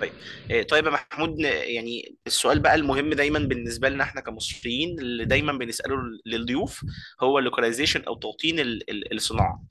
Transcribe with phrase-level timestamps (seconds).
[0.00, 0.12] طيب.
[0.50, 5.52] آه، طيب يا محمود يعني السؤال بقى المهم دايما بالنسبة لنا إحنا كمصريين اللي دايما
[5.52, 5.96] بنسأله
[6.26, 6.84] للضيوف
[7.20, 9.64] هو ال localization أو توطين ال- ال- الصناعة.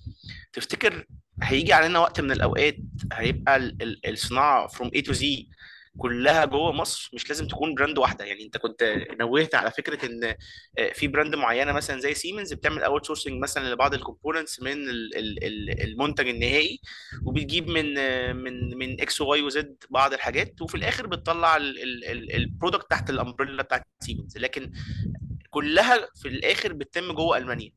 [0.54, 1.06] تفتكر
[1.44, 2.78] هيجي علينا وقت من الأوقات
[3.14, 5.24] هيبقى ال- ال- الصناعة from A to Z
[5.98, 8.26] كلها جوه مصر مش لازم تكون brand واحدة.
[8.26, 10.36] يعني انت كنت نوهت على فكرة ان
[10.78, 15.18] آه، في brand معينة مثلا زي سيمنز بتعمل outsourcing مثلا لبعض ال components من ال-
[15.18, 16.80] ال- ال- المنتج النهائي
[17.26, 22.90] وبتجيب من آه، من من إكس وواي وزد بعض الحاجات وفي الآخر بتطلع ال product
[22.92, 24.72] تحت ال umbrella بتاعت سيمنز لكن
[25.50, 27.72] كلها في الآخر بتتم جوه ألمانيا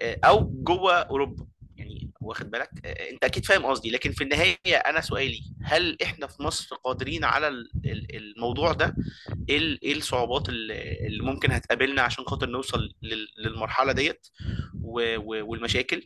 [0.00, 1.46] آه، أو جوه أوروبا.
[1.76, 6.26] يعني واخد بالك؟ آه، انت أكيد فاهم قصدي لكن في النهاية أنا سؤالي هل إحنا
[6.26, 8.94] في مصر قادرين على ال- ال- الموضوع ده؟
[9.48, 14.26] إيه إيه الصعوبات اللي ممكن هتقابلنا عشان خاطر نوصل لل- للمرحلة ديت؟
[14.82, 16.02] والمشاكل؟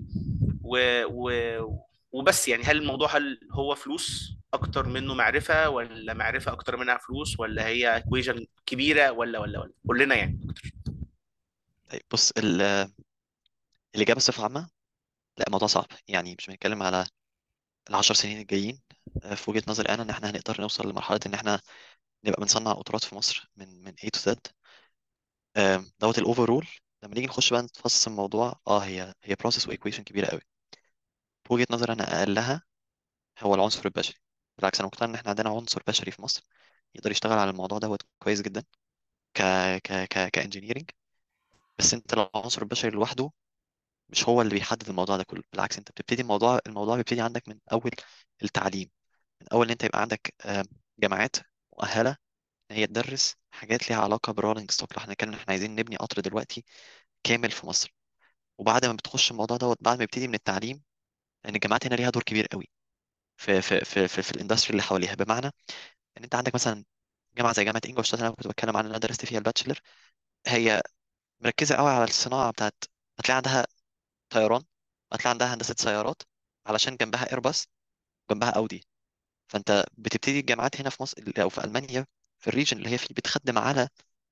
[2.12, 7.40] وبس يعني هل الموضوع هل هو فلوس أكتر منه معرفة ولا معرفة أكتر منها فلوس
[7.40, 10.70] ولا هي ايكويجن كبيرة ولا ولا ولا؟ قول لنا يعني أكتر.
[11.90, 12.90] طيب بص ال-
[13.94, 14.68] الإجابة بصفة عامة.
[15.38, 15.86] لا الموضوع صعب.
[16.08, 17.06] يعني مش بنتكلم على
[17.90, 18.80] العشر سنين الجايين.
[19.24, 21.60] آه، في وجهة نظري أنا إن إحنا هنقدر نوصل لمرحلة إن إحنا
[22.24, 24.36] نبقى بنصنع قطارات في مصر من من A to Z.
[25.56, 26.66] آم، دوت ال overall
[27.02, 30.40] لما نيجي نخش بقى نتفصص الموضوع آه هي هي process و equation كبيرة قوي
[31.44, 32.62] في وجهة نظري أنا أقلها
[33.40, 34.18] هو العنصر البشري.
[34.58, 36.42] بالعكس أنا مقتنع إن إحنا عندنا عنصر بشري في مصر
[36.96, 38.64] يقدر يشتغل على الموضوع دوت كويس جدا
[39.34, 39.42] ك
[39.84, 40.90] ك ك ك engineering
[41.80, 43.30] بس لو العنصر البشري لوحده
[44.08, 47.58] مش هو اللي بيحدد الموضوع ده كله بالعكس أنت بتبتدي الموضوع الموضوع بيبتدي عندك من
[47.72, 47.90] أول
[48.42, 48.90] التعليم
[49.42, 50.64] من أول إن أنت يبقى عندك آه،
[51.00, 51.36] جامعات
[51.78, 52.16] مؤهلة
[52.70, 55.96] إن هي تدرس حاجات ليها علاقة بال rolling stock لو إحنا كنا إحنا عايزين نبني
[55.96, 56.64] قطر دلوقتي
[57.24, 57.94] كامل في مصر.
[58.58, 60.82] وبعد ما بتخش الموضوع دوت بعد ما يبتدي من التعليم
[61.44, 62.70] لأن الجامعات هنا ليها دور كبير قوي
[63.36, 65.14] في في في في, في ال industry اللي حواليها.
[65.14, 65.46] بمعنى
[66.18, 66.84] إن أنت عندك مثلا
[67.38, 69.80] جامعة زي جامعة Ingolstadt اللي أنا كنت بتكلم عنها أنا درست فيها ال bachelor
[70.46, 70.82] هي
[71.40, 72.74] مركزة قوي على الصناعة بتاعت
[73.20, 73.66] هتلاقي عندها
[74.30, 74.62] طيران
[75.12, 76.22] هتلاقي عندها هندسة سيارات
[76.66, 77.68] علشان جنبها Airbus
[78.30, 78.84] جنبها اودي
[79.48, 82.06] فأنت بتبتدي الجامعات هنا في مصر أو في ألمانيا
[82.38, 83.88] في ال region اللي هي فيه بتخدم على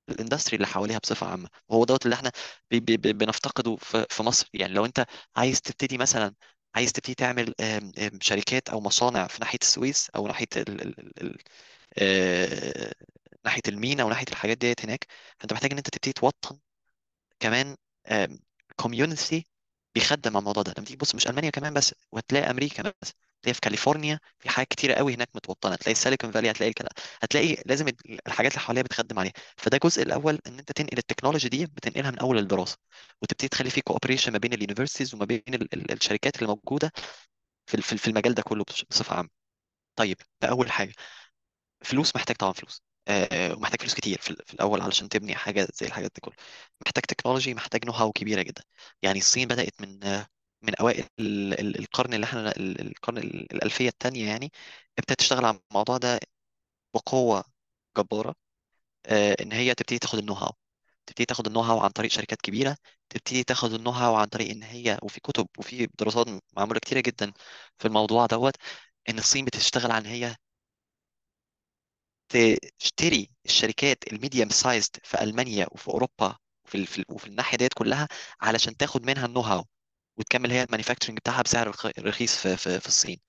[0.09, 1.49] ال industry اللي حواليها بصفة عامة.
[1.69, 2.31] وهو دوت اللي إحنا
[2.71, 4.49] بي بي بي- بنفتقده في في مصر.
[4.53, 5.05] يعني لو أنت
[5.37, 6.35] عايز تبتدي مثلا
[6.75, 7.55] عايز تبتدي تعمل
[8.21, 11.37] شركات أو مصانع في ناحية السويس أو ناحية ال ال ال
[11.99, 12.93] آه،
[13.45, 15.07] ناحية المينا وناحيه الحاجات ديت هناك
[15.39, 16.59] فأنت محتاج إن أنت تبتدي توطن
[17.39, 17.77] كمان
[18.75, 19.45] community
[19.95, 20.73] بيخدم على الموضوع ده.
[20.77, 24.67] لما تيجي تبص مش ألمانيا كمان بس وهتلاقي أمريكا بس هتلاقي في كاليفورنيا في حاجات
[24.67, 25.73] كتيرة قوي هناك متوطنة.
[25.73, 26.89] هتلاقي ال Silicon Valley هتلاقي الكلام
[27.23, 29.33] هتلاقي لازم ال- الحاجات اللي حواليها بتخدم عليها.
[29.57, 32.77] فده الجزء الأول إن أنت تنقل ال technology دي بتنقلها من أول الدراسة.
[33.21, 36.91] وتبتدي تخلي في cooperation ما بين ال universities وما بين ال- ال- الشركات اللي موجودة
[37.67, 39.29] في في ال- في المجال ده كله بص- بصفة عامة.
[39.95, 40.93] طيب ده أول حاجة.
[41.85, 42.81] فلوس محتاج طبعا فلوس.
[43.07, 46.35] آه، ومحتاج فلوس كتير في, ال- في الأول علشان تبني حاجة زي الحاجات دي كلها.
[46.85, 48.63] محتاج technology محتاج know-how كبيرة جدا.
[49.01, 49.99] يعني الصين بدأت من
[50.61, 54.51] من أوائل ال- ال- القرن اللي إحنا ال- القرن ال- الألفية الثانية يعني
[54.99, 56.19] ابتدت تشتغل على الموضوع ده
[56.95, 57.43] بقوة
[57.97, 58.35] جبارة
[59.05, 60.51] آه، إن هي تبتدي تاخد ال know-how
[61.05, 62.77] تبتدي تاخد ال know-how عن طريق شركات كبيرة.
[63.09, 66.27] تبتدي تاخد ال know-how عن طريق إن هي وفي كتب وفي دراسات
[66.57, 67.33] معمولة كتيرة جدا
[67.79, 68.55] في الموضوع دوت
[69.09, 70.35] إن الصين بتشتغل عن هي
[72.79, 78.07] تشتري الشركات ال medium-sized في ألمانيا وفي أوروبا وفي في وفي الناحية ديت كلها
[78.41, 79.65] علشان تاخد منها ال know-how
[80.17, 83.19] وتكمل هي ال manufacturing بتاعها بسعر رخ- رخيص في في في الصين.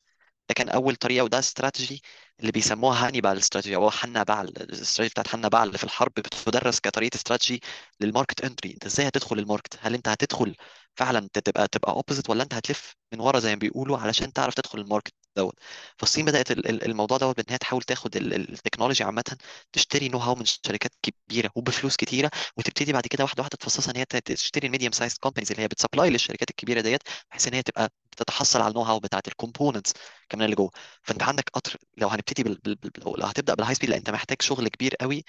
[0.48, 2.02] ده كان أول طريقة وده استراتيجي
[2.40, 7.62] اللي بيسموها Hannibal strategy أو حنبال الاستراتيجي بتاعت حنبال اللي في الحرب بتدرس كطريقة استراتيجي
[8.00, 10.56] لل market entry أنت إزاي هتدخل ال market؟ هل أنت هتدخل
[10.94, 14.78] فعلا تبقى تبقى opposite ولا أنت هتلف من ورا زي ما بيقولوا علشان تعرف تدخل
[14.80, 15.54] ال market؟ دوت.
[15.98, 19.36] فالصين بدأت ال- ال- الموضوع دوت بإن هي تحاول تاخد ال- ال- ال technology عامة
[19.72, 24.04] تشتري know-how من شركات كبيرة وبفلوس كتيرة وتبتدي بعد كده واحدة واحدة تفصصها إن هي
[24.04, 27.62] تشتري ال medium size companies اللي هي بت supply للشركات الكبيرة ديت بحيث إن هي
[27.62, 29.92] تبقى بتتحصل على ال know-how بتاعت ال components
[30.28, 30.70] كمان اللي جوه.
[31.02, 32.54] فأنت عندك قطر لو هنبتدي بال...
[32.64, 32.74] بال...
[32.74, 32.92] بال...
[33.20, 35.24] لو هتبدأ بال high speed لأ أنت محتاج شغل كبير قوي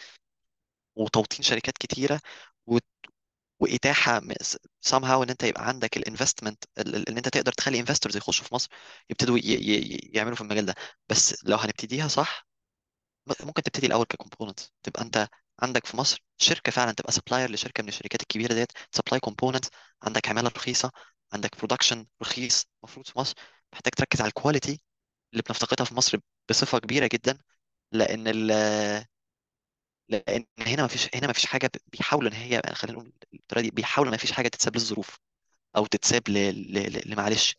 [0.96, 2.20] وتوطين شركات كتيرة
[2.68, 2.78] و...
[3.60, 4.22] وإتاحة
[4.92, 8.70] somehow إن أنت يبقى عندك ال investment إن أنت تقدر تخلي investors يخشوا في مصر
[9.10, 9.40] يبتدوا.
[10.16, 10.76] يعملوا في المجال ده.
[11.10, 12.48] بس لو هنبتديها صح
[13.44, 15.28] ممكن تبتدي الأول ك component تبقى أنت
[15.60, 19.66] عندك في مصر شركة فعلا تبقى supplier لشركة من الشركات الكبيرة ديت supply component
[20.04, 20.92] عندك عمالة رخيصة
[21.34, 23.36] عندك production رخيص المفروض في مصر.
[23.74, 24.82] محتاج تركز على ال quality
[25.34, 26.18] اللي بنفتقدها في مصر
[26.50, 27.38] بصفة كبيرة جدا
[27.92, 28.28] لأن
[30.10, 33.72] لأن هنا ما فيش هنا ما فيش حاجة بيحاولوا إن هي خلينا نقول بالطريقة دي
[33.72, 35.20] بيحاولوا ما فيش حاجة تتساب للظروف
[35.78, 36.34] أو تتساب ل...
[36.74, 36.94] ل...
[36.94, 37.12] ل...
[37.12, 37.56] لمعلش.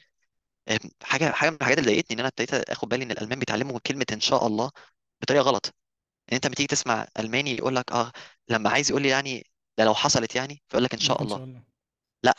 [1.03, 4.06] حاجة حاجة من الحاجات اللي ضايقتني إن أنا ابتديت آخد بالي إن الألمان بيتعلموا كلمة
[4.12, 4.71] إن شاء الله
[5.23, 5.67] بطريقة غلط.
[6.33, 8.12] إن أنت لما تيجي تسمع ألماني يقول لك آه
[8.49, 9.47] لما عايز يقول لي يعني
[9.79, 11.41] ده لو حصلت يعني فيقول لك إن شاء إن الله.
[11.41, 11.62] شاء الله.
[12.25, 12.35] لا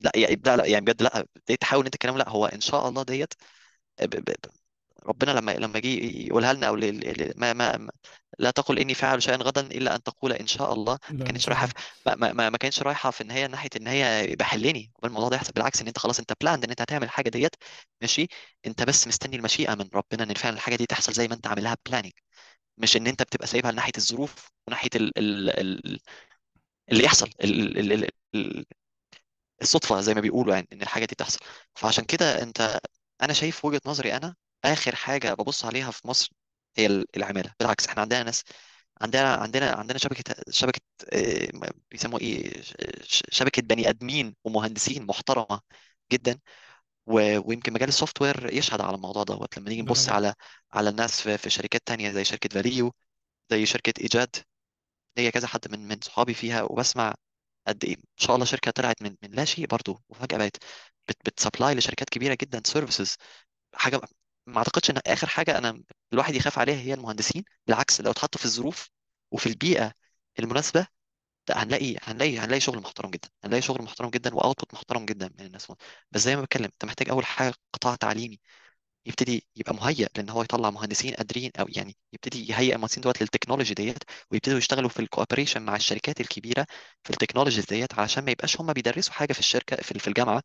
[0.00, 2.60] لا يعني لا لا يعني بجد لا ابتديت تحاول إن أنت الكلام لا هو إن
[2.60, 3.34] شاء الله ديت
[4.02, 4.34] ب-
[5.06, 5.88] ربنا لما لما جه
[6.26, 6.76] يقولها لنا أو
[7.36, 7.90] ما ما
[8.38, 11.68] لا تقل إني فاعل شيئا غدا إلا أن تقول إن شاء الله ما كانتش رايحة
[12.06, 15.08] ما, ما, ما ما كانتش رايحة في إن هي ناحية إن هي يبقى حلني قبل
[15.08, 17.56] الموضوع ده يحصل بالعكس إن أنت خلاص أنت planned إن أنت هتعمل الحاجة ديت
[18.00, 18.26] ماشي؟
[18.66, 21.76] أنت بس مستني المشيئة من ربنا إن فعلا الحاجة دي تحصل زي ما أنت عاملها
[21.86, 22.12] planning
[22.78, 26.00] مش إن أنت بتبقى سايبها لناحية الظروف وناحية ال ال ال
[26.92, 28.66] اللي يحصل ال ال ال ال
[29.62, 31.38] الصدفة زي ما بيقولوا يعني إن الحاجة دي تحصل.
[31.74, 32.80] فعشان كده أنت
[33.22, 36.30] أنا شايف وجهة نظري أنا آخر حاجة ببص عليها في مصر
[36.76, 37.54] هي ال- العمالة.
[37.60, 38.44] بالعكس إحنا عندنا ناس
[39.00, 40.80] عندنا عندنا عندنا شبكة شبكة
[41.12, 41.48] آه،
[41.90, 42.74] بيسموها إيه؟ ش-
[43.04, 45.60] ش- شبكة بني آدمين ومهندسين محترمة
[46.12, 46.38] جدا.
[47.06, 49.58] و- ويمكن مجال ال software يشهد على الموضوع دوت.
[49.58, 50.34] لما نيجي ده نبص حقيقي على
[50.72, 52.94] على الناس في في شركات تانية زي شركة Valeo
[53.50, 54.36] زي شركة ايجاد
[55.16, 57.14] ليا كذا حد من من صحابي فيها وبسمع
[57.68, 60.56] قد إيه إن شاء الله شركة طلعت من من لا شيء برضه وفجأة بقت
[61.08, 63.16] بت بت supply لشركات كبيرة جدا services
[63.74, 64.00] حاجة
[64.48, 68.44] ما أعتقدش إن آخر حاجة أنا الواحد يخاف عليها هي المهندسين بالعكس لو اتحطوا في
[68.46, 68.90] الظروف
[69.30, 69.92] وفي البيئة
[70.38, 70.86] المناسبة
[71.48, 75.30] لا هنلاقي هنلاقي هنلاقي شغل محترم جدا هنلاقي شغل محترم جدا و output محترم جدا
[75.38, 75.72] من الناس.
[76.12, 78.40] بس زي ما بتكلم أنت محتاج أول حاجة قطاع تعليمي
[79.06, 83.31] يبتدي يبقى مهيأ لإن هو يطلع مهندسين قادرين أو يعني يبتدي يهيئ المهندسين دوت لل
[83.31, 83.98] technology ديت
[84.30, 86.66] ويبتدوا يشتغلوا في ال cooperation مع الشركات الكبيرة
[87.04, 90.42] في ال technologies ديت علشان ما يبقاش هم بيدرسوا حاجة في الشركة في الجامعة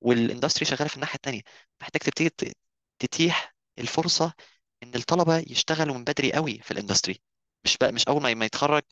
[0.00, 1.42] وال industry شغالة في الناحية التانية.
[1.82, 2.26] محتاج تبتدي
[3.00, 4.34] تتيح الفرصة
[4.82, 7.22] إن الطلبة يشتغلوا من بدري قوي في ال industry
[7.64, 8.82] مش بقى مش أول ما يتخرج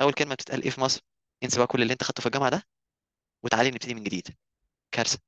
[0.00, 1.00] أول كلمة بتتقال إيه في مصر؟
[1.44, 2.62] انسى بقى كل اللي أنت خدته في الجامعة ده
[3.44, 4.36] وتعالي نبتدي من جديد.
[4.92, 5.18] كارثة.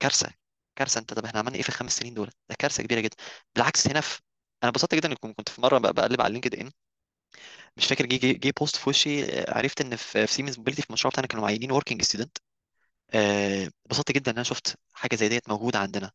[0.00, 0.34] كارثة.
[0.76, 1.00] كارثة.
[1.00, 3.16] أنت طب إحنا عملنا إيه في الخمس سنين دول؟ ده كارثة كبيرة جدا.
[3.56, 4.20] بالعكس هنا في
[4.64, 6.72] أنا انبسطت جدا إنكم كنت في مرة بق- بقلب على LinkedIn
[7.76, 10.88] مش فاكر جه جه post في وشي آه، عرفت إن في في Siemens Mobility في
[10.90, 12.38] المشروع بتاعنا كانوا معينين working student
[13.14, 16.12] انبسطت جدا إن أنا شفت حاجة زي ديت موجودة عندنا.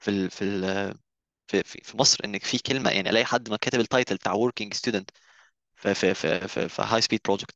[0.00, 0.94] في ال في ال
[1.48, 4.32] في في في مصر ان في كلمة يعني ألاقي حد ما كاتب ال title بتاع
[4.34, 5.10] working student
[5.76, 7.54] في في في في, في high speed project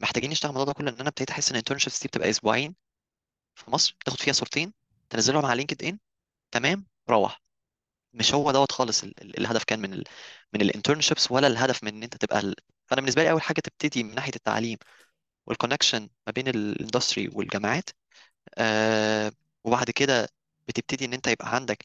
[0.00, 2.74] محتاجين نشتغل الموضوع ده كله ان أنا ابتديت أحس إن ال internships دي بتبقى أسبوعين
[3.54, 4.72] في مصر تاخد فيها صورتين
[5.10, 5.98] تنزلهم على LinkedIn
[6.52, 7.42] تمام روح
[8.14, 10.04] مش هو دوت خالص ال ال الهدف كان من ال
[10.54, 12.40] من ال internships ولا الهدف من إن أنت تبقى.
[12.86, 14.78] فأنا بالنسبة لي أول حاجة تبتدي من ناحية التعليم
[15.46, 17.90] وال connection ما بين ال industry والجامعات
[18.58, 19.32] آه
[19.64, 20.28] وبعد كده
[20.68, 21.84] بتبتدي إن أنت يبقى عندك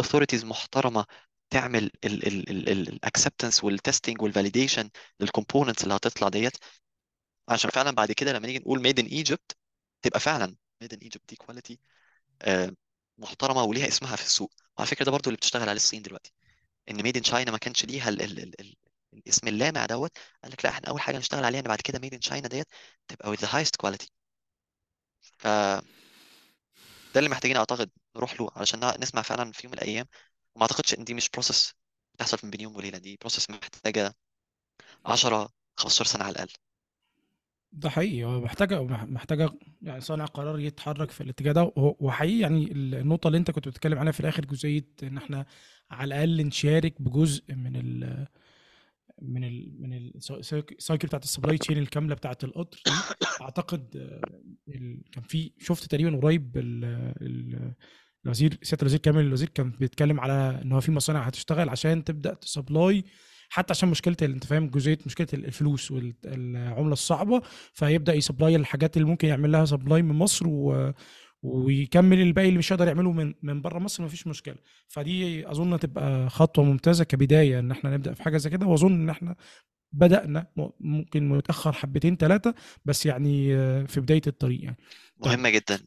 [0.00, 1.06] authorities محترمة
[1.50, 4.90] تعمل الاكسبتنس والتستنج والفاليديشن
[5.20, 6.56] للكومبوننتس اللي هتطلع ديت.
[7.48, 9.56] عشان فعلا بعد كده لما نيجي نقول made in Egypt
[10.02, 11.78] تبقى فعلا made in Egypt دي quality
[13.18, 14.52] محترمة وليها اسمها في السوق.
[14.78, 16.32] وعلى فكرة ده برضو اللي بتشتغل عليه الصين دلوقتي.
[16.90, 18.76] إن made in China ما كانش ليها ال ال ال ال
[19.14, 20.12] الاسم اللامع دوت.
[20.42, 22.66] قال لك لا إحنا أول حاجة نشتغل عليها إن بعد كده made in China ديت
[23.08, 24.06] تبقى with the highest quality.
[25.20, 25.82] فده
[27.16, 30.06] اللي محتاجين أعتقد نروح له علشان نسمع فعلا في يوم من الأيام.
[30.54, 31.74] وما أعتقدش إن دي مش process
[32.14, 32.98] بتحصل من بين يوم وليلة.
[32.98, 34.14] دي process محتاجة
[35.06, 36.52] 10 15 سنة على الأقل.
[37.72, 38.24] ده حقيقي.
[38.24, 39.50] هو محتاجة محتاجة
[39.82, 41.72] يعني صانع قرار يتحرك في الاتجاه ده.
[41.76, 45.46] وحقيقي يعني النقطة اللي أنت كنت بتتكلم عليها في الآخر جزئية إن إحنا
[45.90, 48.26] على الأقل نشارك بجزء من ال
[49.22, 49.92] من ال من
[50.30, 52.82] ال cycle بتاعت ال supply chain الكاملة بتاعت القطر
[54.68, 56.52] ال- كان في شفت تقريبا قريب
[58.24, 62.34] الوزير سيادة الوزير كامل الوزير كان بيتكلم على إن هو في مصانع هتشتغل عشان تبدأ
[62.34, 63.04] ت supply
[63.48, 68.96] حتى عشان مشكلة أنت فاهم؟ جزئية مشكلة ال- الفلوس والعمله الصعبة فيبدأ ي supply الحاجات
[68.96, 70.92] اللي ممكن يعمل لها supply من مصر و
[71.42, 74.56] ويكمل الباقي اللي مش هيقدر يعمله من من بره مصر مفيش مشكلة.
[74.88, 78.66] فدي أظن تبقى خطوة ممتازة كبداية إن إحنا نبدأ في حاجة زي كده.
[78.66, 79.36] وأظن إن إحنا
[79.92, 80.46] بدأنا
[80.80, 82.54] ممكن متأخر حبتين ثلاثة
[82.84, 84.76] بس يعني آه، في بداية الطريق يعني.
[85.22, 85.32] طيب.
[85.32, 85.78] مهمه جدا.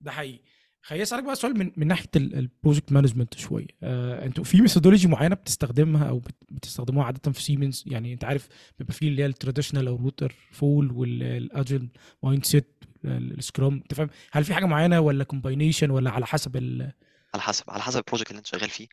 [0.00, 0.51] ده حقيقي.
[0.82, 5.08] خليني أسألك بقى سؤال من من ناحية ال project management شوية آه، أنتوا في methodology
[5.08, 8.48] معينة بتستخدمها أو بت- بتستخدموها عادة في سيمنز يعني انت عارف
[8.78, 11.88] بيبقى في اللي هي ال traditional أو ال waterfall وال agile
[12.22, 16.92] mindset ال scrum انت فاهم؟ هل في حاجة معينة ولا combination ولا على حسب ال
[17.34, 18.88] على حسب على حسب ال project اللي انت شغال فيه.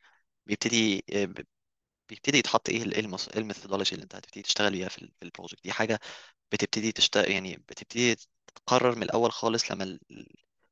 [0.46, 1.30] بيبتدي آه،
[2.10, 5.26] بيبتدي يتحط إيه إيه إيه ال methodology اللي انت هتبتدي تشتغل بيها في ال- في
[5.26, 6.00] ال project دي حاجة
[6.52, 8.16] بتبتدي تشتغل يعني بتبتدي
[8.56, 10.00] تقرر من الأول خالص لما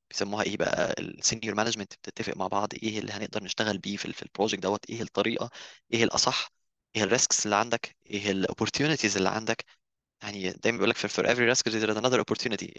[0.09, 4.05] بيسموها إيه بقى ال senior management بتتفق مع بعض إيه اللي هنقدر نشتغل بيه في
[4.05, 5.49] ال- في ال project دوت إيه الطريقة
[5.93, 6.51] إيه الأصح
[6.95, 9.65] إيه ال risks اللي عندك إيه ال opportunities اللي عندك.
[10.23, 12.23] يعني دايما بيقول لك for every risk there is another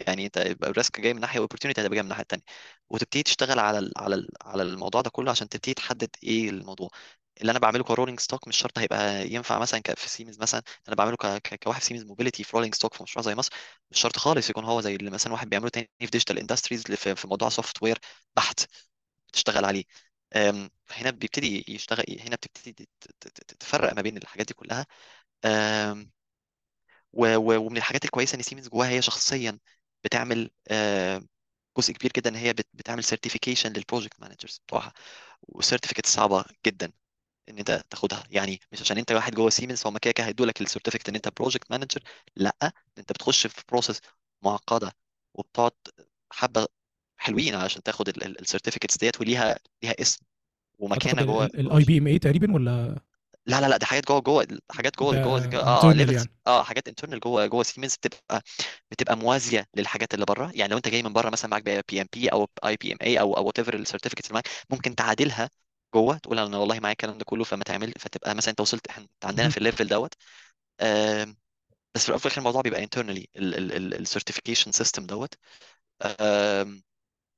[0.07, 2.43] يعني أنت يبقى ال risk جاي من ناحية opportunity هتبقى جاي من الناحيه التانيه
[2.89, 6.89] وتبتدي تشتغل على على على الموضوع ده كله عشان تبتدي تحدد إيه الموضوع.
[7.41, 10.95] اللي أنا بعمله ك rolling stock مش شرط هيبقى ينفع مثلا في سيمنز مثلا أنا
[10.95, 11.15] بعمله
[11.63, 13.51] كواحد في سيمنز موبيليتي في rolling stock في مشروع زي مصر
[13.91, 17.27] مش شرط خالص يكون هو زي اللي مثلا واحد بيعمله تاني في Digital Industries في
[17.27, 17.99] موضوع software
[18.35, 18.65] بحت
[19.29, 19.83] بتشتغل عليه.
[20.91, 22.89] هنا بيبتدي يشتغل هنا بتبتدي
[23.59, 24.85] تفرق ما بين الحاجات دي كلها.
[27.13, 29.59] ومن الحاجات الكويسة إن سيمنز جواها هي شخصيا
[30.03, 30.49] بتعمل
[31.77, 34.93] جزء كبير جدا إن هي بت- بتعمل certification لل project managers بتوعها
[35.43, 36.91] وال certificate صعبة جدا.
[37.49, 38.23] إن أنت تاخدها.
[38.31, 41.15] يعني مش عشان أنت واحد جوه سيمنز فهم كده كده هيدوا لك ال certificate إن
[41.15, 42.01] أنت project manager
[42.35, 42.55] لأ
[42.97, 44.01] أنت بتخش في process
[44.43, 44.91] معقدة
[45.33, 45.71] وبتقعد
[46.31, 46.67] حبة
[47.17, 50.25] حلوين عشان تاخد ال certificates ديت وليها ليها اسم
[50.79, 52.99] ومكانة جوه الاي بي ام اي تقريبا ولا؟
[53.45, 56.29] لا لا لا دي حاجات جوه جوه حاجات جوه جوه آه levels يعني.
[56.47, 58.41] آه حاجات internal جوه جوه سيمنز بتبقى
[58.91, 62.47] بتبقى موازية للحاجات اللي بره يعني لو أنت جاي من بره مثلا معاك PMP أو
[62.65, 65.49] IPMA أو أو whatever ال certificates اللي معاك ممكن تعادلها
[65.95, 69.03] جوه تقول أنا والله معايا الكلام ده كله فما تعمل فتبقى مثلا أنت وصلت إحنا
[69.03, 69.49] انت عندنا.
[69.49, 70.13] في ال level دوت.
[70.81, 71.37] آم،
[71.95, 75.35] بس في وفي الآخر الموضوع بيبقى internally ال certification system دوت.
[76.21, 76.83] آم،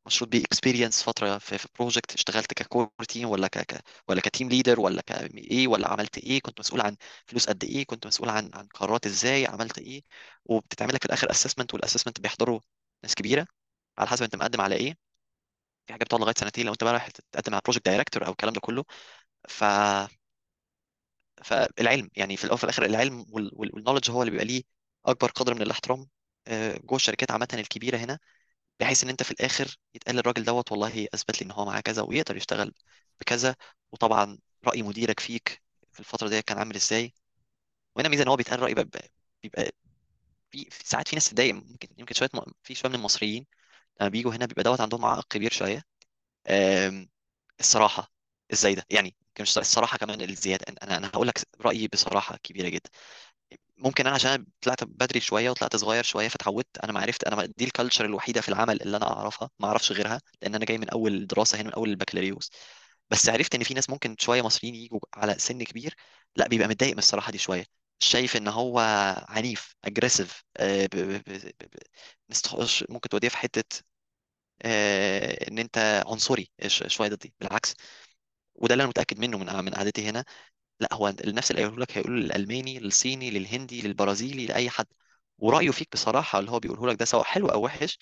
[0.08, 4.22] مشروط بيه experience فترة في في project اشتغلت ك core team ولا ك ك- ولا
[4.22, 7.86] ك team leader ولا ك إيه ولا عملت إيه كنت مسؤول عن فلوس قد إيه
[7.86, 10.03] كنت مسؤول عن عن قرارات إزاي عملت إيه.
[10.46, 12.60] وبتتعمل لك في الآخر assessment وال assessment بيحضروا
[13.03, 13.48] ناس كبيرة
[13.98, 15.11] على حسب أنت مقدم على إيه.
[15.91, 18.53] في حاجة بتقعد لغاية سنتين لو انت بقى رايح تقدم على project director أو الكلام
[18.53, 18.86] ده كله.
[19.50, 19.63] ف
[21.43, 24.63] فالعلم يعني في الأول وفي الآخر العلم والنولج هو اللي بيبقى ليه
[25.05, 26.07] أكبر قدر من الاحترام
[26.48, 28.19] آه، جوه الشركات عامة الكبيرة هنا
[28.79, 32.01] بحيث إن أنت في الآخر يتقال للراجل دوت والله أثبت لي إن هو معاه كذا
[32.03, 32.74] ويقدر يشتغل
[33.21, 33.55] بكذا.
[33.91, 37.13] وطبعا رأي مديرك فيك في الفترة دي كان عامل إزاي.
[37.95, 39.10] وهنا ميزة إن هو بيتقال رأي بيبقى,
[40.51, 42.29] في ساعات في ناس تتضايق ممكن يمكن شوية
[42.63, 43.48] في شوية من المصريين
[44.01, 45.83] لما بيجوا هنا بيبقى دوت عندهم عائق كبير شوية.
[47.60, 48.12] الصراحة
[48.53, 52.89] إزاي ده؟ يعني مش الصراحة كمان الزيادة أنا أنا هقول لك رأيي بصراحة كبيرة جدا.
[53.77, 57.65] ممكن أنا عشان طلعت بدري شوية وطلعت صغير شوية فتعودت أنا ما عرفت أنا دي
[57.65, 60.89] ال culture الوحيدة في العمل اللي أنا أعرفها ما أعرفش غيرها لأن أنا جاي من
[60.89, 62.51] أول دراسة هنا من أول البكالوريوس.
[63.12, 65.95] بس عرفت إن في ناس ممكن شوية مصريين يجوا على سن كبير
[66.36, 67.65] لأ بيبقى متضايق من الصراحة دي شوية.
[68.01, 68.79] شايف إن هو
[69.29, 70.43] عنيف aggressive
[72.89, 73.79] ممكن توديه في حتة
[74.63, 77.75] آه، إن أنت عنصري شوية ضدي بالعكس.
[78.55, 80.25] وده اللي أنا متأكد منه من من قعدتي هنا.
[80.79, 84.88] لأ هو النفس اللي هيقوله لك هيقوله للألماني للصيني للهندي للبرازيلي لأي حد.
[85.39, 88.00] ورأيه فيك بصراحة اللي هو بيقوله لك ده سواء حلو أو وحش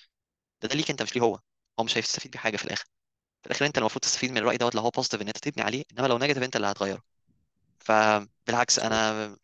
[0.63, 1.39] ده, ده ليك أنت مش ليه هو.
[1.79, 2.85] هو مش هيستفيد بحاجه في الآخر.
[3.43, 5.83] في الآخر أنت المفروض تستفيد من الرأي دوت لو هو positive إن أنت تبني عليه
[5.93, 7.03] إنما لو negative أنت اللي هتغيره.
[7.79, 9.37] فبالعكس أنا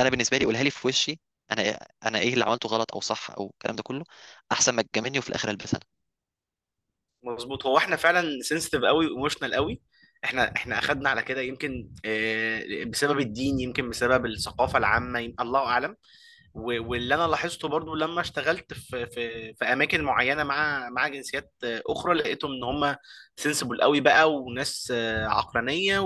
[0.00, 1.20] أنا بالنسبة لي قولها لي في وشي
[1.52, 4.04] أنا أنا إيه اللي عملته غلط أو صح أو الكلام ده كله
[4.52, 5.84] أحسن ما تجاملني وفي الآخر ألبس أنا.
[7.22, 7.66] مظبوط.
[7.66, 9.80] هو إحنا فعلا sensitive قوي و emotional قوي
[10.24, 15.60] إحنا إحنا أخدنا على كده يمكن آه، بسبب الدين يمكن بسبب الثقافة العامة يمكن الله
[15.66, 15.96] أعلم.
[16.58, 22.14] واللي أنا لاحظته برضو لما اشتغلت في في في أماكن معينة مع مع جنسيات أخرى
[22.14, 22.96] لقيتهم إن هم
[23.36, 24.92] sensible قوي بقى وناس
[25.26, 25.98] عقلانية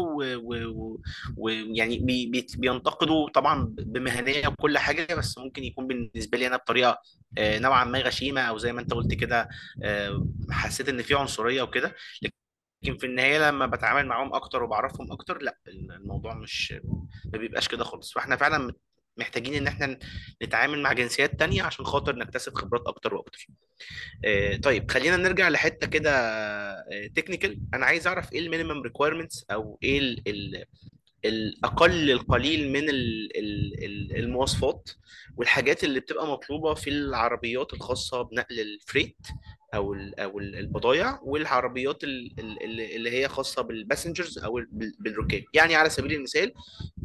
[1.36, 6.98] ويعني بي بينتقدوا طبعا بمهنية وكل حاجة بس ممكن يكون بالنسبة لي أنا بطريقة
[7.38, 9.48] آه، نوعا ما غشيمة أو زي ما أنت قلت كده
[9.82, 11.94] آه، حسيت إن في عنصرية وكده.
[12.22, 16.72] لكن في النهاية لما بتعامل معاهم أكتر وبعرفهم أكتر لأ الموضوع مش
[17.32, 18.12] ما بيبقاش كده خالص.
[18.14, 18.72] فإحنا فعلا
[19.16, 19.98] محتاجين إن إحنا
[20.42, 23.46] نتعامل مع جنسيات تانية عشان خاطر نكتسب خبرات أكتر وأكتر.
[24.24, 26.12] آه، طيب خلينا نرجع لحتة كده
[27.14, 30.64] technical أنا عايز أعرف إيه ال minimum requirements أو إيه ال ال
[31.24, 34.90] الأقل القليل من ال- ال- ال- المواصفات
[35.36, 39.26] والحاجات اللي بتبقى مطلوبة في العربيات الخاصة بنقل ال freight
[39.74, 45.44] أو أو ال- البضائع والعربيات ال- ال- اللي هي خاصة بال passengers أو بال- بالركاب.
[45.54, 46.52] يعني على سبيل المثال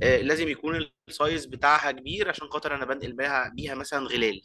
[0.03, 4.41] آه، لازم يكون ال size بتاعها كبير عشان خاطر أنا بنقل بيها بيها مثلا غلال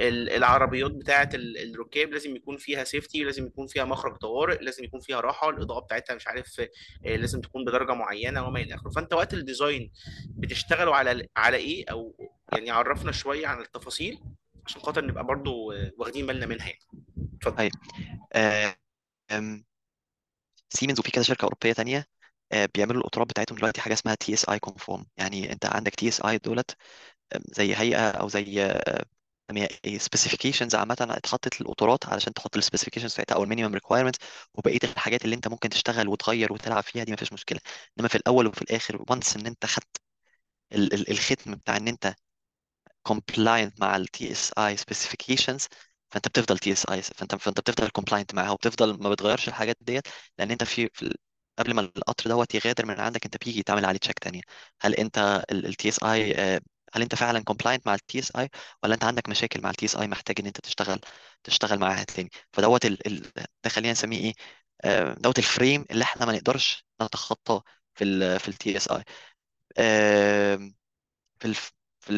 [0.00, 4.84] ال- العربيات بتاعة ال- الركاب لازم يكون فيها safety لازم يكون فيها مخرج طوارئ لازم
[4.84, 6.60] يكون فيها راحة الإضاءة بتاعتها مش عارف
[7.06, 8.90] آه، لازم تكون بدرجة معينة وما إلى آخره.
[8.90, 9.90] فأنت وقت ال design
[10.28, 14.18] بتشتغلوا على على إيه؟ أو يعني عرفنا شوية عن التفاصيل.
[14.66, 16.80] عشان خاطر نبقى برضو آه، واخدين بالنا منها يعني.
[17.36, 17.56] اتفضل.
[17.56, 17.72] طيب.
[18.32, 18.76] آه،
[20.70, 22.06] سيمنز وفي كذا شركة أوروبية تانية
[22.52, 26.76] آه، بيعملوا القطارات بتاعتهم دلوقتي حاجة اسمها TSI conform يعني أنت عندك TSI دولت
[27.56, 28.74] زي هيئة أو زي
[29.98, 34.18] specifications عامة اتحطت للقطارات علشان تحط ال specifications بتاعتها أو ال minimum requirements
[34.54, 37.60] وبقية الحاجات اللي أنت ممكن تشتغل وتغير وتلعب فيها دي مفيش مشكلة.
[37.98, 39.96] إنما في الأول وفي الآخر once إن أنت خدت
[40.72, 42.14] ال- ال- الختم بتاع إن أنت
[43.08, 45.66] compliant مع ال TSI specifications
[46.10, 50.64] فأنت بتفضل TSI فأنت فأنت بتفضل compliant معاها وبتفضل ما بتغيرش الحاجات ديت لأن أنت
[50.64, 51.14] في, في
[51.58, 54.40] قبل ما القطر دوت يغادر من عندك أنت بيجي تعمل عليه check تانية
[54.80, 56.34] هل أنت ال TSI
[56.94, 58.48] هل أنت فعلا compliant مع ال TSI
[58.82, 61.00] ولا أنت عندك مشاكل مع ال TSI محتاج إن أنت تشتغل
[61.44, 63.06] تشتغل معاها تاني؟ فدوت ال...
[63.06, 63.22] ال...
[63.64, 64.32] ده خلينا نسميه إيه
[64.84, 67.62] آه، دوت ال frame اللي إحنا ما نقدرش نتخطاه
[67.94, 69.04] في ال في ال TSI
[71.40, 71.48] في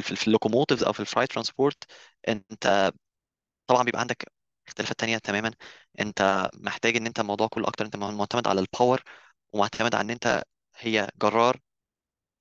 [0.01, 1.85] في في ال locomotives أو في ال freight transport
[2.29, 2.93] أنت
[3.67, 4.33] طبعا بيبقى عندك
[4.69, 5.51] اختلافات تانية تماما.
[6.01, 9.03] أنت محتاج إن أنت الموضوع كله أكتر أنت معتمد على ال power
[9.53, 10.43] ومعتمد على إن أنت
[10.79, 11.59] هي جرار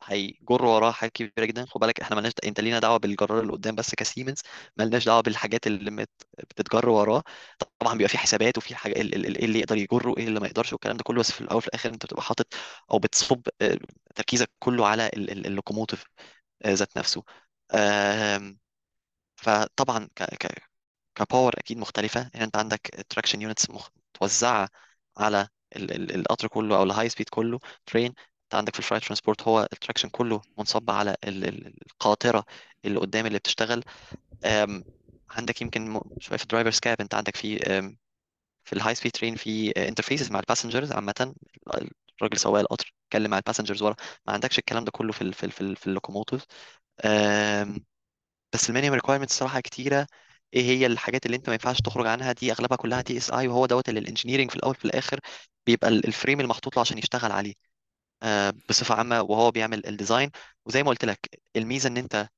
[0.04, 1.66] هيجر وراه حاجات كبيرة جدا.
[1.66, 4.40] خد بالك إحنا مالناش أنت لينا دعوة بالجرار اللي قدام بس كسيمنز
[4.78, 6.10] مالناش دعوة بالحاجات اللي مت...
[6.40, 7.24] بتتجر وراه.
[7.80, 10.48] طبعا بيبقى في حسابات وفي حاجة إيه ال- ال- اللي يقدر يجره وإيه اللي ما
[10.48, 11.20] يقدرش والكلام ده كله.
[11.20, 12.48] بس في الأول وفي الآخر أنت بتبقى حاطط
[12.92, 13.78] أو بتصب آه،
[14.16, 16.04] تركيزك كله على ال- ال- locomotive
[16.68, 17.24] ذات نفسه.
[19.36, 20.24] فطبعا ك...
[20.24, 20.64] ك...
[21.16, 22.32] ك power أكيد مختلفة.
[22.34, 24.70] يعني أنت عندك traction units متوزعة
[25.18, 27.60] على ال- ال- القطر كله أو ال high speed كله.
[27.86, 28.06] train
[28.46, 32.46] أنت عندك في ال freight transport هو ال traction كله منصب على ال- ال- القاطرة
[32.86, 33.84] اللي قدام اللي بتشتغل.
[35.32, 37.58] عندك يمكن شوية في ال driver's cab أنت عندك في
[38.66, 41.36] في ال high speed train في interfaces مع ال passengers عامة.
[42.22, 43.96] الراجل سواق القطر يتكلم مع ال passengers ورا.
[44.28, 46.46] ما عندكش الكلام ده كله في ال في ال في, في ال locomotive.
[48.54, 50.08] بس ال minimum requirements الصراحه كتيرة.
[50.54, 53.90] إيه هي الحاجات اللي أنت ما ينفعش تخرج عنها؟ دي أغلبها كلها TSI وهو دوت
[53.90, 55.20] اللي ال engineering في الأول في الآخر
[55.66, 57.54] بيبقى ال- ال frame المحطوط له عشان يشتغل عليه.
[58.24, 60.32] آه، بصفة عامة وهو بيعمل ال design
[60.66, 61.20] وزي ما قلت لك
[61.56, 62.30] الميزة إن أنت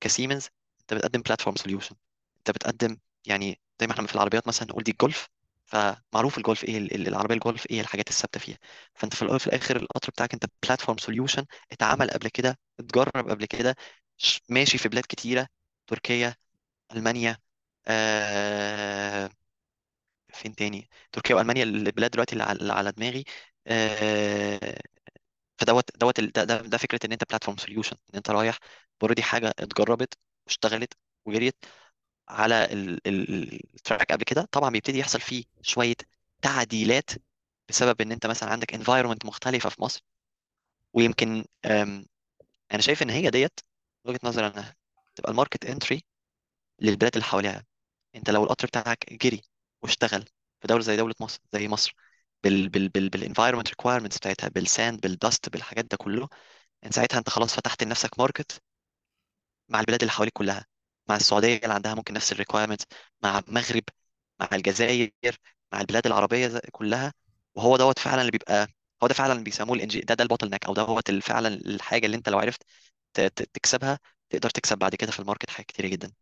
[0.00, 0.48] كسيمنز
[0.80, 1.96] أنت بتقدم platform solution
[2.38, 5.28] أنت بتقدم يعني زي ما إحنا في العربيات مثلا نقول دي الجولف
[5.72, 8.58] فمعروف الجولف إيه ال- ال- العربية الجولف إيه الحاجات الثابتة فيها.
[8.94, 13.44] فأنت في الأول وفي الآخر القطر بتاعك أنت platform solution اتعمل قبل كده اتجرب قبل
[13.46, 13.76] كده
[14.48, 15.48] ماشي في بلاد كتيرة
[15.86, 16.34] تركيا
[16.96, 17.38] ألمانيا
[17.88, 19.30] آه
[20.34, 23.24] فين تاني؟ تركيا وألمانيا البلاد دلوقتي اللي على دماغي
[23.66, 24.78] آه
[25.58, 28.58] فدوت دوت ده, ده, ده فكرة إن أنت platform solution إن أنت رايح
[29.02, 30.14] already حاجة اتجربت
[30.46, 30.94] واشتغلت
[31.26, 31.56] وجريت
[32.28, 35.94] على ال- ال- track قبل كده طبعا بيبتدي يحصل فيه شوية
[36.42, 37.10] تعديلات
[37.68, 40.02] بسبب إن أنت مثلا عندك environment مختلفة في مصر.
[40.94, 41.44] ويمكن
[42.72, 43.60] أنا شايف إن هي ديت
[44.04, 44.74] وجهة نظري أنا
[45.14, 46.04] تبقى ال market entry
[46.80, 47.64] للبلاد اللي حواليها.
[48.16, 49.42] أنت لو القطر بتاعك جري
[49.82, 50.22] واشتغل
[50.62, 51.96] في دولة زي دولة مصر زي مصر
[52.44, 56.28] بال بال بال بال environment requirements بتاعتها بال sand بال dust بالحاجات ده كله
[56.84, 58.62] انت ساعتها أنت خلاص فتحت لنفسك market
[59.70, 60.66] مع البلاد اللي حواليك كلها.
[61.08, 62.84] مع السعودية اللي عندها ممكن نفس ال requirements
[63.22, 63.82] مع المغرب
[64.40, 65.10] مع الجزائر
[65.72, 67.12] مع البلاد العربية كلها.
[67.54, 68.68] وهو دوت فعلا اللي بيبقى
[69.02, 72.28] هو ده فعلا بيسموه الانجي ده ده ال bottleneck أو دوت فعلا الحاجة اللي أنت
[72.28, 72.62] لو عرفت
[73.54, 73.98] تكسبها
[74.30, 76.12] تقدر تكسب بعد كده في ال market حاجات كتيرة جدا.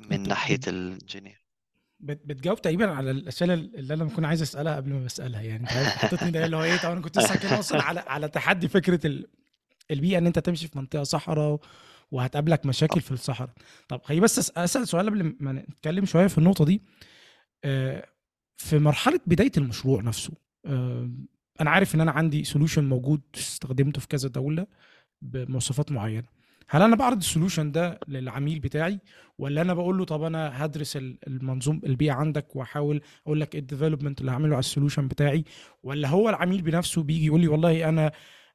[0.00, 1.44] من انت ناحية ال engineer.
[2.00, 5.42] بت- بتجاوب تقريبا على الأسئلة اللي أنا بكون عايز أسألها قبل ما بسألها.
[5.42, 8.28] يعني أنت حطيتني ده اللي هو إيه طبعا أنا كنت لسه هتكلم أصلا على على
[8.28, 9.26] تحدي فكرة ال-
[9.90, 11.58] البيئة إن أنت تمشي في منطقة صحراء
[12.10, 13.50] وهتقابلك مشاكل في الصحراء
[13.88, 16.82] طب خليني بس أسأل سؤال قبل ما نتكلم شوية في النقطة دي.
[17.64, 18.06] آه،
[18.56, 20.32] في مرحلة بداية المشروع نفسه
[20.66, 21.10] آه،
[21.60, 24.66] أنا عارف إن أنا عندي solution موجود استخدمته في كذا دولة
[25.22, 26.26] بمواصفات معينة.
[26.68, 28.98] هل أنا بعرض ال solution ده للعميل بتاعي
[29.38, 33.61] ولا أنا بقول له طب أنا هدرس ال- المنظوم البيئة عندك وأحاول أقول لك ال
[33.61, 35.44] development اللي هعمله على ال solution بتاعي
[35.82, 38.12] ولا هو العميل بنفسه بيجي يقول لي والله أنا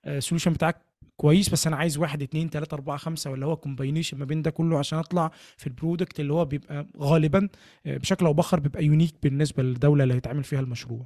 [0.07, 0.84] ال solution بتاعك
[1.17, 4.51] كويس بس أنا عايز واحد اتنين تلاتة أربعة خمسة ولا هو combination ما بين ده
[4.51, 7.49] كله عشان أطلع في ال product اللي هو بيبقى غالبا
[7.85, 11.05] آه، بشكل أو بآخر بيبقى unique بالنسبة للدولة اللي هيتعمل فيها المشروع.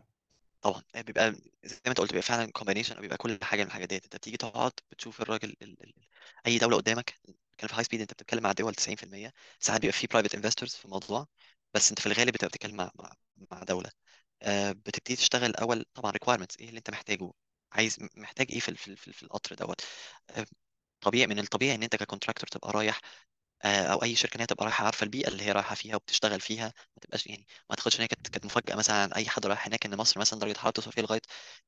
[0.62, 0.84] طبعا.
[0.96, 1.32] بيبقى
[1.66, 4.04] زي ما أنت قلت بيبقى فعلا combination أو بيبقى كل حاجة من الحاجات ديت.
[4.04, 5.84] أنت بتيجي تقعد بتشوف الراجل ال...
[5.84, 5.94] ال...
[6.48, 7.20] أي دولة قدامك
[7.58, 10.86] كان في high speed أنت بتتكلم مع دول 90% ساعات بيبقى في private investors في
[10.86, 11.28] الموضوع
[11.74, 12.92] بس أنت في الغالب بتبقى بتتكلم مع
[13.52, 13.90] مع, دولة.
[14.42, 17.32] آه بتبتدي تشتغل أول طبعا requirements إيه اللي أنت محتاجه.
[17.74, 19.82] عايز محتاج إيه في في في في القطر دوت
[20.30, 20.46] آه
[21.02, 23.02] طبيعي من الطبيعي إن أنت ك contractor تبقى رايح
[23.66, 26.42] آه، أو أي شركة إن هي تبقى رايحة عارفة البيئة اللي هي رايحة فيها وبتشتغل
[26.42, 29.46] فيها ما تبقاش يعني ما تاخدش إن هي كانت كانت مفاجأة مثلا عن أي حد
[29.46, 31.22] رايح هناك إن مصر مثلا درجة الحراره توصل فيها لغايه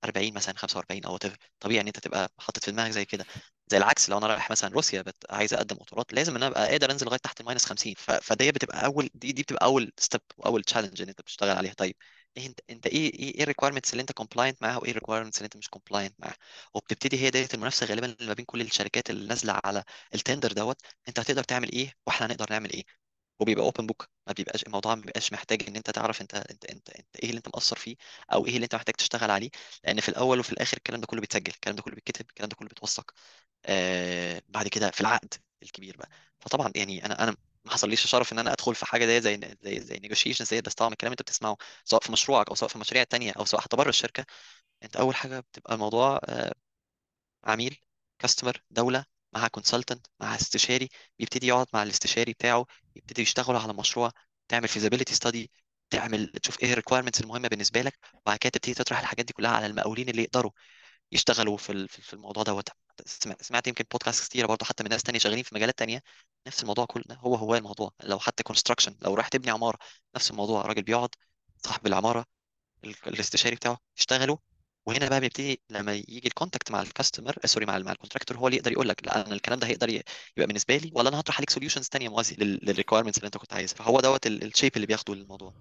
[0.03, 1.35] 40 مثلا 45 أو whatever.
[1.59, 3.25] طبيعي إن أنت تبقى حاطط في دماغك زي كده.
[3.67, 5.15] زي العكس لو أنا رايح مثلا روسيا بت...
[5.29, 8.11] عايز أقدم قطارات لازم إن أنا أبقى قادر أنزل لغاية تحت ال minus 50 ف...
[8.11, 11.73] فدي بتبقى أول دي دي بتبقى أول step واول challenge إن أنت بتشتغل عليها.
[11.73, 11.95] طيب.
[12.37, 15.37] إيه أنت أنت إيه إيه إيه ال requirements اللي أنت compliant معاها وإيه ال requirements
[15.37, 16.35] اللي أنت مش compliant معاها؟
[16.73, 19.83] وبتبتدي هي ديت المنافسة غالبا اللي ما بين كل الشركات اللي نازلة على
[20.15, 22.83] ال tender دوت أنت هتقدر تعمل إيه وإحنا هنقدر نعمل إيه؟
[23.39, 26.89] وبيبقى open book ما بيبقاش الموضوع ما بيبقاش محتاج إن أنت تعرف أنت أنت أنت
[26.89, 27.95] أنت إيه اللي أنت مقصر فيه
[28.33, 29.49] أو إيه اللي أنت محتاج تشتغل عليه
[29.83, 32.55] لأن في الأول وفي الآخر الكلام ده كله بيتسجل الكلام ده كله بيتكتب الكلام ده
[32.55, 33.11] كله بيتوثق
[33.65, 36.09] آه بعد كده في العقد الكبير بقى.
[36.39, 39.19] فطبعا يعني أنا أنا ما حصليش الشرف إن أنا أدخل في حاجة زي
[39.63, 42.77] زي زي نيجوشيشن زي بس طبعا الكلام انت بتسمعه سواء في مشروعك أو سواء في
[42.79, 44.25] مشاريع تانية أو سواء حتى بره الشركة.
[44.83, 46.53] أنت أول حاجة بتبقى الموضوع آه،
[47.43, 47.77] عميل
[48.19, 54.11] customer دولة مع consultant مع استشاري بيبتدي يقعد مع الاستشاري بتاعه يبتدي يشتغلوا على مشروع
[54.47, 55.47] تعمل feasibility study
[55.89, 59.51] تعمل تشوف إيه ال requirements المهمة بالنسبة لك وبعد كده تبتدي تطرح الحاجات دي كلها
[59.51, 60.51] على المقاولين اللي يقدروا
[61.11, 62.69] يشتغلوا في في الموضوع دوت.
[63.41, 66.03] سمعت يمكن بودكاست كتيرة برضه حتى من ناس تانية شغالين في مجالات تانية
[66.47, 67.91] نفس الموضوع كله هو هو الموضوع.
[68.03, 69.77] لو حتى construction لو رايح تبني عمارة
[70.15, 70.61] نفس الموضوع.
[70.61, 71.09] راجل بيقعد
[71.65, 72.25] صاحب العمارة
[72.83, 74.37] ال- الاستشاري بتاعه يشتغلوا
[74.85, 78.37] وهنا بقى بيبتدي لما يجي ال contact مع ال customer sorry مع مع ال contractor
[78.37, 81.19] هو اللي يقدر يقول لك لا أنا الكلام ده هيقدر يبقى بالنسبة لي ولا أنا
[81.19, 83.75] هطرح عليك solutions تانية موازيه لل requirements اللي أنت كنت عايزها.
[83.75, 85.53] فهو دوت ال shape اللي بياخده للموضوع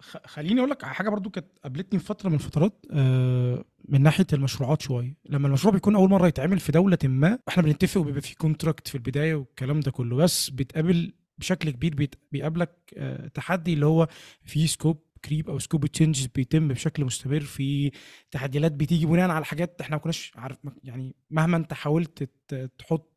[0.00, 4.26] خليني أقول لك على حاجة برضو كانت قابلتني في فترة من الفترات آه، من ناحية
[4.32, 5.14] المشروعات شوية.
[5.28, 8.94] لما المشروع بيكون أول مرة يتعمل في دولة ما إحنا بنتفق وبيبقى في contract في
[8.94, 10.16] البداية والكلام ده كله.
[10.16, 14.08] بس بيتقابل بشكل كبير بيقابلك آه، تحدي اللي هو
[14.44, 17.40] في scope creep أو scope changes بيتم بشكل مستمر.
[17.40, 17.90] في
[18.30, 22.30] تحديات بتيجي بناء على حاجات إحنا ما كناش عارف يعني مهما أنت حاولت
[22.78, 23.10] تحط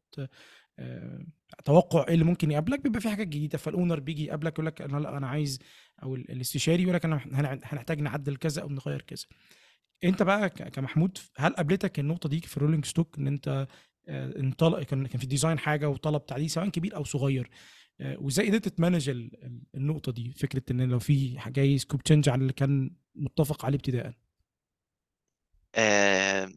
[1.66, 3.58] توقع إيه اللي ممكن يقابلك؟ بيبقى في حاجات جديدة.
[3.58, 5.60] فال owner بيجي يقابلك يقول لك أنا لا أنا عايز
[6.04, 9.26] أو ال- الاستشاري يقول لك أنا هن- هنحتاج نعدل كذا أو نغير كذا.
[10.04, 13.68] أنت بقى كمحمود هل قابلتك النقطة دي في rolling stock إن أنت
[14.08, 17.50] آه، انطلق كان في design حاجة وطلب تعديل سواء كبير أو صغير
[18.02, 22.04] آه، وإزاي قدرت ت manage ال- ال- النقطة دي؟ فكرة إن لو في جاي scope
[22.04, 24.14] change على اللي كان متفق عليه ابتداء.
[25.76, 26.50] آه،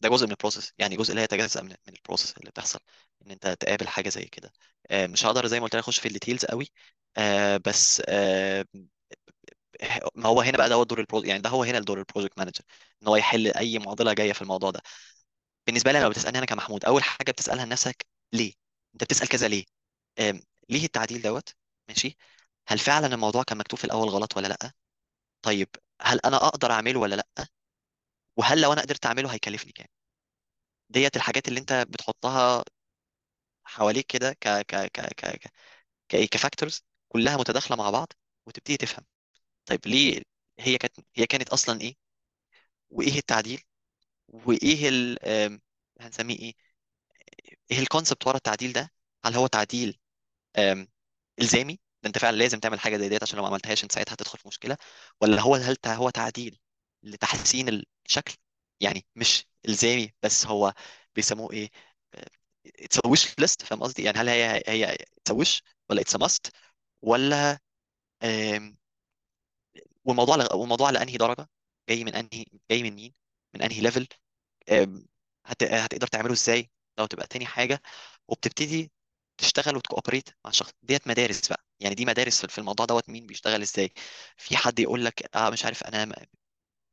[0.00, 2.80] ده جزء من ال process يعني جزء لا يتجزأ من من ال process اللي بتحصل
[3.26, 4.52] إن أنت تقابل حاجة زي كده.
[4.90, 6.66] آه، مش هقدر زي ما قلت لك أخش في ال details قوي.
[7.16, 8.64] آه، بس آه،
[10.14, 12.03] ما هو هنا بقى ده هو دور ال pro يعني ده هو هنا دور ال
[12.03, 12.64] project manager
[13.02, 14.80] إن هو يحل أي معضلة جاية في الموضوع ده.
[15.66, 18.54] بالنسبة لي لو بتسألني أنا كمحمود أول حاجة بتسألها لنفسك ليه؟
[18.94, 19.64] أنت بتسأل كذا ليه؟
[20.70, 21.54] ليه التعديل دوت؟
[21.88, 22.16] ماشي.
[22.68, 24.72] هل فعلا الموضوع كان مكتوب في الأول غلط ولا لأ؟
[25.42, 25.68] طيب
[26.02, 27.46] هل أنا أقدر أعمله ولا لأ؟
[28.36, 29.86] وهل لو أنا قدرت أعمله هيكلفني كام؟
[30.90, 32.64] ديت الحاجات اللي أنت بتحطها
[33.64, 35.50] حواليك كده ك ك ك ك ك
[36.08, 38.12] ك كفاكتورز كلها متداخلة مع بعض
[38.46, 39.06] وتبتدي تفهم.
[39.66, 40.22] طيب ليه
[40.60, 41.96] هي كانت هي كانت أصلا إيه؟
[42.90, 43.62] وإيه التعديل؟
[44.28, 45.18] وإيه ال
[46.00, 46.54] هنسميه إيه؟
[47.70, 48.92] إيه ال concept ورا التعديل ده؟
[49.24, 49.98] هل هو تعديل
[51.40, 54.14] إلزامي؟ ده أنت فعلا لازم تعمل حاجة زي ديت عشان لو ما عملتهاش أنت ساعتها
[54.14, 54.76] هتدخل في مشكلة.
[55.20, 56.58] ولا هو هل هو تعديل
[57.02, 57.68] لتحسين
[58.10, 58.34] الشكل
[58.80, 60.74] يعني مش إلزامي بس هو
[61.16, 61.70] بيسموه إيه
[62.80, 66.50] it's wish list فاهم قصدي؟ يعني هل هي هي it's wish ولا it's must
[67.02, 67.58] ولا
[68.24, 68.78] آم،
[70.04, 71.48] والموضوع ل- والموضوع لأنهي درجة؟
[71.88, 73.14] جاي من أنهي جاي من مين؟
[73.54, 74.06] من أنهي level
[75.46, 75.62] هت...
[75.62, 77.82] هتقدر تعمله إزاي؟ لو تبقى تاني حاجة.
[78.28, 78.92] وبتبتدي
[79.38, 80.72] تشتغل وت cooperate مع الشخص.
[80.82, 81.64] ديت مدارس بقى.
[81.80, 83.92] يعني دي مدارس في الموضوع دوت مين بيشتغل إزاي.
[84.36, 86.14] في حد يقول لك آه مش عارف أنا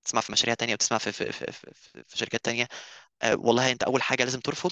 [0.07, 2.67] تسمع في مشاريع تانية وتسمع في في في في, في شركات تانية
[3.21, 4.71] آه والله انت أول حاجة لازم ترفض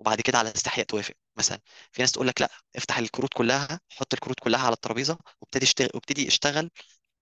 [0.00, 1.14] وبعد كده على استحياء توافق.
[1.38, 1.60] مثلا
[1.92, 5.90] في ناس تقول لك لأ افتح الكروت كلها حط الكروت كلها على الترابيزة وابتدي اشتغل
[5.94, 6.70] وابتدي اشتغل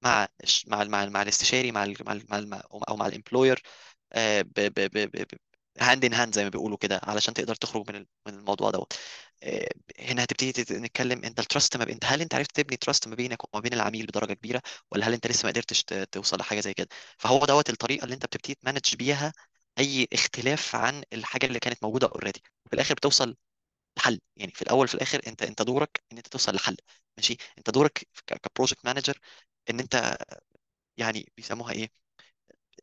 [0.05, 0.29] مع
[0.69, 3.63] مع مع مع الاستشاري مع مع مع أو مع ال employer
[5.81, 8.93] hand in hand زي ما بيقولوا كده علشان تقدر تخرج من من الموضوع دوت.
[9.43, 13.15] آه، هنا هتبتدي نتكلم انت ال trust ما بين هل انت عرفت تبني trust ما
[13.15, 16.75] بينك وما بين العميل بدرجة كبيرة ولا هل انت لسه ما قدرتش توصل لحاجة زي
[16.75, 19.33] كده؟ فهو دوت الطريقة اللي انت بتبتدي ت manage بيها
[19.79, 23.37] أي اختلاف عن الحاجة اللي كانت موجودة already وفي الآخر بتوصل
[23.99, 24.21] لحل.
[24.37, 26.77] يعني في الأول في الآخر انت انت دورك إن انت توصل لحل.
[27.19, 29.19] ماشي؟ انت دورك ك project manager
[29.71, 30.19] إن انت
[30.99, 31.91] يعني بيسموها إيه؟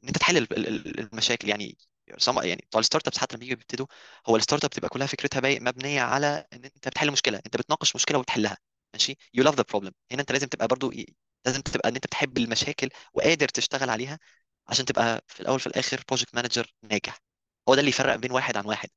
[0.03, 1.49] إن انت تحل ال- ال- المشاكل.
[1.49, 1.77] يعني
[2.43, 3.86] يعني بتوع ال start ups حتى لما بييجوا بيبتدوا
[4.28, 7.95] هو ال start up بتبقى كلها فكرتها مبنية على إن أنت بتحل مشكلة أنت بتناقش
[7.95, 8.58] مشكلة وبتحلها
[8.93, 9.91] ماشي؟ You love the problem.
[10.12, 10.91] هنا أنت لازم تبقى برضو
[11.45, 14.19] لازم تبقى إن أنت بتحب المشاكل وقادر تشتغل عليها
[14.67, 17.19] عشان تبقى في الأول في الآخر project manager ناجح.
[17.69, 18.89] هو ده اللي يفرق بين واحد عن واحد.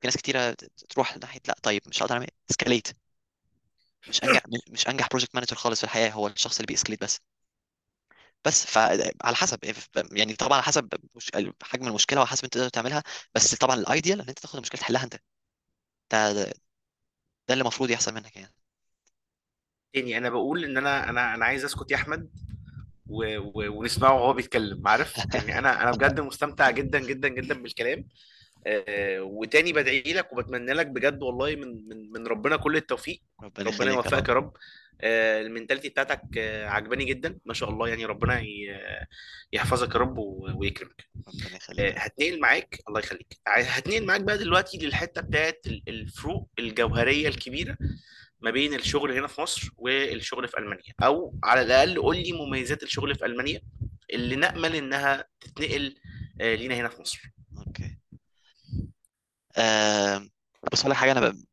[0.00, 0.56] في ناس كتيرة
[0.88, 2.88] تروح ناحية لأ طيب مش هقدر أعمل escalate
[4.08, 7.20] مش أنجح مش أنجح project manager خالص في الحياة هو الشخص اللي بي escalate بس.
[8.44, 9.58] بس فعلى حسب
[10.12, 10.88] يعني طبعا على حسب
[11.62, 13.02] حجم المشكلة وحسب أنت تقدر تعملها
[13.34, 15.14] بس طبعا ال ideal إن أنت تاخد المشكلة تحلها أنت.
[16.12, 16.44] ده ده,
[17.48, 18.54] ده اللي المفروض يحصل منك يعني.
[19.92, 22.30] تاني أنا بقول إن أنا أنا أنا عايز أسكت يا أحمد
[23.08, 23.38] و...
[23.38, 23.78] و...
[23.80, 28.08] ونسمعه وهو بيتكلم عارف؟ يعني أنا أنا بجد مستمتع جدا جدا جدا بالكلام.
[29.20, 33.22] وتاني بدعي لك وبتمنى لك بجد والله من من من ربنا كل التوفيق.
[33.42, 34.52] ربنا ربنا يخليك يا رب يوفقك يا رب.
[35.00, 37.38] آه، المنتاليتي بتاعتك آه، عجباني جدا.
[37.46, 38.42] ما شاء الله يعني ربنا
[39.52, 41.04] يحفظك يا رب ويكرمك.
[41.28, 43.26] ربنا يخليك آه، هتنقل معاك الله يخليك.
[43.46, 47.76] هتنقل معاك بقى دلوقتي للحتة بتاعت ال- الفروق الجوهرية الكبيرة
[48.40, 50.94] ما بين الشغل هنا في مصر والشغل في ألمانيا.
[51.02, 53.60] أو على الأقل قول لي مميزات الشغل في ألمانيا
[54.12, 55.94] اللي نأمل إنها تتنقل
[56.40, 57.20] آه، لينا هنا في مصر.
[57.66, 57.97] أوكي.
[60.72, 61.44] بص أقول لك حاجة أنا ب...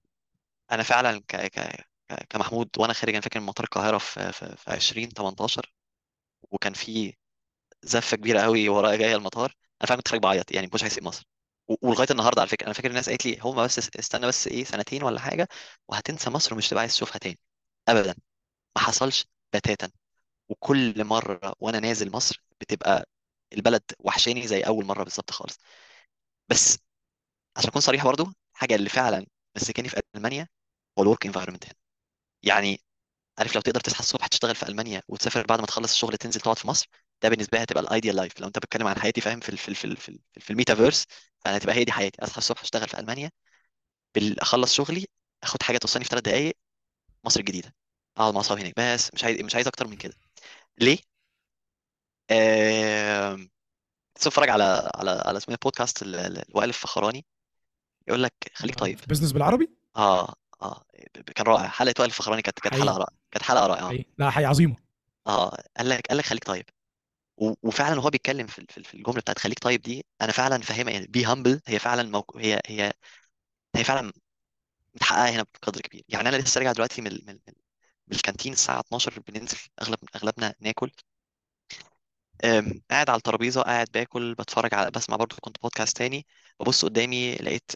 [0.71, 1.36] أنا فعلا ك...
[1.38, 1.88] ك...
[2.29, 5.73] كمحمود وأنا خارج أنا فاكر من مطار القاهرة في في, في 2018
[6.51, 7.15] وكان في
[7.84, 11.25] زفة كبيرة قوي ورايا جاية المطار أنا فعلا كنت خارج بعيط يعني مش هيسيب مصر.
[11.84, 15.03] ولغاية النهارده على فكرة أنا فاكر الناس قالت لي هو بس استنى بس إيه سنتين
[15.03, 15.49] ولا حاجة
[15.89, 17.39] وهتنسى مصر ومش تبقى عايز تشوفها تاني.
[17.89, 18.15] ابدا
[18.77, 19.91] ما حصلش بتاتا.
[20.49, 23.10] وكل مرة وأنا نازل مصر بتبقى
[23.53, 25.60] البلد وحشاني زي أول مرة بالظبط خالص.
[26.49, 26.77] بس
[27.58, 29.26] عشان أكون صريح برضو الحاجة اللي فعلا
[29.58, 30.48] مسكاني في ألمانيا
[31.00, 31.74] هو ال work environment هنا.
[32.44, 32.82] يعني
[33.39, 36.58] عارف لو تقدر تصحى الصبح تشتغل في ألمانيا وتسافر بعد ما تخلص الشغل تنزل تقعد
[36.60, 36.88] في مصر
[37.24, 39.58] ده بالنسبة لي هتبقى ال ideal life لو أنت بتتكلم عن حياتي فاهم في ال
[39.60, 41.06] في ال في ال في, في الميتافيرس
[41.39, 42.24] فأنا هتبقى هي دي حياتي.
[42.26, 43.32] أصحى الصبح أشتغل في ألمانيا
[44.41, 45.06] أخلص شغلي
[45.44, 46.58] أخد حاجة توصلني في ثلاث دقائق
[47.26, 47.76] مصر الجديدة.
[48.18, 48.74] أقعد مع أصحابي هناك.
[48.80, 50.15] بس مش عايز مش عايز أكتر من كده.
[50.82, 50.98] ليه؟
[52.32, 53.38] آه...
[54.18, 57.26] اتفرج على على على اسمه إيه بودكاست ال- ال- الوائل الفخراني
[58.08, 59.00] يقول لك خليك طيب.
[59.10, 60.86] بزنس بالعربي؟ آه آه
[61.36, 61.68] كان رائع.
[61.68, 63.10] حلقة وائل الفخراني كانت كانت حلقة رائعة.
[63.32, 63.88] كانت حلقة رائعة.
[63.88, 64.06] حقيقي.
[64.18, 64.76] لا حقيقي عظيمة.
[65.28, 66.65] آه قال لك قال لك خليك طيب.
[67.38, 71.26] وفعلا وهو بيتكلم في في الجملة بتاعت خليك طيب دي أنا فعلا فاهمها يعني be
[71.26, 72.38] humble هي فعلا موك...
[72.38, 72.94] هي هي
[73.76, 74.13] هي فعلا
[74.96, 76.04] متحققة هنا بقدر كبير.
[76.10, 77.39] يعني أنا لسه راجع دلوقتي من من
[78.08, 80.91] من ال canteen الساعة 12 بننزل اغلب أغلبنا ناكل.
[82.91, 86.26] قاعد على الترابيزة قاعد باكل بتفرج على بسمع برضو كنت بودكاست تاني
[86.60, 87.71] ببص قدامي لقيت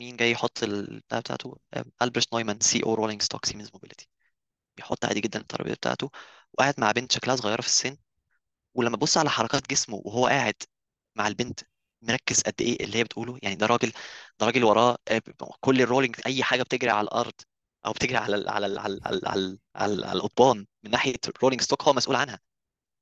[0.00, 1.58] مين جاي يحط البتاع بتاعته
[2.02, 4.08] ألبرت نويمان CEO rolling stock سيمنز Mobility.
[4.76, 6.10] بيحط عادي جدا الترابيزة بتاعته
[6.54, 7.96] وقاعد مع بنت شكلها صغيرة في السن
[8.74, 10.54] ولما ابص على حركات جسمه وهو قاعد
[11.16, 11.60] مع البنت
[12.02, 13.92] مركز قد إيه اللي هي بتقوله يعني ده راجل
[14.40, 15.22] ده راجل وراه آه،
[15.60, 17.32] كل ال rolling أي حاجة بتجري على الأرض
[17.86, 20.12] أو بتجري على ال على ال على ال على ال على, ال على, ال على
[20.18, 22.40] القضبان من ناحية ال rolling stock هو مسؤول عنها.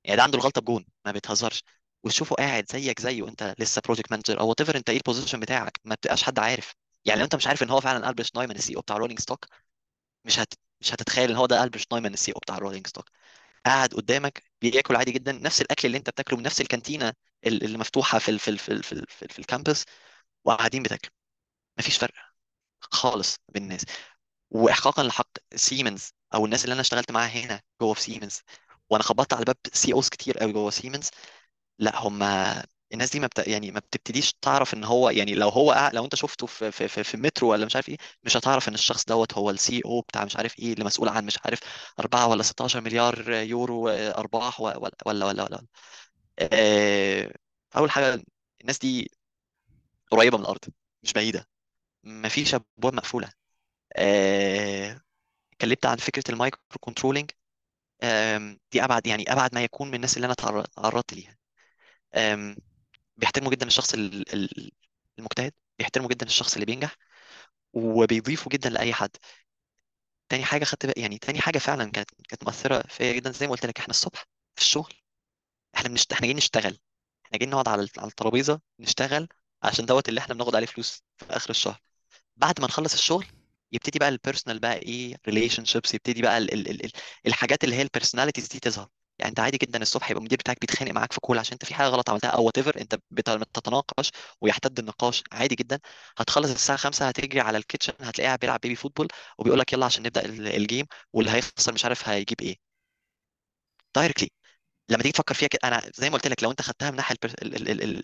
[0.04, 0.86] يعني ده عنده الغلطة بجون.
[1.06, 1.62] ما بيتهزرش
[2.04, 5.80] وتشوفه قاعد زيك زيه انت لسه project manager أو whatever انت إيه ال position بتاعك
[5.84, 6.74] ما بتبقاش حد عارف.
[7.04, 9.46] يعني لو انت مش عارف إن هو فعلا البرت نويمان ال CEO بتاع rolling stock
[10.24, 13.10] مش هت مش هتتخيل إن هو ده البرت نويمان ال CEO بتاع rolling stock
[13.66, 17.14] قاعد قدامك بياكل عادي جدا نفس الأكل اللي انت بتاكله من نفس ال canteen ة
[17.46, 19.47] ال- اللي مفتوحة في ال في ال في ال في, ال في, ال في ال
[19.47, 19.84] campus
[20.44, 21.12] وقاعدين بتاكلوا
[21.80, 22.14] مفيش فرق
[22.80, 23.84] خالص بين الناس.
[24.50, 28.40] واحقاقا لحق سيمنز أو الناس اللي أنا اشتغلت معاها هنا جوه في سيمنز
[28.90, 31.11] وأنا خبطت على باب CEOs كتير قوي جوه سيمنز
[31.79, 32.22] لا هم
[32.92, 33.48] الناس دي ما بت...
[33.48, 37.05] يعني ما بتبتديش تعرف إن هو يعني لو هو لو أنت شفته في في في,
[37.05, 40.24] في مترو ولا مش عارف إيه مش هتعرف إن الشخص دوت هو ال CEO بتاع
[40.24, 41.61] مش عارف إيه اللي مسؤول عن مش عارف
[42.00, 45.66] 4 ولا 16 مليار يورو أرباح و- ولا ولا ولا, ولا.
[46.40, 47.33] آه،
[47.76, 48.22] أول حاجة
[48.62, 49.11] الناس دي
[50.11, 50.61] قريبة من الأرض
[51.03, 51.48] مش بعيدة.
[52.05, 53.33] مفيش أبواب مقفولة.
[53.96, 55.00] آه،
[55.55, 57.30] اتكلمت عن فكرة ال micro controlling.
[58.72, 61.36] دي أبعد يعني أبعد ما يكون من الناس اللي أنا تعر- تعرضت ليها.
[63.16, 64.70] بيحترموا جدا الشخص ال- ال-
[65.18, 66.96] المجتهد بيحترموا جدا الشخص اللي بينجح
[67.72, 69.10] وبيضيفوا جدا لأي حد.
[70.28, 73.52] تاني حاجة خدت بقى يعني تاني حاجة فعلا كانت كانت مؤثرة فيا جدا زي ما
[73.52, 74.94] قلت لك إحنا الصبح في الشغل
[75.74, 76.12] إحنا بنشت...
[76.12, 76.78] إحنا جايين نشتغل.
[77.26, 79.28] إحنا جايين نقعد على على الترابيزة نشتغل
[79.62, 81.80] عشان دوت اللي إحنا بناخد عليه فلوس في آخر الشهر.
[82.36, 83.26] بعد ما نخلص الشغل
[83.72, 86.90] يبتدي بقى ال personal بقى إيه relationships يبتدي بقى ال ال ال ال
[87.26, 88.88] الحاجات اللي هي ال personalities دي تظهر.
[89.18, 91.74] يعني انت عادي جدا الصبح يبقى المدير بتاعك بيتخانق معاك في call عشان انت في
[91.74, 95.22] حاجة غلط عملتها أو whatever انت بت- بتتناقش ويحتد النقاش.
[95.33, 95.78] عادي جدا.
[96.18, 99.08] هتخلص الساعة 5 هتجري على ال kitchen هتلاقيه بيلعب baby football
[99.38, 102.70] وبيقول لك يلا عشان نبدأ ال- ال game واللي هيخسر مش عارف هيجيب إيه.
[103.94, 104.28] directly
[104.90, 107.16] لما تيجي تفكر فيها كده أنا زي ما قلت لك لو أنت خدتها من الناحيه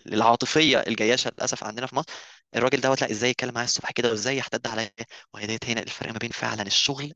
[0.07, 2.07] العاطفية الجياشة للأسف عندنا في مصر
[2.55, 4.91] الراجل دوت لأ إزاي يتكلم معايا الصبح كده وإزاي يحتد عليا؟
[5.33, 7.13] وهي ديت هنا الفرق ما بين فعلا الشغل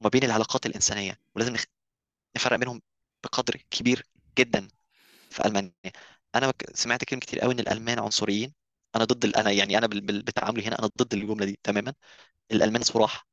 [0.00, 1.20] وما بين العلاقات الإنسانية.
[1.34, 1.64] ولازم نخ-
[2.36, 2.82] نفرق بينهم
[3.24, 4.02] بقدر كبير
[4.38, 4.68] جدا
[5.30, 5.72] في ألمانيا.
[6.34, 8.54] أنا سمعت كلام كتير قوي إن الألمان عنصريين.
[8.96, 9.86] أنا ضد ال- أنا يعني أنا
[10.22, 11.94] بتعاملي هنا أنا ضد الجملة دي تماما.
[12.52, 13.26] الألمان صراح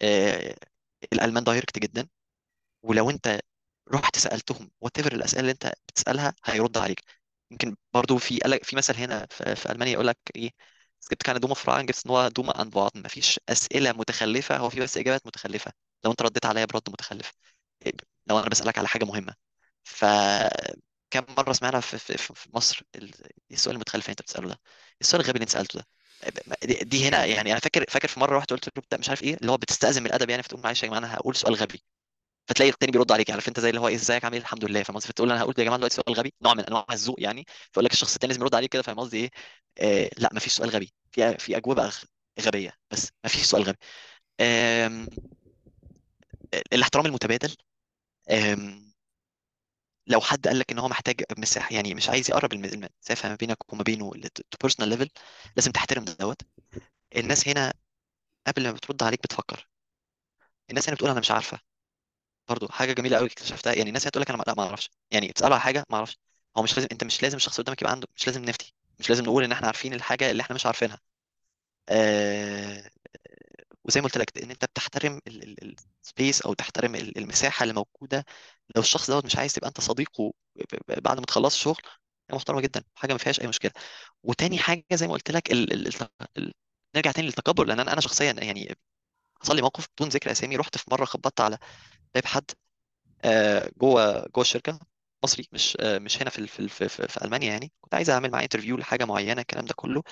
[0.00, 0.56] آه،
[1.12, 2.08] الألمان direct جدا.
[2.82, 3.40] ولو أنت
[3.94, 7.02] رحت سألتهم whatever الأسئلة اللي أنت بتسألها هيرد عليك.
[7.50, 10.50] يمكن برضو في في مثل هنا في, ألمانيا يقول لك إيه
[11.04, 14.96] es gibt keine dumme Fragen gibt es nur Antworten مفيش أسئلة متخلفة هو في بس
[14.98, 15.72] إجابات متخلفة.
[16.04, 17.32] لو أنت رديت عليا برد متخلف.
[17.86, 17.92] إيه،
[18.26, 19.34] لو أنا بسألك على حاجة مهمة.
[19.84, 20.04] ف
[21.10, 21.98] كم مرة سمعنا في,
[22.54, 23.14] مصر ال-
[23.52, 24.60] السؤال المتخلف اللي أنت بتسأله ده؟
[25.00, 25.86] السؤال الغبي اللي أنت سألته ده.
[26.82, 29.52] دي هنا يعني أنا فاكر فاكر في مرة رحت قلت له مش عارف إيه اللي
[29.52, 31.82] هو بتستأذن من الادب يعني فتقول معلش يا جماعة أنا هقول سؤال غبي.
[32.48, 34.82] فتلاقي التاني بيرد عليك عارف انت زي اللي هو إيه إزيك عامل إيه؟ الحمد لله.
[34.82, 37.44] فاهم قصدي؟ فتقول أنا هقول يا جماعة دلوقتي سؤال غبي نوع من أنواع الذوق يعني.
[37.72, 39.30] فيقول لك الشخص التاني لازم يرد عليك كده فاهم قصدي إيه؟
[39.78, 40.92] آه لأ ما فيش سؤال غبي.
[41.12, 41.92] في في أجوبة
[42.40, 43.78] غبية بس ما فيش سؤال غبي.
[44.40, 45.06] آم،
[46.72, 47.56] الاحترام المتبادل.
[48.30, 48.92] آم،
[50.06, 53.34] لو حد قال لك إن هو محتاج مساحه يعني مش عايز يقرب الم- المسافة ما
[53.34, 54.10] بينك وما بينه
[54.62, 55.10] personal level
[55.56, 56.42] لازم تحترم دوت.
[57.16, 57.74] الناس هنا
[58.46, 59.68] قبل ما بترد عليك بتفكر.
[60.70, 61.60] الناس هنا بتقول أنا مش عارفة.
[62.48, 64.90] برضو حاجة جميلة قوي اكتشفتها يعني الناس هنا تقول لك أنا لا ما أعرفش.
[65.10, 66.18] يعني تسأله على حاجة ما أعرفش.
[66.58, 68.74] هو مش لازم أنت مش لازم الشخص قدامك يبقى عنده مش لازم نفتي.
[68.98, 70.98] مش لازم نقول إن إحنا عارفين الحاجة اللي إحنا مش عارفينها.
[71.88, 72.90] آه
[73.84, 78.24] وزي ما قلت لك إن أنت بتحترم السبيس أو تحترم ال- المساحة اللي موجودة.
[78.76, 80.32] لو الشخص دوت مش عايز تبقى أنت صديقه
[80.88, 81.64] بعد ما تخلص
[82.28, 83.72] حاجة محترمة جدا حاجة ما فيهاش أي مشكلة.
[84.24, 85.52] وتاني حاجة زي ما قلت لك.
[85.52, 85.72] ال...
[85.72, 85.92] ال...
[86.38, 86.52] ال...
[86.96, 88.76] نرجع تاني للتكبر لأن أنا أنا شخصيا يعني
[89.42, 91.58] حصل لي موقف بدون ذكر أسامي رحت في مرة خبطت على
[92.14, 92.44] باب حد
[93.24, 94.80] آه، جوه جوه الشركة
[95.24, 97.72] مصري مش آه، مش هنا في في في, في, ألمانيا يعني.
[97.80, 100.04] كنت عايز أعمل معاه interview لحاجة معينة الكلام ده كله.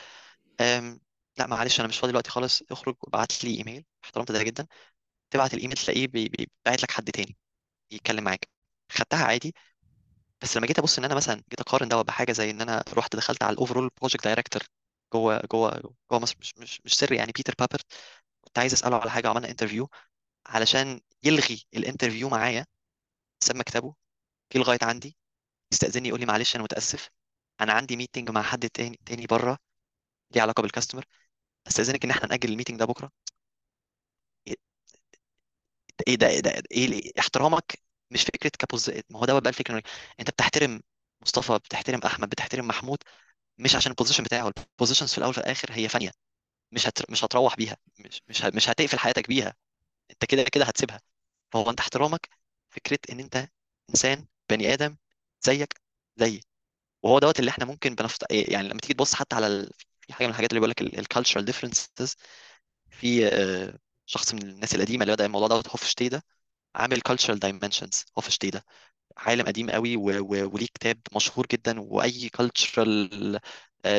[1.38, 2.62] لا معلش أنا مش فاضي دلوقتي خالص.
[2.70, 4.66] اخرج وابعت لي ايميل احترمت ده جدا.
[5.30, 7.36] تبعت الايميل تلاقيه بي- بي- باعت لك حد تاني
[7.92, 8.48] يتكلم معاك.
[8.92, 9.54] خدتها عادي.
[10.42, 13.16] بس لما جيت أبص إن أنا مثلا جيت أقارن ده بحاجة زي إن أنا رحت
[13.16, 14.62] دخلت على ال overall project director
[15.14, 15.80] جوه جوه
[16.12, 17.82] جوه مصر مش مش مش سر يعني بيتر بابر
[18.42, 19.90] كنت عايز أسأله على حاجة وعملنا interview
[20.46, 22.66] علشان يلغي ال interview معايا
[23.44, 23.94] ساب مكتبه
[24.54, 25.16] جه لغاية عندي
[25.72, 27.10] يستأذني يقول لي معلش أنا متأسف
[27.60, 29.58] أنا عندي meeting مع حد تاني تاني بره
[30.34, 31.04] ليه علاقة بال customer
[31.68, 33.12] أستأذنك إن إحنا نأجل ال meeting ده بكرة؟
[36.08, 37.78] إيه ده إيه ده إيه احترامك
[38.10, 39.82] مش فكرة كابوز ما هو ده بقى الفكرة.
[40.20, 40.80] أنت بتحترم
[41.22, 42.98] مصطفى بتحترم أحمد بتحترم محمود
[43.58, 46.12] مش عشان ال position بتاعه ال positions في الأول وفي الآخر هي فانية.
[46.72, 47.10] مش هت...
[47.12, 48.22] مش هتروح بيها مش.
[48.54, 49.54] مش هتقفل حياتك بيها.
[50.12, 51.00] أنت كده كده هتسيبها.
[51.56, 52.28] فهو انت احترامك
[52.70, 53.48] فكرة إن أنت
[53.90, 54.96] إنسان بني آدم
[55.42, 55.80] زيك
[56.16, 56.40] زيي.
[57.02, 58.24] وهو دوت اللي إحنا ممكن بنفت...
[58.32, 59.72] يعني لما تيجي تبص حتى على ال...
[60.00, 62.16] في حاجة من الحاجات اللي بيقول لك ال cultural differences
[62.90, 66.22] في آه، شخص من الناس القديمة اللي بدأ الموضوع دوت هوفستيد
[66.76, 68.62] عامل cultural dimensions هوفستيد
[69.18, 70.02] عالم قديم قوي و...
[70.20, 70.50] و...
[70.54, 73.38] وليه كتاب مشهور جدا وأي cultural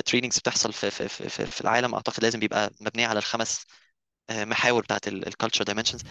[0.05, 3.67] trainings بتحصل في في في في العالم أعتقد لازم بيبقى مبنية على الخمس آه،
[4.31, 6.01] محاور بتاعت ال culture dimensions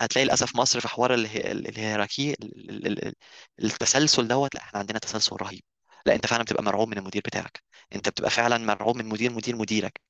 [0.00, 3.14] هتلاقي للأسف مصر في حوار اله- ال- ال hierarchy ال- ال- ال- ال-
[3.64, 5.62] التسلسل دوت لا إحنا عندنا تسلسل رهيب.
[6.06, 7.62] لا انت فعلا بتبقى مرعوب من المدير بتاعك.
[7.94, 10.00] انت بتبقى فعلا مرعوب من مدير مدير مديرك.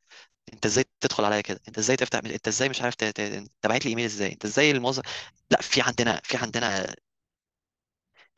[0.55, 3.53] انت إزاي تدخل عليا كده؟ انت إزاي تفتح انت إزاي مش عارف ت- ت- انت
[3.68, 5.03] باعت لي إيميل إزاي؟ انت إزاي الموظف؟
[5.51, 6.94] لا في عندنا في عندنا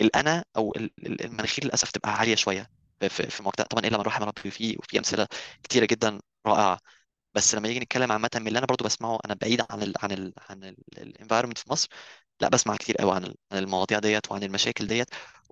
[0.01, 4.05] الأنا أو ال- ال- المناخير للأسف تبقى عالية شوية في في في طبعا إلا من
[4.05, 5.27] رحم ربي فيه وفي أمثلة
[5.63, 6.79] كتيرة جدا رائعة.
[7.35, 10.13] بس لما نيجي نتكلم عامة من اللي أنا برضو بسمعه أنا بعيد عن ال عن
[10.13, 10.65] ال عن
[10.99, 11.89] ال environment في مصر
[12.41, 15.11] لا بسمع كتير قوي عن عن المواضيع ديت وعن المشاكل ديت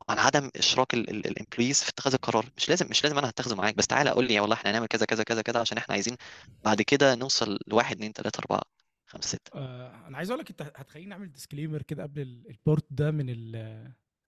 [0.08, 2.50] وعن عدم إشراك ال employees في اتخاذ القرار.
[2.56, 4.86] مش لازم مش لازم أنا هتخذه معاك بس تعالى قول لي يا والله إحنا هنعمل
[4.86, 6.16] كذا كذا كذا كذا عشان إحنا عايزين
[6.64, 8.62] بعد كده نوصل لواحد اتنين تلاتة أربعة
[9.06, 9.52] خمسة ستة.
[9.54, 13.10] آه أنا عايز أقول لك أنت هتخليني أعمل disclaimer كده قبل ال- ال part ده
[13.10, 13.26] من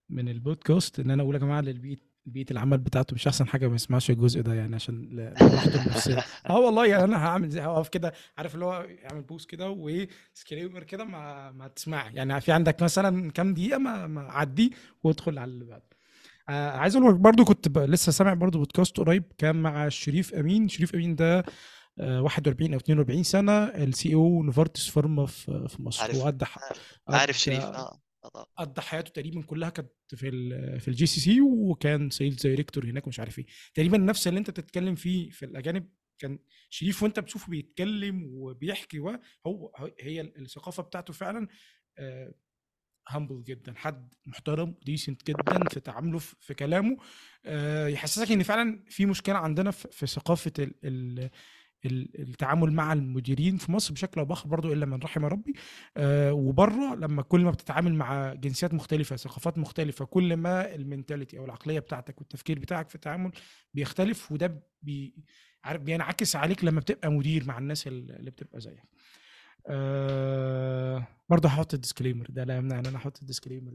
[0.09, 3.75] من البودكاست إن أنا أقول يا جماعة للبيئه بيئة العمل بتاعته مش أحسن حاجة ما
[3.75, 4.95] يسمعش الجزء ده يعني عشان
[5.41, 9.71] النفسيه آه والله يعني أنا هعمل زي هقف كده عارف اللي هو يعمل post كده
[9.71, 14.75] وايه disclaimer كده ما ما تسمع يعني في عندك مثلا كام دقيقة ما ما عدي
[15.03, 15.85] وادخل على اللي بعده.
[16.49, 17.79] آه عايز أقول لك برضو كنت.
[17.79, 20.69] لسه سامع برضو بودكاست قريب كان مع شريف أمين.
[20.69, 21.45] شريف أمين ده
[21.99, 26.03] آه 41 أو 42 سنة ال CEO نوفارتس فارما في مصر.
[26.03, 26.17] عارف.
[26.45, 26.73] ح-
[27.09, 27.77] عارف شريف آه.
[27.77, 28.01] آه.
[28.57, 30.31] قضى حياته تقريبا كلها كانت في
[30.81, 33.47] في ال GCC وكان sales director هناك ومش عارف إيه.
[33.75, 36.39] تقريبا نفس اللي أنت بتتكلم فيه في الأجانب كان
[36.71, 41.49] شريف وأنت بتشوفه بيتكلم وبيحكي و- هو هو- هي الثقافة بتاعته فعلا
[43.09, 46.97] humble جدا حد محترم decent جدا في تعامله في كلامه
[47.45, 50.71] آه، يحسسك إن فعلا في مشكلة عندنا في ثقافة
[51.87, 55.55] التعامل مع المديرين في مصر بشكل أو بآخر برضو إلا من رحم ربي
[55.97, 61.39] آه، وبره لما كل ما بتتعامل مع جنسيات مختلفة ثقافات مختلفة كل ما ال mentality
[61.39, 63.31] أو العقلية بتاعتك والتفكير بتاعك في التعامل
[63.75, 65.15] بيختلف وده بي
[65.65, 68.83] عارف بينعكس عليك لما بتبقى مدير مع الناس اللي بتبقى زيك
[69.67, 73.73] آه برضه هحط ال disclaimer ده لا يمنع إن أنا أحط ال disclaimer.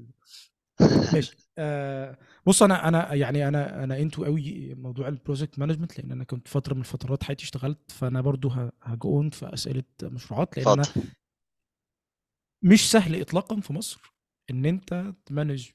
[1.14, 1.38] ماشي.
[1.58, 6.24] آه بص أنا أنا يعني أنا أنا into قوي موضوع ال project management لأن أنا
[6.24, 10.88] كنت فترة من فترات حياتي اشتغلت فأنا برضه هجون في أسئلة مشروعات لأن أنا
[12.64, 14.02] مش سهل اطلاقا في مصر
[14.50, 15.70] إن أنت ت manage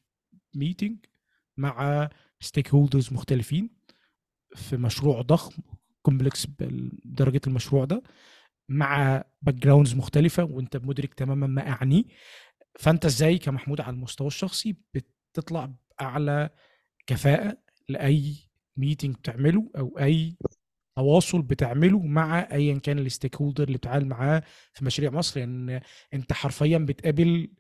[0.55, 0.99] meeting
[1.57, 2.09] مع
[2.41, 3.71] stakeholders مختلفين
[4.57, 5.63] في مشروع ضخم
[6.03, 8.03] complex بدرجة المشروع ده
[8.69, 12.05] مع backgrounds مختلفة وأنت مدرك تماما ما اعنيه
[12.79, 16.51] فأنت إزاي كمحمود على المستوى الشخصي بتطلع بأعلى
[17.07, 17.59] كفاءة
[17.89, 18.37] لأي
[18.77, 20.37] meeting بتعمله أو أي
[20.97, 24.43] تواصل بتعمله مع ايا كان ال stakeholder اللي بتتعامل معاه
[24.75, 25.83] في مشاريع مصر؟ يعني
[26.15, 27.51] أنت حرفيا بتقابل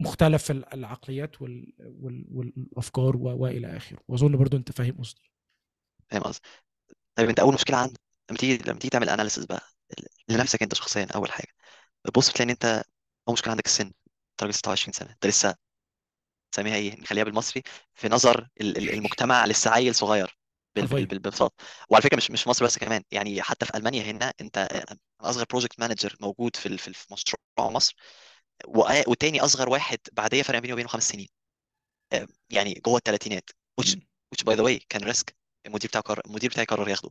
[0.00, 1.72] مختلف العقليات وال...
[1.78, 2.26] وال...
[2.30, 3.22] والأفكار و...
[3.22, 3.98] وإلى آخره.
[4.08, 5.22] وأظن برضو أنت فاهم قصدي.
[6.10, 6.48] فاهم قصدي.
[7.14, 9.62] طيب أنت أول مشكلة عندك لما تيجي لما تيجي تعمل analysis بقى
[10.28, 11.52] لنفسك أنت شخصيا أول حاجة
[12.04, 12.64] بتبص بتلاقي إن أنت
[13.28, 13.92] أول مشكلة عندك السن.
[14.38, 15.54] انت راجل 26 سنة انت لسه
[16.54, 17.62] نسميها إيه؟ نخليها بالمصري.
[17.94, 20.38] في نظر ال- ال- المجتمع لسه عيل صغير
[20.76, 21.54] بال- بال- حرفيا بال- ببساطه
[21.88, 24.68] وعلى فكرة مش مش في مصر بس كمان يعني حتى في ألمانيا هنا انت
[25.20, 27.94] أصغر project manager موجود في ال- في في مشروع مصر.
[28.66, 31.28] وأ- وتاني أصغر واحد بعديه فرق بيني وبينه خمس سنين.
[32.12, 34.02] آه، يعني جوه الثلاثينات which مم.
[34.34, 35.36] which by the way كان risk
[35.66, 37.10] المدير بتاعه قرر المدير بتاعي قرر ياخده.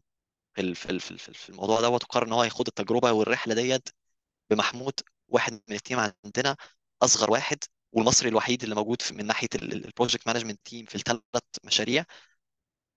[0.55, 3.53] في ال- في ال- في ال- في الموضوع دوت وقرر ان هو ياخد التجربة والرحلة
[3.55, 3.89] ديت
[4.49, 4.93] بمحمود
[5.27, 6.57] واحد من ال team عندنا.
[7.03, 7.57] أصغر واحد
[7.91, 11.21] والمصري الوحيد اللي موجود من ناحية ال project management team في الثلاث
[11.63, 12.05] مشاريع.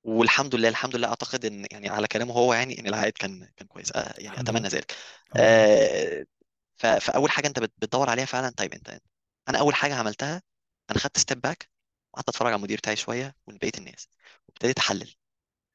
[0.05, 3.67] والحمد لله الحمد لله أعتقد إن يعني على كلامه هو يعني إن العائد كان كان
[3.69, 3.93] كويس.
[3.97, 4.95] آه، يعني أتمنى ذلك.
[5.37, 6.25] آه،
[6.77, 9.01] ف- فأول حاجة أنت بت- بتدور عليها فعلا طيب أنت
[9.49, 10.43] أنا أول حاجة عملتها
[10.91, 11.71] أنا خدت step back
[12.15, 14.09] وقعدت أتفرج على المدير بتاعي شوية وبقيه الناس
[14.49, 15.15] وابتديت أحلل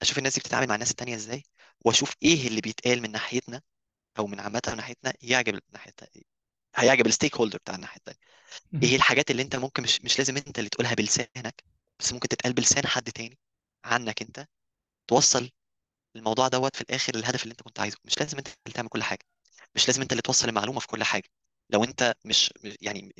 [0.01, 1.43] أشوف الناس دي بتتعامل مع الناس التانية إزاي
[1.85, 3.61] وأشوف إيه اللي بيتقال من ناحيتنا
[4.19, 6.09] أو من عامة من ناحيتنا يعجب ناحيتنا
[6.75, 8.19] هيعجب ال stakeholder بتاع الناحية التانية.
[8.83, 8.97] إيه.
[8.97, 11.63] الحاجات اللي أنت ممكن مش مش لازم أنت اللي تقولها بلسانك
[11.99, 13.39] بس ممكن تتقال بلسان حد تاني
[13.85, 14.47] عنك أنت
[15.07, 15.51] توصل
[16.15, 17.97] الموضوع دوت في الآخر الهدف اللي أنت كنت عايزه.
[18.05, 19.25] مش لازم أنت اللي تعمل كل حاجة.
[19.75, 21.29] مش لازم أنت اللي توصل المعلومة في كل حاجة.
[21.69, 23.15] لو أنت مش يعني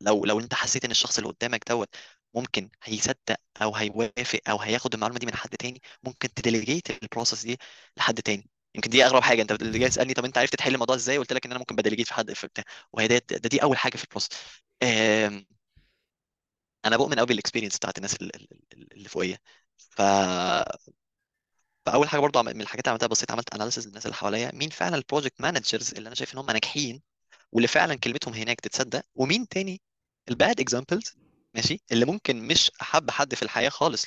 [0.00, 1.88] لو لو أنت حسيت إن الشخص اللي قدامك دوت
[2.34, 7.09] ممكن هيصدق أو هيوافق أو هياخد المعلومة دي من حد تاني ممكن ت delegate ال
[7.09, 7.58] process دي
[7.96, 8.50] لحد تاني.
[8.74, 9.42] يمكن دي أغرب حاجة.
[9.42, 11.76] أنت اللي جاي تسالني طب أنت عرفت تحل الموضوع إزاي؟ قلت لك إن أنا ممكن
[11.76, 14.30] ب delegate في حد في بتاع وهي ده, ده دي أول حاجة في ال process
[14.82, 15.46] آم،
[16.84, 19.36] أنا بؤمن قوي بال experience بتاعت الناس ال- ال- ال- اللي فوقيه
[19.78, 20.02] ف
[21.86, 24.96] فأول حاجة برضو من الحاجات اللي عملتها بسيط عملت analysis للناس اللي حواليا مين فعلا
[24.96, 27.02] ال project managers اللي أنا شايف إن هم ناجحين
[27.52, 29.82] واللي فعلا كلمتهم هناك تتصدق ومين تاني؟
[30.30, 31.16] ال bad examples
[31.54, 34.06] ماشي اللي ممكن مش أحب حد في الحياة خالص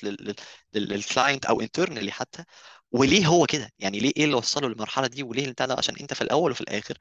[0.76, 2.44] لل client أو internally حتى
[2.92, 6.22] وليه هو كده؟ يعني ليه إيه اللي وصله للمرحلة دي وليه ده؟ عشان أنت في
[6.22, 6.98] الأول وفي الآخر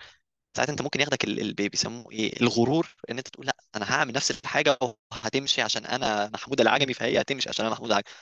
[0.56, 4.12] ساعات أنت ممكن ياخدك ال- ال- بيسموه إيه الغرور إن أنت تقول لأ أنا هعمل
[4.14, 4.78] نفس الحاجة
[5.12, 8.12] وهتمشي عشان أنا محمود العجمي فهي هتمشي عشان أنا محمود العجمي.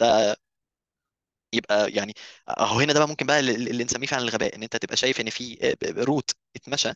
[0.00, 0.36] ده
[1.52, 2.14] يبقى يعني
[2.48, 5.20] أهو هنا ده بقى ممكن بقى اللي اللي نسميه فعلا الغباء إن أنت تبقى شايف
[5.20, 6.92] إن في route اتمشى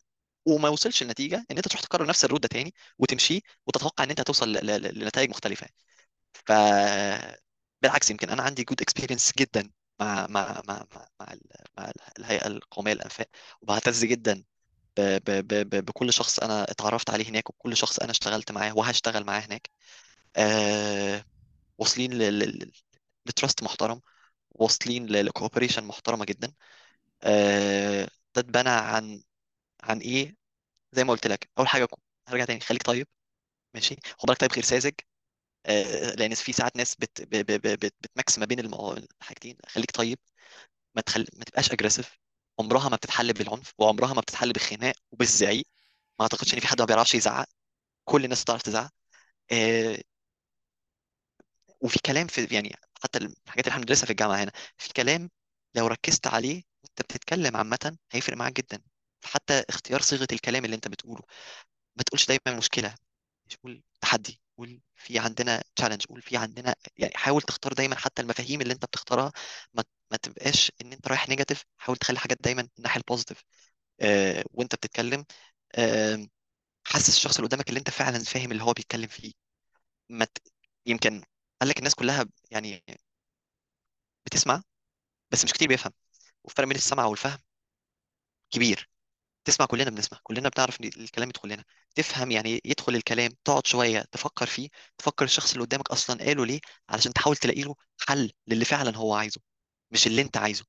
[0.47, 4.11] وما وصلش النتيجة إن أنت تروح تكرر نفس ال route ده تاني وتمشيه وتتوقع إن
[4.11, 5.67] أنت هتوصل لنتائج مختلفة.
[6.47, 6.53] ف
[7.83, 9.71] بالعكس يمكن أنا عندي good experience جدا.
[10.01, 11.35] مع مع مع مع مع,
[11.79, 13.29] مع الهيئة القومية للأنفاق
[13.63, 14.45] وبعتز جدا
[14.99, 15.31] ب ب
[15.71, 19.71] ب بكل شخص أنا اتعرفت عليه هناك وكل شخص أنا اشتغلت معاه وهشتغل معاه هناك.
[20.37, 21.25] آه
[21.79, 22.13] واصلين
[23.27, 24.01] ل trust محترم
[24.51, 26.53] واصلين ل cooperation محترمة جدا.
[27.23, 28.05] آه
[28.37, 29.23] ده اتبنى عن
[29.85, 30.37] عن إيه؟
[30.93, 31.89] زي ما قلت لك أول حاجة
[32.29, 33.09] هرجع تاني خليك طيب
[33.75, 34.95] ماشي؟ خد بالك طيب غير ساذج.
[36.19, 37.67] لأن في ساعات ناس بت بت
[38.03, 39.57] بتمكس ما بين الحاجتين.
[39.67, 40.19] خليك طيب
[40.97, 41.27] ما تخل...
[41.35, 42.19] ما تبقاش اجريسيف
[42.61, 45.67] عمرها ما بتتحل بالعنف وعمرها ما بتتحل بالخناق وبالزعيق.
[46.21, 47.47] ما أعتقدش إن في حد ما بيعرفش يزعق.
[48.05, 48.91] كل الناس بتعرف تزعق.
[49.53, 49.99] آه،
[51.81, 55.31] وفي كلام في يعني حتى الحاجات اللي إحنا بندرسها في الجامعة هنا في كلام
[55.75, 58.83] لو ركزت عليه وأنت بتتكلم عامة هيفرق معاك جدا.
[59.25, 61.23] حتى اختيار صيغة الكلام اللي أنت بتقوله.
[61.97, 62.95] ما تقولش دايما مشكلة
[63.49, 64.41] مش قول تحدي.
[64.59, 68.85] قول في عندنا challenge قول في عندنا يعني حاول تختار دايما حتى المفاهيم اللي انت
[68.85, 69.33] بتختارها
[69.75, 73.43] ما ما تبقاش إن انت رايح negative حاول تخلي حاجات دايما الناحية ال positive
[74.01, 75.25] آه وانت بتتكلم
[75.77, 76.29] آه
[76.89, 79.33] حسس الشخص اللي قدامك اللي انت فعلا فاهم اللي هو بيتكلم فيه.
[80.11, 80.39] ما ت...
[80.87, 81.23] يمكن
[81.61, 82.85] قال لك الناس كلها يعني
[84.27, 84.63] بتسمع
[85.33, 85.93] بس مش كتير بيفهم.
[86.45, 87.39] والفرق بين السمع والفهم
[88.51, 88.89] كبير.
[89.49, 91.65] تسمع كلنا بنسمع كلنا بنعرف إن الكلام يدخل لنا.
[91.95, 94.69] تفهم يعني إيه يدخل الكلام تقعد شوية تفكر فيه
[94.99, 97.75] تفكر الشخص اللي قدامك أصلا قاله ليه علشان تحاول تلاقي له
[98.09, 99.41] حل للي فعلا هو عايزه
[99.91, 100.65] مش اللي أنت عايزه.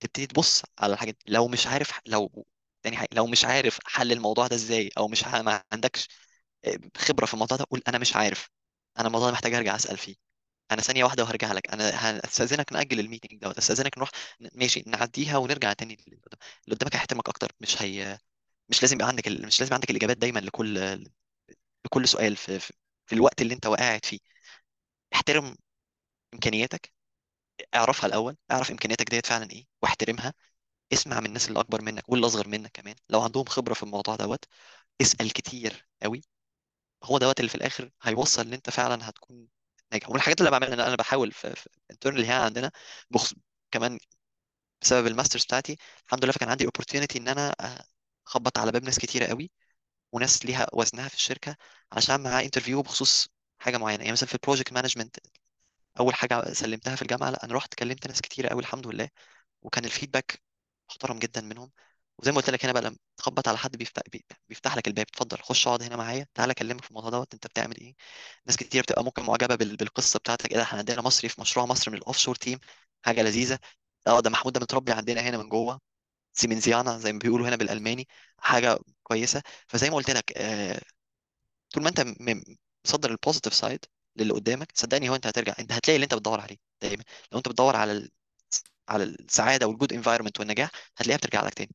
[0.00, 1.16] تبتدي تبص على الحاجات.
[1.28, 2.46] لو مش عارف لو
[2.82, 6.08] تاني حاجة لو مش عارف حل الموضوع ده إزاي أو مش ما عندكش
[6.66, 8.50] آه، خبرة في الموضوع ده قول أنا مش عارف.
[8.98, 10.27] أنا الموضوع ده محتاج أرجع أسأل فيه.
[10.70, 11.70] أنا ثانية واحدة وهرجع لك.
[11.72, 11.90] أنا
[12.24, 13.58] هستأذنك نأجل ال meeting دوت.
[13.58, 14.10] استاذنك نروح
[14.54, 15.94] ماشي نعديها ونرجع تاني.
[16.08, 17.52] اللي قدامك هيحترمك أكتر.
[17.60, 18.18] مش هي
[18.68, 19.46] مش لازم يبقى عندك ال...
[19.46, 20.98] مش لازم عندك الإجابات دايما لكل
[21.86, 22.58] لكل سؤال في...
[23.06, 24.18] في الوقت اللي أنت قاعد فيه.
[25.14, 25.56] احترم
[26.34, 26.92] إمكانياتك.
[27.76, 28.36] اعرفها الأول.
[28.52, 30.34] اعرف إمكانياتك ديت فعلا إيه واحترمها.
[30.92, 32.96] اسمع من الناس اللي أكبر منك واللي أصغر منك كمان.
[33.10, 34.44] لو عندهم خبرة في الموضوع دوت
[35.02, 36.22] اسأل كتير قوي
[37.04, 39.48] هو دوت اللي في الآخر هيوصل إن أنت فعلا هتكون
[39.92, 40.08] ناجح.
[40.08, 41.54] ومن الحاجات اللي بعملها أنا أنا بحاول في,
[41.92, 42.70] internally هنا عندنا
[43.10, 43.34] بخص...
[43.70, 43.98] كمان
[44.82, 47.54] بسبب ال master's بتاعتي الحمد لله فكان عندي opportunity إن أنا
[48.26, 49.50] أخبط على باب ناس كتيرة قوي
[50.12, 51.56] وناس ليها وزنها في الشركة
[51.92, 53.28] عشان معاه interview بخصوص
[53.60, 54.00] حاجة معينة.
[54.02, 55.16] يعني مثلا في ال project management
[56.00, 59.08] أول حاجة سلمتها في الجامعة لأ أنا رحت كلمت ناس كتيرة قوي الحمد لله
[59.62, 60.42] وكان ال feedback
[60.90, 61.72] محترم جدا منهم.
[62.18, 64.02] وزي ما قلت لك هنا بقى لما تخبط على حد بيفتح
[64.48, 67.76] بيفتح لك الباب اتفضل خش اقعد هنا معايا تعالى اكلمك في الموضوع دوت انت بتعمل
[67.80, 67.94] إيه؟
[68.46, 71.66] ناس كتير بتبقى ممكن معجبة بال- بالقصة بتاعتك إيه ده إحنا عندنا مصري في مشروع
[71.66, 72.58] مصر من ال offshore team
[73.02, 73.58] حاجة لذيذة.
[74.06, 75.80] آه ده محمود ده متربي عندنا هنا من جوه
[76.34, 78.08] Siemensianer زي ما بيقولوا هنا بالألماني
[78.38, 79.42] حاجة كويسة.
[79.68, 80.80] فزي ما قلت لك آه،
[81.74, 82.00] طول ما انت
[82.86, 83.84] مصدر ال positive side
[84.16, 87.04] للي قدامك صدقني هو انت هترجع انت هتلاقي اللي انت بتدور عليه دايما.
[87.32, 88.10] لو انت بتدور على ال...
[88.88, 91.72] على السعادة وال good environment والنجاح هتلاقيها بترجع لك تاني.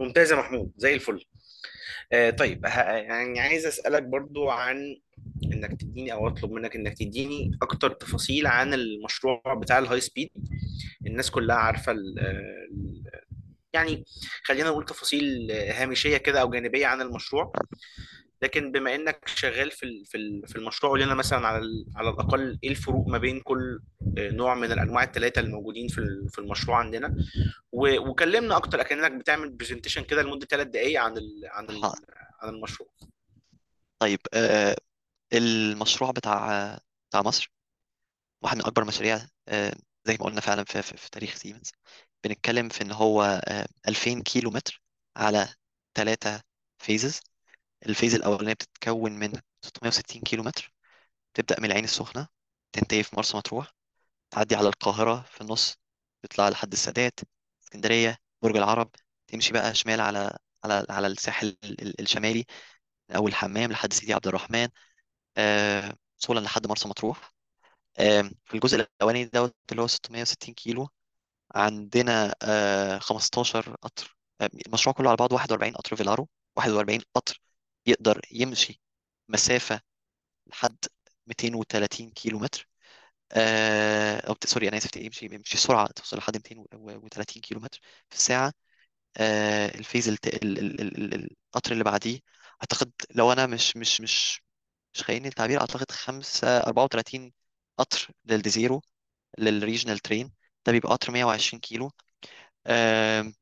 [0.00, 1.24] ممتاز يا محمود زي الفل.
[2.12, 4.96] آه طيب يعني عايز أسألك برضو عن
[5.44, 10.30] إنك تديني أو أطلب منك إنك تديني أكتر تفاصيل عن المشروع بتاع ال high speed.
[11.06, 13.04] الناس كلها عارفة ال ال
[13.72, 14.04] يعني
[14.44, 17.52] خلينا نقول تفاصيل هامشية كده أو جانبية عن المشروع.
[18.42, 22.70] لكن بما إنك شغال في في في المشروع قول لنا مثلا على على الأقل إيه
[22.70, 23.80] الفروق ما بين كل
[24.18, 27.16] آه، نوع من الأنواع الثلاثه الموجودين في في المشروع عندنا؟
[27.72, 31.94] وكلمنا أكتر أكنك بتعمل presentation كده لمدة ثلاث دقائق عن ال عن ال ها.
[32.40, 32.88] عن المشروع.
[33.98, 34.76] طيب آه
[35.32, 36.78] المشروع بتاع
[37.10, 37.52] بتاع مصر
[38.42, 39.74] واحد من أكبر المشاريع آه
[40.04, 41.72] زي ما قلنا فعلا في, في, في تاريخ سيمنز
[42.24, 44.82] بنتكلم في إن هو آه 2000 كيلو متر
[45.16, 45.48] على
[45.94, 46.42] ثلاثة
[46.78, 47.20] phases
[47.86, 49.32] ال phase الأولانية بتتكون من
[49.64, 50.72] 660 كيلو متر
[51.34, 52.28] تبدا من العين السخنة
[52.72, 53.74] تنتهي في مرسى مطروح
[54.30, 55.76] تعدي على القاهرة في النص
[56.22, 57.20] تطلع لحد السادات
[57.64, 58.90] اسكندرية برج العرب
[59.26, 62.44] تمشي بقى شمال على على على الساحل ال- ال- الشمالي
[63.16, 64.68] اول الحمام لحد سيدي عبد الرحمن
[65.38, 67.34] آه، وصولا لحد مرسى مطروح.
[67.98, 70.88] آه، في الجزء الأولاني دوت اللي هو 660 كيلو
[71.54, 77.40] عندنا آه، 15 قطر آه، المشروع كله على بعض 41 قطر فيلارو 41 قطر.
[77.90, 78.80] يقدر يمشي
[79.28, 79.80] مسافة
[80.46, 80.76] لحد
[81.26, 82.68] 230 كيلو متر
[83.32, 87.80] آه، أو sorry أنا آسف يمشي يمشي سرعة توصل لحد 230 كيلو متر
[88.10, 88.52] في الساعة.
[89.16, 90.26] آه، ال phase الت...
[90.28, 90.58] ال...
[90.58, 90.80] ال...
[90.80, 91.14] ال...
[91.14, 92.20] ال- القطر اللي بعديه
[92.62, 94.42] أعتقد لو أنا مش مش مش
[94.94, 97.32] مش خايني التعبير أعتقد 5 34
[97.78, 98.82] قطر لل Desiro
[99.38, 100.32] لل regional train.
[100.66, 101.92] ده بيبقى قطر 120 كيلو.
[102.66, 103.34] آم،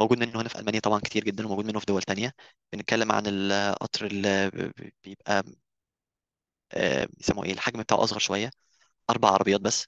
[0.00, 2.34] موجود منه هنا في ألمانيا طبعا كتير جدا وموجود منه في دول تانية.
[2.72, 4.50] بنتكلم عن القطر اللي
[5.04, 5.44] بيبقى
[6.72, 8.50] آه، بيسموه إيه الحجم بتاعه أصغر شوية
[9.10, 9.86] أربع عربيات بس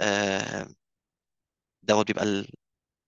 [0.00, 0.68] آه،
[1.82, 2.24] دوت بيبقى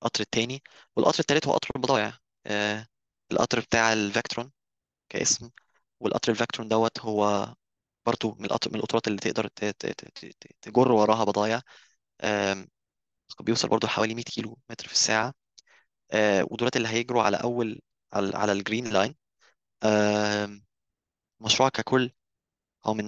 [0.03, 0.63] القطر التاني.
[0.97, 2.87] والقطر التالت هو قطر البضائع آه،
[3.33, 4.53] القطر بتاع ال Vectron
[5.11, 5.51] كاسم.
[6.01, 7.55] والقطر ال Vectron دوت هو
[8.07, 9.49] برضو من القطر من القطارات اللي تقدر
[10.63, 11.63] تجر وراها بضايع
[13.41, 15.35] بيوصل برضو حوالي 100 كيلو متر في الساعة.
[16.13, 17.81] آه، ودولت اللي هيجروا على أول
[18.13, 19.15] على, ال green line
[19.85, 20.65] آم،
[21.41, 22.13] المشروع ككل
[22.87, 23.07] هو من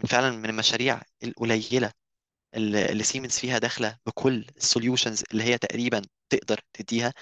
[0.00, 1.92] من فعلا من المشاريع القليلة
[2.56, 7.14] اللي سيمنز فيها داخلة بكل ال solutions اللي هي تقريبا تقدر تديها.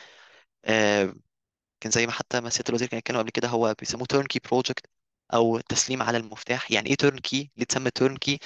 [1.81, 4.87] كان زي ما حتى ما سيادة الوزير كان يتكلم قبل كده هو بيسموه turnkey project
[5.35, 6.71] أو تسليم على المفتاح.
[6.73, 8.39] يعني إيه turnkey ليه تسمى turnkey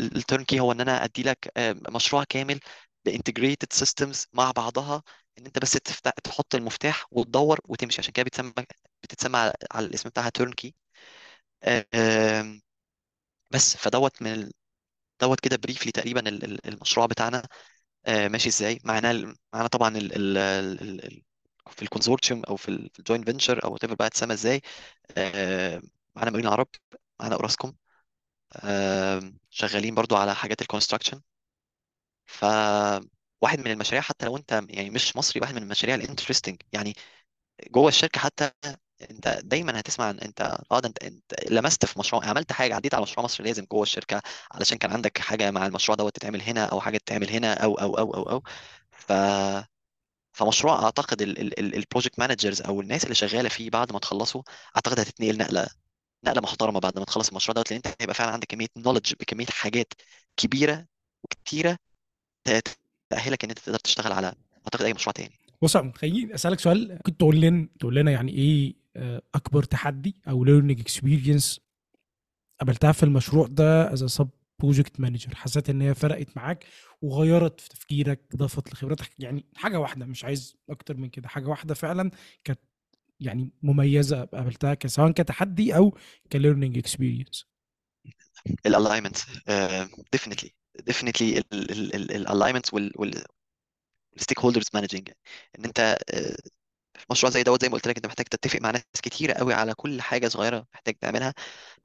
[0.00, 1.52] ال turnkey هو إن أنا أدي لك
[1.90, 2.60] مشروع كامل
[3.04, 5.02] ب integrated systems مع بعضها
[5.38, 8.00] إن أنت بس تفتح تحط المفتاح وتدور وتمشي.
[8.00, 8.52] عشان كده بتسمى
[9.02, 10.74] بتتسمى على, الاسم بتاعها turnkey
[13.50, 14.52] بس فدوت من ال...
[15.22, 17.42] دوت كده briefly تقريبا ال- ال- المشروع بتاعنا.
[18.06, 20.38] آه، ماشي إزاي؟ معانا معانا طبعا ال ال
[20.82, 21.22] ال ال
[21.70, 22.68] في ال consortium أو في
[23.00, 24.62] ال joint venture أو whatever بقى تسمى إزاي.
[25.18, 25.82] آه،
[26.16, 26.68] معانا مقاولين عرب
[27.20, 27.76] معانا أوراسكوم.
[29.50, 31.20] شغالين برضو على حاجات ال construction
[32.26, 32.44] ف
[33.44, 36.94] واحد من المشاريع حتى لو انت يعني مش مصري واحد من المشاريع ال interesting يعني
[37.70, 38.50] جوه الشركة حتى
[39.10, 42.94] انت دايما هتسمع عن انت آه ده انت انت لمست في مشروع عملت حاجة عديت
[42.94, 44.22] على مشروع مصر لازم جوه الشركة
[44.52, 47.98] علشان كان عندك حاجة مع المشروع دوت تتعمل هنا أو حاجة تتعمل هنا أو أو
[47.98, 48.42] أو أو أو.
[48.92, 49.12] ف
[50.32, 54.42] فمشروع أعتقد ال project managers أو الناس اللي شغالة فيه بعد ما تخلصوا
[54.76, 55.66] أعتقد هتتنقل نقلة
[56.24, 59.46] نقلة محترمة بعد ما تخلص المشروع دوت لأن أنت هيبقى فعلا عندك كمية knowledge بكميه
[59.46, 59.92] حاجات
[60.36, 60.86] كبيرة
[61.24, 61.78] وكتيرة
[63.10, 64.34] تاهلك إن أنت تقدر تشتغل على
[64.64, 65.32] أعتقد أي مشروع تاني.
[65.62, 70.44] بص خليني أسألك سؤال ممكن تقول لنا تقول لنا يعني إيه آه، أكبر تحدي أو
[70.44, 71.60] learning experience
[72.60, 74.28] قابلتها في المشروع ده as sub
[74.58, 76.64] project manager حسيت إن هي فرقت معاك
[77.02, 81.28] وغيرت في تفكيرك ضافت لخبرتك؟ يعني حاجة واحدة مش عايز أكتر من كده.
[81.28, 82.10] حاجة واحدة فعلا
[82.44, 82.60] كانت
[83.20, 85.98] يعني مميزة قابلتها سواء كتحدي أو
[86.32, 87.46] ك learning experience
[88.66, 89.16] ال alignment
[90.12, 95.10] definitely definitely ال alignment وال stakeholders managing
[95.58, 96.36] إن أنت آه،
[96.94, 99.54] في مشروع زي دوت زي ما قلت لك أنت محتاج تتفق مع ناس كتيرة قوي
[99.54, 101.34] على كل حاجة صغيرة محتاج تعملها.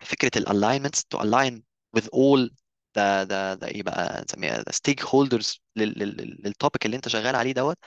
[0.02, 1.62] فكرة ال alignment to align
[1.98, 2.50] with all
[2.98, 7.78] the the the إيه بقى نسميها the stakeholders لل topic اللي أنت شغال عليه دوت.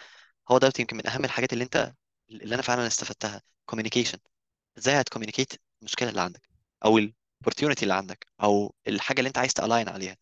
[0.50, 1.94] هو دوت يمكن من أهم الحاجات اللي أنت
[2.30, 3.42] اللي أنا فعلا استفدتها.
[3.72, 4.18] communication.
[4.78, 5.52] إزاي هت communicate
[5.82, 6.42] المشكلة اللي عندك
[6.84, 10.16] أو ال opportunity اللي عندك أو الحاجة اللي أنت عايز ت align عليها.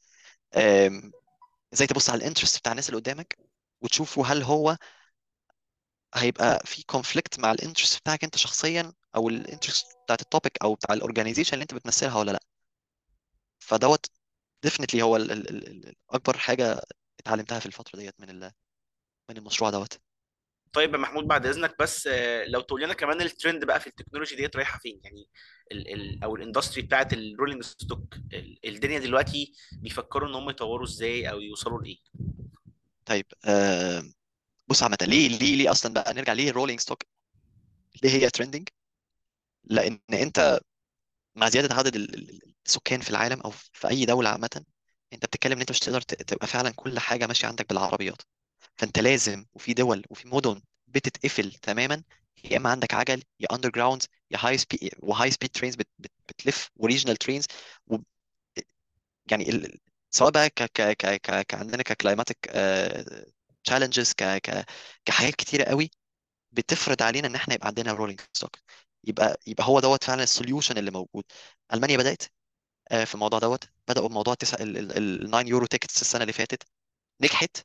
[1.75, 3.39] إزاي تبص على ال interest بتاع الناس اللي قدامك
[3.83, 4.77] وتشوفوا هل هو
[6.15, 10.53] هيبقى في conflict مع ال interest بتاعك انت شخصيا أو ال interest بتاعت ال topic
[10.63, 12.41] أو بتاع ال organization اللي انت بتمثلها ولا لأ.
[13.59, 14.07] فدوت
[14.63, 15.49] definitely هو ال ال
[15.89, 16.81] ال أكبر حاجة
[17.21, 18.41] اتعلمتها في الفترة ديت من
[19.31, 20.01] من المشروع دوت.
[20.73, 23.91] طيب يا محمود بعد إذنك بس آه، لو تقول لنا كمان الترند بقى في ال
[23.91, 25.29] technology ديت رايحة فين؟ يعني
[25.73, 30.51] ال ال أو ال industry بتاعت ال rolling stock ال- الدنيا دلوقتي بيفكروا إن هم
[30.51, 31.97] يطوروا إزاي أو يوصلوا لإيه؟
[33.07, 34.03] طيب آه
[34.69, 37.03] بص عامه ليه ليه ليه أصلا بقى نرجع ليه ال rolling stock
[38.03, 38.69] ليه هي trending
[39.65, 40.61] لأن أنت
[41.37, 44.65] مع زيادة عدد ال- ال- السكان في العالم أو في أي دولة عامة
[45.13, 48.23] أنت بتتكلم إن أنت مش تقدر تبقى فعلا كل حاجة ماشية عندك بالعربيات.
[48.81, 52.03] فأنت لازم وفي دول وفي مدن بتتقفل تماما
[52.45, 56.13] يا إما عندك عجل يا underground يا high speed و high speed trains بت بت
[56.29, 57.45] بتلف و regional trains
[57.87, 57.97] و
[59.31, 59.79] يعني ال...
[60.11, 62.51] سواء بقى ك ك ك ك عندنا ك climatic
[63.65, 64.67] challenges ك ك
[65.05, 65.91] كحاجات كتيرة قوي
[66.53, 68.57] بتفرض علينا إن إحنا يبقى عندنا rolling stock
[69.05, 71.25] يبقى يبقى هو دوت فعلا ال solution اللي موجود.
[71.75, 72.23] ألمانيا بدأت
[72.93, 76.33] آه، في الموضوع دوت بدأوا بموضوع تسع ال ال- ال 9 يورو tickets السنة اللي
[76.33, 76.63] فاتت
[77.23, 77.57] نجحت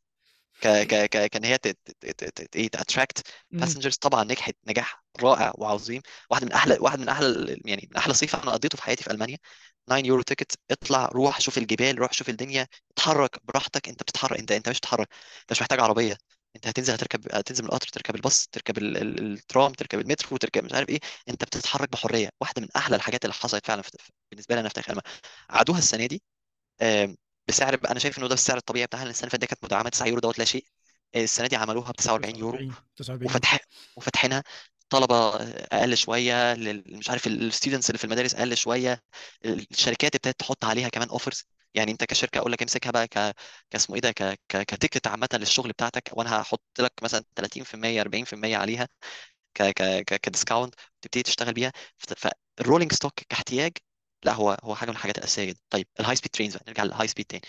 [0.62, 1.58] ك ك ك كان هي
[2.56, 3.28] إيه ت attract.
[3.60, 8.14] passengers طبعا نجحت نجاح رائع وعظيم واحد من أحلى واحد من أحلى يعني من أحلى
[8.14, 9.38] صيف أنا قضيته في حياتي في ألمانيا.
[9.88, 14.52] 9 يورو ticket اطلع روح شوف الجبال روح شوف الدنيا اتحرك براحتك أنت بتتحرك أنت
[14.52, 15.08] أنت مش بتتحرك
[15.42, 16.18] أنت مش محتاج عربية
[16.56, 20.64] أنت هتنزل هتركب هتنزل من القطر تركب الباص تركب ال- ال- الترام تركب المترو تركب
[20.66, 21.00] مش عارف إيه
[21.30, 22.30] أنت بتتحرك بحرية.
[22.42, 23.92] واحدة من أحلى الحاجات اللي حصلت فعلا في
[24.32, 25.12] بالنسبة لي أنا في تاريخ ألمانيا.
[25.50, 26.24] عادوها السنة دي
[26.82, 29.90] آم، بسعر أنا شايف إنه ده السعر الطبيعي بتاعها لأن السنة اللي فاتت كانت مدعمة
[29.90, 30.66] 9 يورو دوت لا شيء.
[31.16, 33.60] السنة دي عملوها ب 49 يورو 49 49 وفتح
[33.98, 34.44] وفاتحينها
[34.90, 35.16] طلبة
[35.72, 39.04] أقل شوية لل- مش عارف ال students اللي في المدارس أقل شوية.
[39.46, 43.36] الشركات ابتدت تحط عليها كمان offers يعني أنت كشركة أقول لك امسكها بقى ك
[43.70, 48.02] كاسمه إيه ده ك ك ك ticket عامة للشغل بتاعتك وأنا هحط لك مثلا 30%
[48.02, 48.88] 40% عليها
[49.54, 51.72] ك ك ك ك discount تبتدي تشتغل بيها.
[52.58, 53.72] فال rolling stock كاحتياج
[54.26, 55.60] لا هو هو حاجة من الحاجات الأساسية جدا.
[55.70, 57.42] طيب ال high speed trains نرجع لل high speed تاني.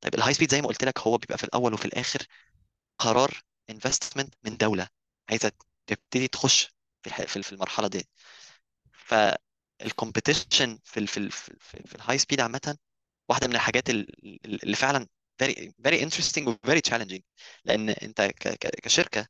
[0.00, 2.26] طيب ال high speed زي ما قلت لك هو بيبقى في الأول وفي الآخر
[2.98, 4.88] قرار investment من دولة
[5.30, 5.52] عايزة
[5.86, 6.74] تبتدي تخش
[7.04, 8.08] في في المرحلة دي.
[8.92, 12.76] فال competition في ال في ال في, ال high speed عامة
[13.28, 15.06] واحدة من الحاجات ال- ال- اللي فعلا
[15.42, 17.20] very very interesting و very challenging.
[17.64, 18.22] لأن أنت
[18.82, 19.26] كشركة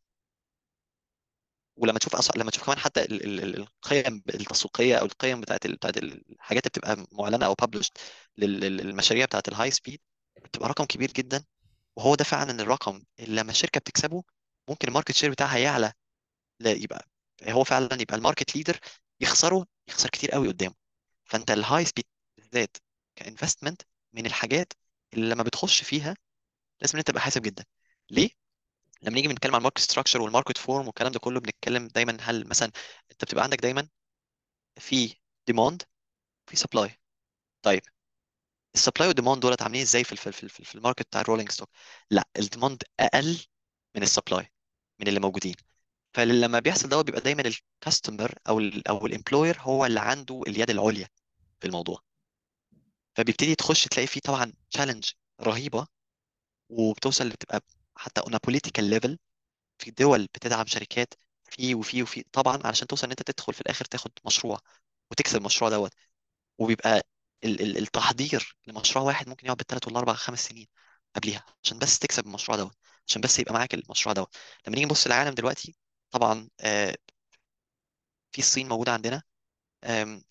[1.81, 5.66] ولما تشوف أصلا لما تشوف كمان حتى ال- ال- ال- القيم التسويقية أو القيم بتاعت
[5.66, 7.55] ال- بتاعت الحاجات اللي بتبقى معلنة أو
[8.39, 10.01] لل- للمشاريع بتاعت ال high speed
[10.45, 11.45] بتبقى رقم كبير جدا
[11.97, 14.24] وهو ده فعلا الرقم اللي لما الشركة بتكسبه
[14.68, 15.93] ممكن ال market share بتاعها يعلى
[16.61, 17.07] لا يبقى
[17.45, 18.78] هو فعلا يبقى ال market leader
[19.20, 20.74] يخسره يخسر كتير قوي قدامه.
[21.24, 22.05] فأنت ال high speed
[22.39, 22.76] بالذات
[23.16, 23.82] ك investment
[24.12, 24.72] من الحاجات
[25.14, 26.14] اللي لما بتخش فيها
[26.81, 27.64] لازم أنت تبقى حاسب جدا.
[28.11, 28.31] ليه؟
[29.03, 32.16] لما نيجي بنتكلم عن ال market structure وال market form والكلام ده كله بنتكلم دايما
[32.20, 32.70] هل مثلا
[33.12, 33.88] أنت بتبقى عندك دايما
[34.78, 35.82] في demand
[36.51, 36.98] في supply
[37.62, 37.82] طيب
[38.74, 41.24] ال supply وال demand دولت عاملين إزاي في في في في ال market بتاع ال
[41.24, 41.68] rolling stock
[42.11, 43.38] لأ ال demand أقل
[43.96, 44.53] من ال supply
[45.01, 45.55] من اللي موجودين.
[46.14, 50.42] فلما بيحصل دوت بيبقى دايما ال customer أو ال أو ال employer هو اللي عنده
[50.48, 51.09] اليد العليا
[51.61, 52.01] في الموضوع.
[53.16, 55.86] فبيبتدي تخش تلاقي فيه طبعا challenge رهيبة
[56.68, 57.61] وبتوصل بتبقى
[58.01, 59.16] حتى on a political level
[59.78, 61.14] في دول بتدعم شركات
[61.51, 62.24] في وفي وفي.
[62.32, 64.61] طبعا علشان توصل إن أنت تدخل في الآخر تاخد مشروع
[65.11, 65.92] وتكسب المشروع دوت
[66.59, 67.03] وبيبقى
[67.44, 70.68] ال ال التحضير لمشروع واحد ممكن يقعد بالثلاث والأربع خمس سنين
[71.16, 72.76] قبليها عشان بس تكسب المشروع دوت
[73.09, 74.36] عشان بس يبقى معاك المشروع دوت.
[74.66, 75.76] لما نيجي نبص للعالم دلوقتي
[76.11, 76.96] طبعا آه،
[78.32, 79.22] في الصين موجودة عندنا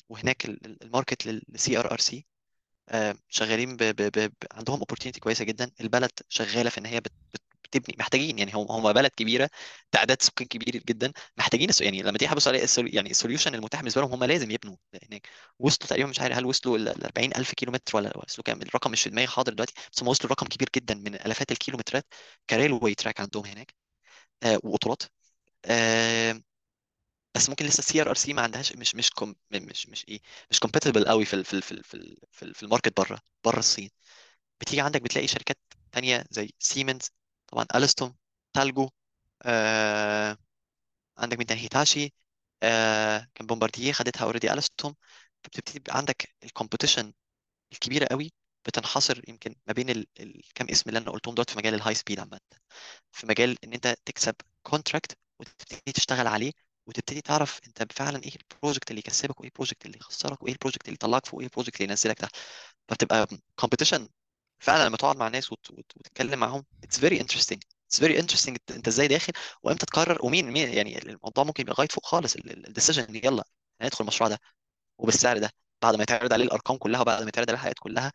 [0.09, 2.25] وهناك ال- ال- ال market لل CRRC
[3.29, 5.71] شغالين ب ب ب عندهم opportunity كويسة جدا.
[5.81, 7.41] البلد شغالة في إن هي بت بت
[7.71, 9.49] تبني محتاجين يعني هم هم بلد كبيرة
[9.91, 14.01] تعداد سكان كبير جدا محتاجين يعني لما تيجي تبص على يعني ال solution المتاح بالنسبة
[14.01, 14.75] لهم هم لازم يبنوا
[15.09, 15.27] هناك.
[15.59, 19.01] وصلوا تقريبا مش عارف هل وصلوا ل 40000 كيلو متر ولا وصلوا كام الرقم مش
[19.03, 22.05] في دماغي حاضر دلوقتي بس هم وصلوا رقم كبير جدا من آلافات الكيلومترات
[22.49, 23.73] ك railway track عندهم هناك
[24.43, 25.03] آه وقطارات
[25.65, 26.41] آه
[27.35, 31.05] بس ممكن لسه ال CRRC ما عندهاش مش مش كوم مش مش إيه مش compatible
[31.05, 33.59] قوي في ال في ال في ال في ال ال- في ال market بره بره
[33.59, 33.89] الصين.
[34.61, 35.57] بتيجي عندك بتلاقي شركات
[35.91, 37.11] تانية زي سيمنز
[37.51, 38.15] طبعا ألستوم
[38.53, 38.89] تالجو
[39.43, 40.37] آه
[41.17, 42.13] عندك مين تاني؟ هيتاشي
[42.63, 44.95] آه كان بومباردييه خدتها already ألستوم
[45.43, 47.13] فبتبتدي يبقى عندك ال competition
[47.73, 48.33] الكبيرة قوي
[48.67, 50.07] بتنحصر يمكن ما بين ال...
[50.19, 52.39] الكام اسم اللي أنا قلتهم دلوقتي في مجال ال high speed عامة.
[53.11, 56.51] في مجال إن أنت تكسب contract وتبتدي تشتغل عليه
[56.87, 60.53] وتبتدي تعرف أنت فعلا إيه ال project اللي يكسبك وإيه ال project اللي يخسرك وإيه
[60.53, 62.35] ال project اللي يطلعك فوق وإيه ال project اللي ينزلك تحت.
[62.89, 64.09] فبتبقى competition
[64.59, 65.71] فعلا لما تقعد مع ناس وت...
[65.71, 65.91] وت...
[65.97, 67.59] وتتكلم معاهم it's very interesting.
[67.93, 69.33] It's very interesting انت إزاي داخل
[69.63, 73.43] وإمتى تقرر ومين مين يعني الموضوع ممكن يبقى لغايه فوق خالص ال decision يلا
[73.81, 74.39] هندخل المشروع ده
[74.97, 75.51] وبالسعر ده
[75.81, 78.13] بعد ما يتعرض عليه الأرقام كلها وبعد ما يتعرض عليه الحاجات كلها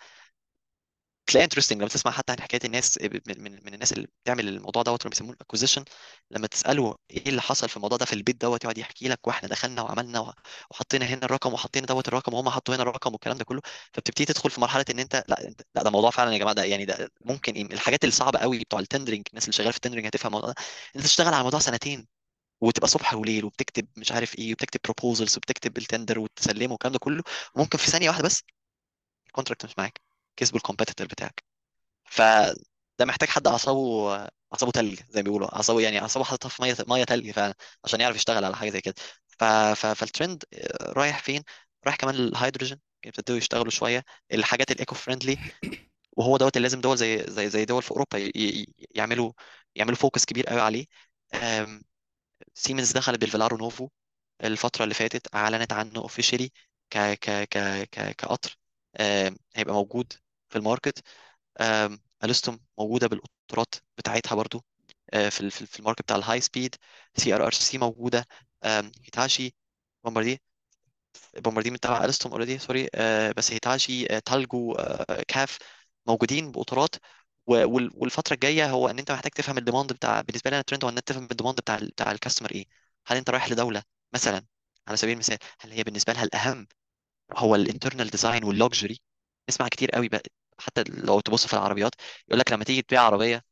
[1.26, 4.82] تلاقي interesting لما تسمع حتى عن حكاية الناس من, من, من الناس اللي بتعمل الموضوع
[4.82, 5.84] دوت اللي بيسموه ال acquisition
[6.30, 9.26] لما تساله إيه اللي حصل في الموضوع ده في ال bid دوت يقعد يحكي لك
[9.26, 10.34] وإحنا دخلنا وعملنا
[10.70, 13.60] وحطينا هنا الرقم وحطينا دوت الرقم وهم حطوا هنا الرقم والكلام ده كله
[13.92, 16.64] فبتبتدي تدخل في مرحلة إن أنت لأ أنت لأ ده موضوع فعلا يا جماعة ده
[16.64, 19.79] يعني ده ممكن إيه الحاجات الصعبة قوي بتوع ال tendering الناس اللي شغالة في ال
[19.79, 20.54] tendering هتفهم الموضوع ده
[20.96, 22.06] أنت تشتغل على الموضوع سنتين
[22.60, 26.98] وتبقى صبح وليل وبتكتب مش عارف إيه وبتكتب proposals وبتكتب ال tender وتسلمه والكلام ده
[26.98, 27.22] كله
[27.56, 28.42] وممكن في ثانية واحدة بس
[29.28, 30.00] ال contract مش معاك.
[30.36, 31.44] كسبوا ال competitor بتاعك.
[32.04, 32.56] فده
[33.06, 34.14] محتاج حد أعصابه
[34.52, 35.56] أعصابه تلج زي ما بيقولوا.
[35.56, 37.54] أعصابه يعني أعصابه حاططها في مية مية تلج فعلا
[37.84, 38.94] عشان يعرف يشتغل على حاجة زي كده.
[39.28, 39.44] ف...
[39.44, 39.86] ف...
[39.86, 40.44] فالترند
[40.82, 41.42] رايح فين؟
[41.86, 44.04] رايح كمان الهيدروجين يبتدوا يشتغلوا شوية.
[44.32, 45.40] الحاجات ال eco friendly
[46.12, 48.30] وهو دوت اللي لازم دول زي زي زي دول في أوروبا
[48.94, 49.32] يعملوا
[49.76, 50.86] يعملوا focus كبير قوي عليه.
[52.54, 53.88] سيمنز دخلت بال Velaro Novo
[54.44, 56.52] الفترة اللي فاتت أعلنت عنه officially
[56.90, 58.58] ك ك ك كقطر.
[59.56, 60.12] هيبقى موجود
[60.54, 61.02] في ال market
[61.62, 64.64] آم، الستوم موجودة بالقطارات بتاعتها برضو
[65.14, 66.76] آه، في في ال- في ال market بتاع ال high speed
[67.16, 68.26] CRRC موجودة
[69.04, 69.54] هيتاشي
[70.04, 70.42] بومباردي
[71.36, 72.88] بومباردي بتاع ألستوم already sorry
[73.36, 74.74] بس هيتاشي تالجو
[75.28, 75.58] كاف
[76.06, 76.94] موجودين بقطارات
[77.46, 80.90] والفترة الجاية هو إن أنت محتاج تفهم ال demand بتاع بالنسبة لي أنا الترند هو
[80.90, 82.66] إن أنت تفهم ال demand بتاع بتاع ال customer إيه.
[83.06, 83.82] هل أنت رايح لدولة
[84.14, 84.46] مثلا
[84.88, 86.66] على سبيل المثال هل هي بالنسبة لها الأهم؟
[87.36, 89.00] هو ال internal design وال luxury
[89.50, 90.22] نسمع كتير قوي بقى
[90.60, 91.92] حتى لو تبص في العربيات
[92.28, 93.44] يقول لك لما تيجي تبيع عربية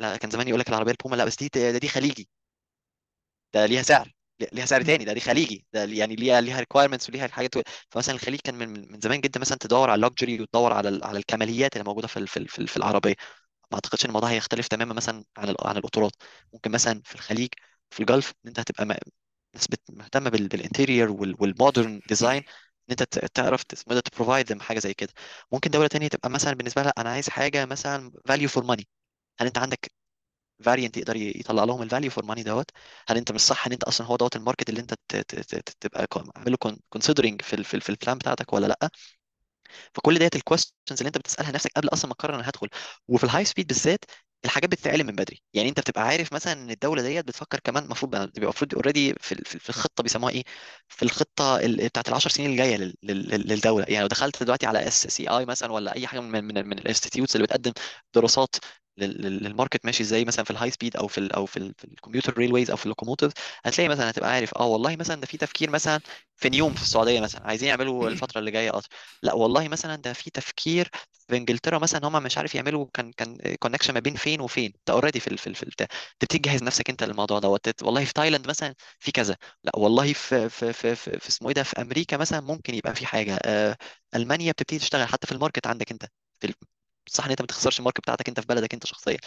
[0.00, 2.30] لا كان زمان يقول لك العربية البومه لا بس دي ده دي خليجي.
[3.54, 4.12] ده ليها سعر
[4.52, 7.54] ليها سعر تاني ده دي خليجي ده يعني ليها ليها requirements وليها الحاجات
[7.90, 11.04] فمثلا الخليج كان من من زمان جدا مثلا تدور على ال luxury وتدور على ال-
[11.04, 13.14] على الكماليات اللي موجودة في ال- في ال- في ال- في العربية.
[13.72, 16.12] ما أعتقدش إن الموضوع هيختلف تماما مثلا عن ال- عن القطارات
[16.52, 17.48] ممكن مثلا في الخليج
[17.90, 18.94] في ال Gulf إن أنت هتبقى م-
[19.54, 22.42] ناس بت- مهتمة بال interior وال modern design
[22.90, 25.12] أنت ت- تعرف اسمه ده ت provide حاجة زي كده.
[25.52, 28.88] ممكن دولة تانية تبقى مثلا بالنسبة لها أنا عايز حاجة مثلا value for money
[29.40, 29.92] هل أنت عندك
[30.64, 32.70] variant يقدر يطلع لهم ال value for money دوت؟
[33.08, 34.94] هل أنت مش صح إن أنت أصلا هو دوت ال market اللي أنت
[35.80, 36.56] تبقى عامله
[36.90, 38.90] considering في ال في ال- في ال plan بتاعتك ولا لأ؟
[39.94, 42.68] فكل ديت الكويستشنز اللي أنت بتسألها نفسك قبل أصلا ما تقرر أنا هدخل.
[43.08, 44.04] وفي ال high speed بالذات
[44.44, 45.42] الحاجات بتتعلم من بدري.
[45.54, 49.14] يعني أنت بتبقى عارف مثلا إن الدولة ديت بتفكر كمان المفروض بقى- بيبقى المفروض already
[49.20, 50.44] في في الخطة بيسموها إيه؟
[50.88, 53.84] في الخطة ال- بتاعت العشر سنين الجاية لل- لل- للدولة.
[53.88, 56.78] يعني لو دخلت دلوقتي على SCI مثلا ولا أي حاجة من من من
[57.36, 57.72] اللي بتقدم
[58.14, 58.56] دراسات
[58.98, 61.74] لل market ماشي إزاي مثلا في ال high speed أو في ال أو في ال
[61.78, 63.32] في ال commuter railways أو في ال locomotive
[63.64, 66.00] هتلاقي مثلا هتبقى عارف آه والله مثلا ده في تفكير مثلا
[66.36, 68.88] في نيوم في السعودية مثلا عايزين يعملوا الفترة اللي جاية قطر.
[69.22, 70.90] لا والله مثلا ده في تفكير
[71.28, 74.72] في إنجلترا مثلا هم مش عارف يعملوا كان كان connection ما بين فين وفين.
[74.86, 75.86] ده already في ال- في ال- في البتاع
[76.20, 77.82] تبتدي تجهز نفسك أنت للموضوع دوت.
[77.82, 79.36] والله في تايلاند مثلا في كذا.
[79.64, 82.94] لا والله في في في في, في اسمه إيه ده في أمريكا مثلا ممكن يبقى
[82.94, 83.76] في حاجة آه
[84.16, 86.04] ألمانيا بتبتدي تشتغل حتى في ال market عندك أنت
[87.10, 89.18] صح إن أنت ما تخسرش ال market بتاعتك أنت في بلدك أنت شخصيا.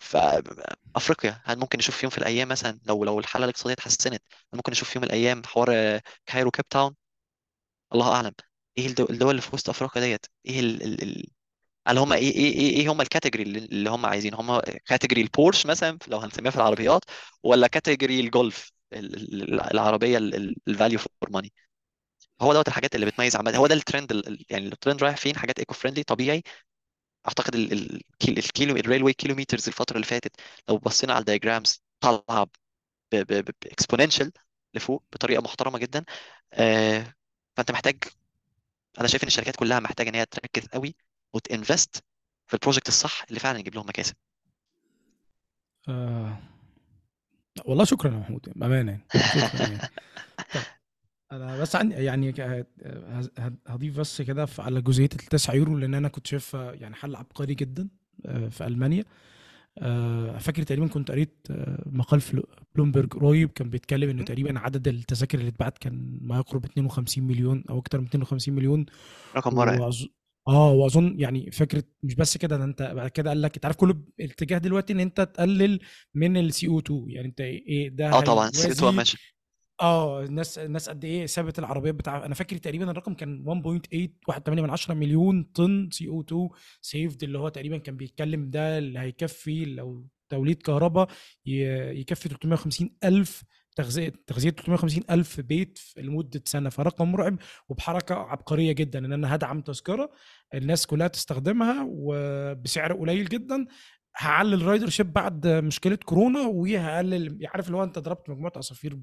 [0.00, 4.56] فافريقيا هل ممكن نشوف في يوم في الأيام مثلا لو لو الحالة الاقتصادية اتحسنت هل
[4.56, 6.94] ممكن نشوف في يوم من الأيام حوار Cairo Cape Town؟
[7.94, 8.32] الله أعلم.
[8.78, 11.26] إيه الدو- الدول اللي في وسط أفريقيا ديت؟ إيه ال ال ال
[11.88, 15.66] هل هم إيه إيه إيه إيه هم ال category اللي هم عايزين هم category البورش
[15.66, 17.02] مثلا لو هنسميها في العربيات
[17.44, 21.52] ولا category الجولف ال- ال- العربية ال value for money
[22.42, 25.36] هو دوت الحاجات اللي بتميز عامة هو ده الترند ال- ال- يعني الترند رايح فين؟
[25.38, 26.42] حاجات eco friendly طبيعي
[27.28, 31.27] أعتقد ال- ال- الكيل- الكيلو ال railway kilometers الفترة اللي فاتت لو بصينا على ال
[31.27, 32.46] diagrams طالعة
[33.12, 34.32] ب exponential
[34.74, 36.04] لفوق بطريقة محترمة جدا
[36.52, 37.14] آه،
[37.56, 38.04] فأنت محتاج
[38.98, 40.94] أنا شايف إن الشركات كلها محتاجة إن هي تركز قوي
[41.34, 42.04] وت invest
[42.46, 44.14] في ال project الصح اللي فعلا يجيب لهم مكاسب.
[45.88, 46.38] آه
[47.64, 49.82] والله شكرا يا محمود بأمانة يعني شكرا يعني.
[50.54, 50.64] طيب.
[51.36, 52.34] أنا بس عندي يعني
[53.66, 57.88] هضيف بس كده على جزئية التسعة يورو لأن أنا كنت شايفها يعني حل عبقري جدا
[58.26, 59.04] آه، في ألمانيا.
[59.78, 62.42] آه، فاكر تقريبا كنت قريت آه، مقال في
[62.74, 67.64] بلومبرج قريب كان بيتكلم انه تقريبا عدد التذاكر اللي اتباعت كان ما يقرب 52 مليون
[67.70, 68.86] أو أكتر من 52 مليون.
[69.36, 69.80] رقم مرعب.
[69.80, 70.04] وأظ...
[70.48, 73.76] آه وأظن يعني فكرة مش بس كده ده أنت بعد كده قال لك أنت عارف
[73.76, 75.80] كل الاتجاه دلوقتي إن أنت تقلل
[76.14, 79.34] من ال CO2 يعني أنت إيه ده آه طبعا C2 هيوازي ماشي.
[79.82, 83.44] آه الناس الناس قد إيه سابت العربيات بتاع أنا فاكر تقريبا الرقم كان
[84.30, 88.98] 1.8 1.8 من 10 مليون طن CO2 saved اللي هو تقريبا كان بيتكلم ده اللي
[88.98, 91.08] هيكفي لو توليد كهرباء
[91.46, 93.44] يكفي 350 ألف
[93.76, 99.60] تغذية تغذية 350 ألف بيت لمدة سنة فرقم مرعب وبحركة عبقرية جدا إن أنا هدعم
[99.60, 100.10] تذكرة
[100.54, 103.66] الناس كلها تستخدمها وبسعر قليل جدا
[104.16, 108.94] هعلي ال ridership بعد مشكلة كورونا وهقلل عارف اللي هو أنت ضربت مجموعة عصافير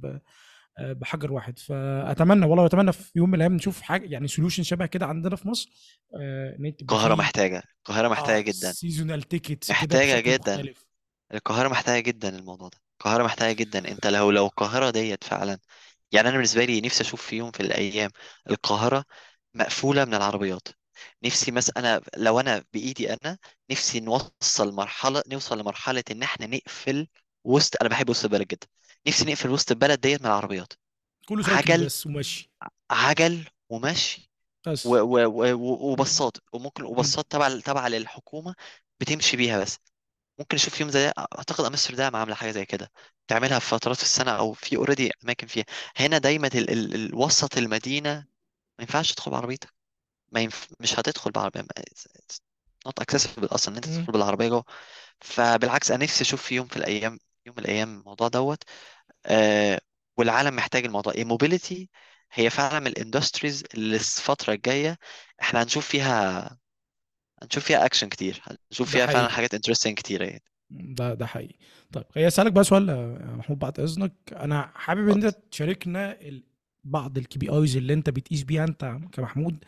[0.79, 1.59] بحجر واحد.
[1.59, 5.47] فأتمنى والله اتمنى في يوم من الأيام نشوف حاجة يعني solution شبه كده عندنا في
[5.47, 5.69] مصر
[6.21, 8.71] آه، في محتاجة القاهرة محتاجة آه جدا.
[8.71, 10.55] seasonal tickets بشكل جدا.
[10.57, 10.85] مختلف.
[11.33, 12.77] القاهرة محتاجة جدا الموضوع ده.
[12.99, 13.91] القاهرة محتاجة جدا.
[13.91, 15.59] أنت لو لو القاهرة ديت فعلا
[16.11, 18.09] يعني أنا بالنسبة لي نفسي أشوف في يوم في الأيام
[18.49, 19.05] القاهرة
[19.53, 20.67] مقفولة من العربيات.
[21.23, 23.37] نفسي مثلا أنا لو أنا بإيدي أنا
[23.71, 27.07] نفسي نوصل مرحلة نوصل لمرحلة إن إحنا نقفل
[27.43, 28.67] وسط أنا بحب وسط البلد جدا.
[29.07, 30.73] نفسي نقفل وسط البلد ديت من العربيات.
[31.27, 32.51] كله cycling عجل بس ومشي.
[32.91, 34.31] عجل ومشي
[34.67, 34.85] بس.
[34.85, 36.37] و- و- و- وباصات.
[36.53, 36.89] وممكن مم.
[36.89, 38.55] وباصات تبع تبع للحكومة
[38.99, 39.77] بتمشي بيها بس.
[40.39, 42.91] ممكن نشوف فيهم زي أعتقد أمستردام عاملة حاجة زي كده.
[43.27, 45.65] تعملها في فترات في السنة أو في already أماكن فيها.
[45.97, 48.11] هنا دايما ال ال ال وسط المدينة
[48.79, 49.73] ما ينفعش تدخل بعربيتك.
[50.31, 50.67] ما ينف...
[50.79, 51.65] مش هتدخل بعربية.
[52.85, 53.93] not accessible أصلا إن أنت مم.
[54.01, 54.65] تدخل بالعربية جوه.
[55.21, 58.63] فبالعكس أنا نفسي أشوف في يوم في الأيام يوم من الأيام الموضوع دوت.
[59.25, 59.79] آه
[60.17, 61.13] والعالم محتاج الموضوع.
[61.13, 61.89] إيه mobility
[62.33, 64.97] هي فعلا من ال industries اللي الفترة الجاية
[65.41, 66.57] إحنا هنشوف فيها
[67.43, 68.41] هنشوف فيها اكشن كتير.
[68.71, 70.43] هنشوف ده فيها فعلا حاجات interesting كتير يعني.
[70.69, 71.55] ده ده حقيقي.
[71.93, 74.13] طيب خليني أسألك بقى سؤال يا محمود بعد إذنك.
[74.33, 75.23] أنا حابب إن.
[75.23, 76.17] أنت تشاركنا
[76.83, 79.63] بعض ال KPIs اللي أنت بتقيس بيها أنت كمحمود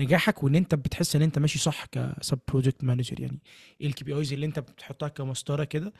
[0.00, 3.40] نجاحك وإن أنت بتحس إن أنت ماشي صح ك sub project manager يعني.
[3.80, 5.92] إيه ال KPIs اللي أنت بتحطها كمسطرة كده؟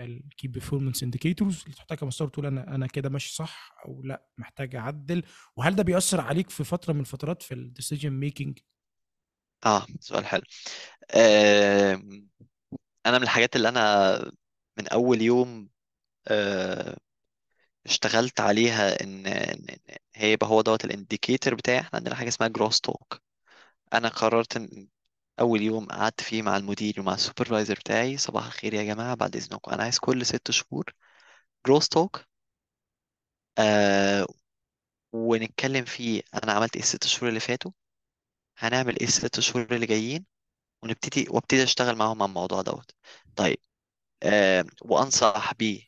[0.00, 4.26] ال key performance indicators اللي تحطها كمسطره تقول أنا أنا كده ماشي صح أو لأ
[4.38, 5.22] محتاج أعدل.
[5.56, 8.58] وهل ده بيأثر عليك في فترة من الفترات في ال decision making
[9.66, 10.42] آه سؤال حلو.
[11.16, 12.28] آم،
[13.06, 14.18] أنا من الحاجات اللي أنا
[14.78, 15.70] من أول يوم
[16.28, 16.98] آه،
[17.86, 19.26] اشتغلت عليها إن
[20.16, 23.22] هي يبقى هو دوت ال indicator بتاعي إحنا عندنا حاجة اسمها growth talk
[23.94, 24.88] أنا قررت إن
[25.40, 29.36] أول يوم قعدت فيه مع المدير ومع ال supervisor بتاعي صباح الخير يا جماعة بعد
[29.36, 29.72] إذنكم.
[29.72, 30.84] أنا عايز كل ست شهور
[31.66, 32.24] growth talk
[33.58, 34.26] آه
[35.14, 37.72] ونتكلم فيه أنا عملت إيه الست شهور اللي فاتوا.
[38.58, 40.26] هنعمل إيه الست شهور اللي جايين
[40.84, 42.92] ونبتدي وأبتدي أشتغل معاهم على الموضوع دوت.
[43.36, 43.58] طيب
[44.22, 45.82] آه، وأنصح بيه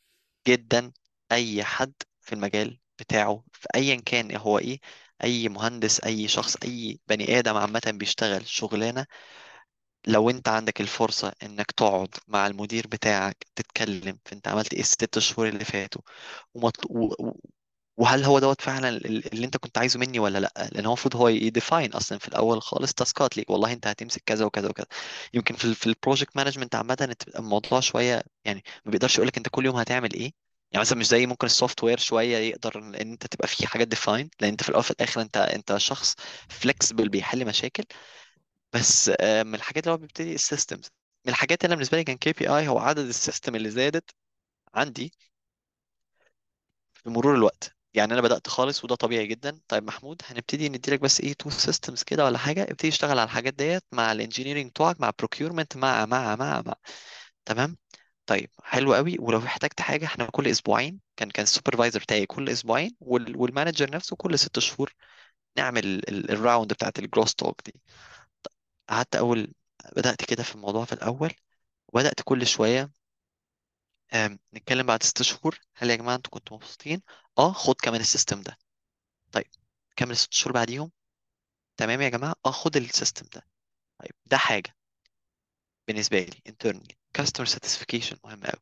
[0.49, 0.93] جدا
[1.33, 4.81] أي حد في المجال بتاعه في أيا كان هو إيه.
[5.25, 9.07] أي مهندس أي شخص أي بني آدم عامة بيشتغل شغلانة
[10.07, 15.19] لو أنت عندك الفرصة إنك تقعد مع المدير بتاعك تتكلم في أنت عملت إيه الست
[15.19, 16.03] شهور اللي فاتوا
[16.55, 16.89] ومطل...
[16.91, 17.33] و...
[17.99, 21.17] وهل هو دوت فعلا ال- اللي أنت كنت عايزه مني ولا لأ؟ لأن هو المفروض
[21.17, 24.87] هو يديفاين أصلا في الأول خالص تاسكات ليك والله أنت هتمسك كذا وكذا وكذا.
[25.35, 29.37] يمكن في ال في ال project management عامة الموضوع شوية يعني ما بيقدرش يقول لك
[29.37, 30.33] أنت كل يوم هتعمل إيه
[30.73, 34.31] يعني مثلا مش زي ممكن ال software شوية يقدر إن أنت تبقى فيه حاجات define
[34.41, 36.15] لأن أنت في الأول وفي الآخر أنت أنت شخص
[36.49, 37.85] flexible بيحل مشاكل.
[38.75, 40.91] بس آه، من الحاجات اللي هو بيبتدي ال systems
[41.27, 44.11] من الحاجات اللي أنا بالنسبة لي كان KPI هو عدد ال system اللي زادت
[44.75, 45.13] عندي
[47.07, 47.77] بمرور الوقت.
[47.95, 49.61] يعني أنا بدأت خالص وده طبيعي جدا.
[49.69, 53.55] طيب محمود هنبتدي نديلك بس إيه two systems كده ولا حاجة؟ ابتدي اشتغل على الحاجات
[53.55, 56.75] ديت مع ال engineering بتوعك مع procurement مع مع مع مع.
[57.47, 57.77] تمام؟
[58.31, 62.49] طيب حلو قوي ولو احتجت حاجة إحنا كل أسبوعين كان كان ال supervisor بتاعي كل
[62.49, 64.95] أسبوعين وال وال manager نفسه كل ست شهور
[65.59, 67.75] نعمل ال round بتاعت ال growth talk دي.
[68.89, 69.55] قعدت أول
[69.97, 71.31] بدأت كده في الموضوع في الأول
[71.89, 72.93] وبدأت كل شوية
[74.55, 75.59] نتكلم بعد ست شهور.
[75.77, 77.03] هل يا جماعة أنتوا كنتوا مبسوطين؟
[77.39, 78.59] آه خد كمان ال system ده.
[79.33, 79.51] طيب
[79.97, 80.93] كمل الست شهور بعديهم.
[81.77, 83.47] تمام يا جماعة؟ آه خد ال system ده.
[83.99, 84.77] طيب ده حاجة
[85.89, 87.00] بالنسبة لي internally.
[87.23, 88.61] Customer satisfaction مهم قوي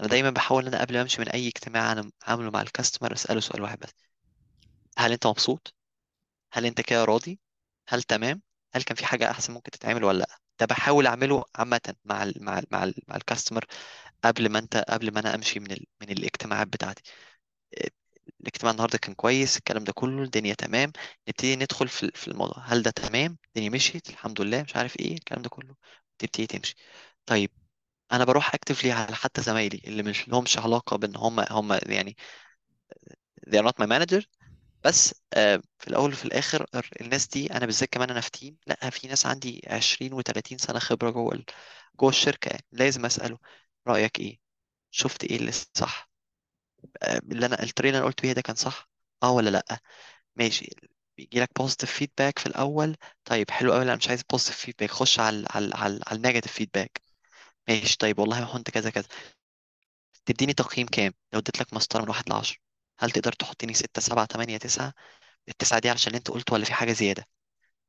[0.00, 3.12] أنا دايما بحاول إن أنا قبل ما أمشي من أي اجتماع أنا عامله مع الكاستمر
[3.12, 3.90] أسأله سؤال واحد بس.
[4.98, 5.74] هل أنت مبسوط؟
[6.52, 7.40] هل أنت كده راضي؟
[7.88, 8.42] هل تمام؟
[8.74, 12.44] هل كان في حاجة أحسن ممكن تتعمل ولا لأ؟ ده بحاول أعمله عامة مع ال
[12.44, 13.64] مع ال مع ال مع الكاستمر
[14.24, 15.86] قبل ما أنت قبل ما أنا أمشي من ال...
[16.02, 17.02] من الاجتماعات بتاعتي.
[18.40, 20.92] الاجتماع النهارده كان كويس الكلام ده كله الدنيا تمام
[21.28, 22.58] نبتدي ندخل في في الموضوع.
[22.66, 25.74] هل ده تمام؟ الدنيا مشيت الحمد لله مش عارف إيه الكلام ده كله.
[26.18, 26.74] تبتدي تمشي.
[27.26, 27.50] طيب
[28.12, 32.16] أنا بروح أكتفلي على حتى زمايلي اللي مش لهمش علاقة بإن هم هم يعني
[33.46, 34.22] they are not my manager.
[34.84, 36.66] بس آه، في الأول وفي الآخر
[37.00, 40.78] الناس دي أنا بالذات كمان أنا في تيم لأ في ناس عندي 20 و30 سنة
[40.78, 41.44] خبرة جوه ال-
[42.00, 42.64] جوه الشركة يعني.
[42.72, 43.38] لازم أسأله
[43.88, 44.40] رأيك إيه؟
[44.90, 46.10] شفت إيه اللي صح؟
[47.02, 48.90] آه، اللي أنا الطريقة اللي قلت بيها ده كان صح؟
[49.24, 49.80] آه ولا لأ؟
[50.36, 50.70] ماشي.
[51.18, 52.96] بيجي لك positive feedback في الأول.
[53.26, 56.52] طيب حلو قوي لأ مش عايز positive feedback خش على على على, على ال negative
[56.54, 57.01] feedback
[57.68, 59.08] ماشي طيب والله هو انت كذا كذا.
[60.26, 62.58] تديني تقييم كام؟ لو اديت لك مسطرة من واحد لعشرة.
[62.98, 64.92] هل تقدر تحطني ستة سبعة تمانية تسعة؟
[65.48, 67.28] التسعة دي علشان انت قلت ولا في حاجة زيادة؟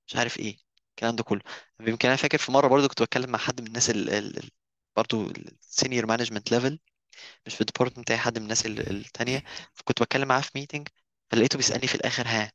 [0.08, 0.58] مش عارف إيه
[0.92, 1.42] الكلام ده كله.
[1.82, 4.50] يمكن أنا فاكر في مرة برضو كنت بتكلم مع حد من الناس ال ال
[4.98, 6.80] برضو ال senior management level
[7.48, 9.44] مش في ال department بتاعي حد من الناس ال- التانية
[9.76, 10.88] فكنت بتكلم معاه في meeting
[11.32, 12.52] فلقيته بيسألني في الآخر ها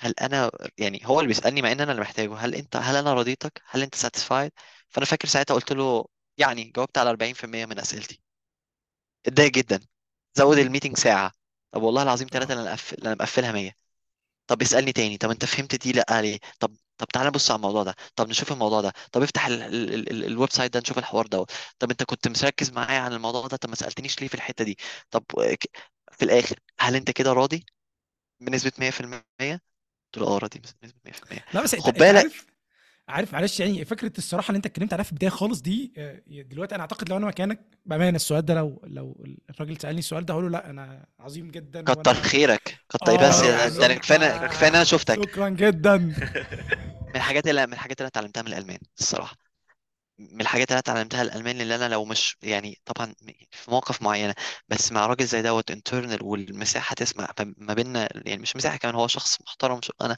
[0.00, 2.34] هل أنا يعني هو اللي بيسألني مع إن أنا اللي محتاجه.
[2.36, 4.52] هل أنت هل أنا رضيتك؟ هل أنت satisfied
[4.90, 6.06] فأنا فاكر ساعتها قلت له
[6.38, 8.20] يعني جاوبت على 40% من أسئلتي.
[9.26, 9.80] اتضايق جدا.
[10.38, 10.58] زود.
[10.58, 11.32] ال meeting ساعة.
[11.72, 13.72] طب والله العظيم ثلاثة آه أنا مقفل أنا مقفلها 100
[14.46, 15.18] طب اسألني تاني.
[15.18, 17.94] طب أنت فهمت دي لأ ليه؟ طب طب تعالى نبص على الموضوع ده.
[18.16, 18.92] طب نشوف الموضوع ده.
[19.12, 19.62] طب افتح ال...
[19.62, 19.94] ال...
[19.94, 20.10] ال...
[20.10, 21.46] ال- ال website ده نشوف الحوار ده
[21.78, 23.56] طب أنت كنت مركز معايا عن الموضوع ده.
[23.56, 24.78] طب ما سألتنيش ليه في الحتة دي.
[25.10, 25.24] طب
[26.12, 27.64] في الآخر هل أنت كده راضي
[28.40, 29.24] بنسبة 100%
[30.14, 32.32] قلت له آه راضي بنسبة 100% لا بس أنت خد بالك
[33.10, 36.74] عارف معلش يعني فكرة الصراحة اللي انت اتكلمت عليها في البداية خالص دي آه، دلوقتي
[36.74, 40.44] أنا أعتقد لو أنا مكانك بأمانة السؤال ده لو لو الراجل سألني السؤال ده هقول
[40.44, 44.68] له لأ أنا عظيم جدا كتر خيرك كتر بس آه أيوه ده يعني كفاية كفاية
[44.70, 45.16] إن أنا شفتك.
[45.24, 45.96] شكرا جدا.
[47.10, 49.36] من الحاجات اللي من الحاجات اللي أنا اتعلمتها من الألمان الصراحة.
[50.18, 53.14] من الحاجات اللي أنا اتعلمتها الألمان اللي أنا لو مش يعني طبعا
[53.50, 54.34] في مواقف معينة
[54.68, 59.06] بس مع راجل زي دوت internal والمساحة تسمح ما بيننا يعني مش مساحة كمان هو
[59.08, 60.16] شخص محترم شو أنا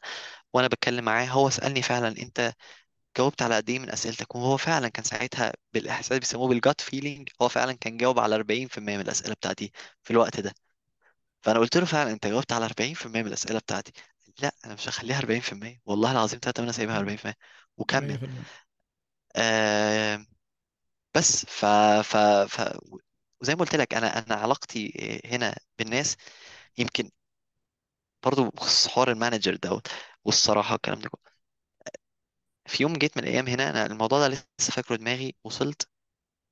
[0.54, 2.54] وأنا بتكلم معاه هو سألني فعلا أنت
[3.18, 7.28] جاوبت على قد إيه من أسئلتك وهو فعلا كان ساعتها بالإحساس بيسموه بال gut feeling
[7.42, 10.54] هو فعلا كان جاوب على 40% من الأسئلة بتاعتي في الوقت ده.
[11.42, 13.92] فأنا قلت له فعلا أنت جاوبت على 40% من الأسئلة بتاعتي.
[14.42, 17.36] لا أنا مش هخليها 40% والله العظيم ثلاثة أنا سايبها 40%
[17.76, 18.08] وكمل.
[18.08, 18.44] 100%
[19.36, 20.26] آه
[21.16, 21.64] بس ف
[22.04, 22.16] ف
[22.48, 22.78] ف
[23.42, 24.92] وزي ما قلت لك أنا أنا علاقتي
[25.26, 26.16] هنا بالناس
[26.78, 27.10] يمكن
[28.24, 29.86] برضو بخصوص حوار المانجر دوت
[30.24, 31.31] والصراحة والكلام ده كله.
[32.66, 35.88] في يوم جيت من الأيام هنا أنا الموضوع ده لسه فاكره دماغي وصلت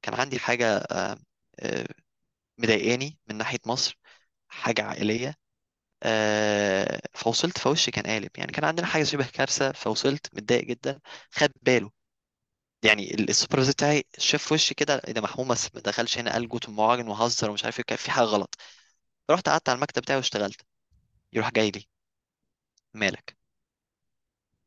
[0.02, 1.18] كان عندي حاجة آه،
[1.60, 1.86] آه،
[2.58, 3.98] مضايقاني من ناحية مصر
[4.48, 5.36] حاجة عائلية
[6.04, 8.30] آه، فوصلت فوشي كان قالب.
[8.38, 11.00] يعني كان عندنا حاجة شبه كارثة فوصلت متضايق جدا
[11.32, 11.90] خد باله.
[12.84, 16.32] يعني ال- ال supervisor بتاعي شاف وشي كده إيه ده محمود بس ما دخلش هنا
[16.32, 18.56] قال guten Morgen وهزر ومش عارف إيه كان في حاجة غلط.
[19.30, 20.62] رحت قعدت على المكتب بتاعي واشتغلت.
[21.34, 21.88] يروح جاي لي.
[22.94, 23.36] مالك؟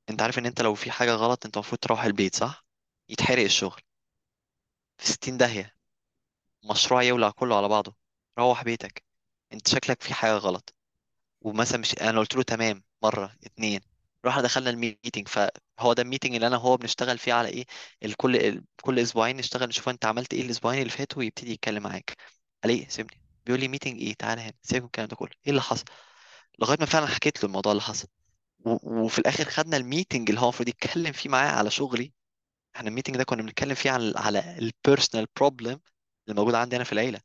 [0.09, 2.65] انت عارف ان انت لو في حاجة غلط انت المفروض تروح البيت صح؟
[3.09, 3.81] يتحرق الشغل.
[4.97, 5.75] في 60 داهية.
[6.71, 7.95] مشروع يولع كله على بعضه.
[8.39, 9.03] روح بيتك.
[9.53, 10.75] انت شكلك في حاجة غلط.
[11.41, 13.81] ومثلا مش أنا قلت له تمام مرة اتنين.
[14.25, 15.27] رحنا دخلنا ال meeting.
[15.27, 17.65] فهو ده ال meeting اللي أنا وهو بنشتغل فيه على إيه؟
[18.03, 19.67] الكل ال- كل أسبوعين نشتغل.
[19.69, 22.17] نشوف انت عملت إيه الاسبوعين اللي فاتوا ويبتدي يتكلم معاك.
[22.63, 23.21] قال إيه سيبني.
[23.45, 24.53] بيقول لي meeting إيه؟ تعالى هنا.
[24.63, 25.31] سيبك من الكلام ده كله.
[25.45, 25.85] إيه اللي حصل؟
[26.59, 28.07] لغاية ما فعلا حكيت له الموضوع اللي حصل.
[28.65, 32.13] وفي الآخر خدنا ال meeting اللي هو المفروض يتكلم فيه معايا على شغلي.
[32.75, 35.79] إحنا ال meeting ده كنا بنتكلم فيه على على ال personal problem
[36.27, 37.21] اللي موجود عندي أنا في العيلة.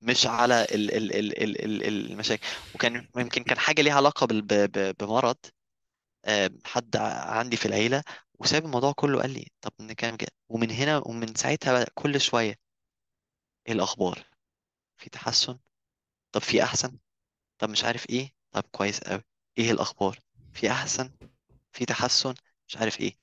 [0.00, 2.46] مش على ال ال ال ال ال المشاكل.
[2.74, 5.36] وكان يمكن كان حاجة ليها علاقة بال- ب- ب- بمرض
[6.24, 8.02] آه، حد عندي في العيلة.
[8.38, 10.30] وساب الموضوع كله قال لي طب نكلم كده.
[10.48, 12.54] ومن هنا ومن ساعتها بقى كل شوية
[13.68, 14.26] إيه الأخبار؟
[14.96, 15.58] في تحسن؟
[16.32, 16.98] طب في أحسن؟
[17.58, 19.22] طب مش عارف إيه؟ طب كويس قوي
[19.58, 20.18] إيه الأخبار؟
[20.52, 21.12] في أحسن؟
[21.72, 22.34] في تحسن؟
[22.68, 23.16] مش عارف إيه.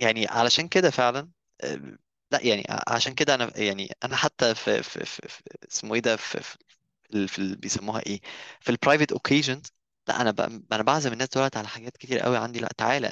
[0.00, 1.30] يعني علشان كده فعلا
[1.60, 1.98] آه،
[2.32, 5.28] لا يعني عشان كده أنا يعني أنا حتى في في في,
[5.72, 8.20] اسمه إيه ده في في, في بيسموها إيه
[8.60, 9.62] في ال private occasions
[10.08, 12.60] لا أنا ب- أنا بعزم الناس دلوقتي على حاجات كتير قوي عندي.
[12.60, 13.06] لا تعالى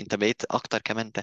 [0.00, 1.22] أنت بقيت أكتر كمان أنت.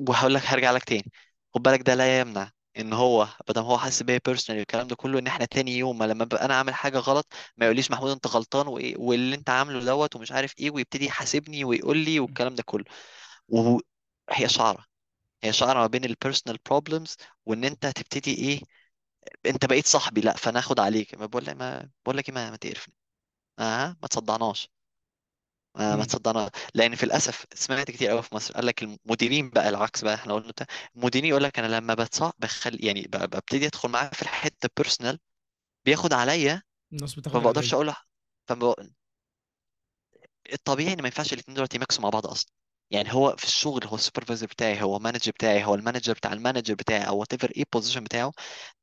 [0.00, 1.12] وهقول لك هرجع لك تاني.
[1.54, 2.50] خد بالك ده لا يمنع.
[2.78, 6.04] إن هو بدل هو حاسس بيا personal الكلام ده كله إن إحنا تاني يوم ما
[6.04, 9.84] لما ابقى أنا عامل حاجة غلط ما يقوليش محمود أنت غلطان وايه واللي أنت عامله
[9.84, 12.84] دوت ومش عارف إيه ويبتدي يحاسبني ويقول لي والكلام ده كله.
[13.48, 14.86] وهي شعرة
[15.44, 17.16] هي شعرة ما بين ال personal problems
[17.46, 18.60] وإن أنت تبتدي إيه
[19.46, 21.14] أنت بقيت صاحبي لأ فناخد عليك.
[21.14, 22.94] ما بقول لك ما بقول لك إيه ما, ما تقرفني.
[23.60, 24.70] آه ما تصدعناش.
[25.74, 26.04] ما, ما مم.
[26.04, 26.50] تصدقنا.
[26.74, 30.34] لأن في الأسف سمعت كتير قوي في مصر قال لك المديرين بقى العكس بقى إحنا
[30.34, 30.66] قلنا بتاع-
[30.96, 35.18] المديرين يقول لك أنا لما بتصع بخل يعني ب- ببتدي أدخل معاه في الحتة personal
[35.86, 36.62] بياخد عليا
[36.92, 37.96] الناس بتاخد فما بقدرش عليا أقول له
[38.48, 38.74] فما
[40.52, 42.50] الطبيعي إن ما ينفعش الاثنين دول يمكسوا مع بعض أصلا.
[42.90, 46.12] يعني هو في الشغل هو ال supervisor بتاعي هو ال manager بتاعي هو ال manager
[46.12, 48.32] بتاع ال manager بتاعي أو whatever إيه ال position بتاعه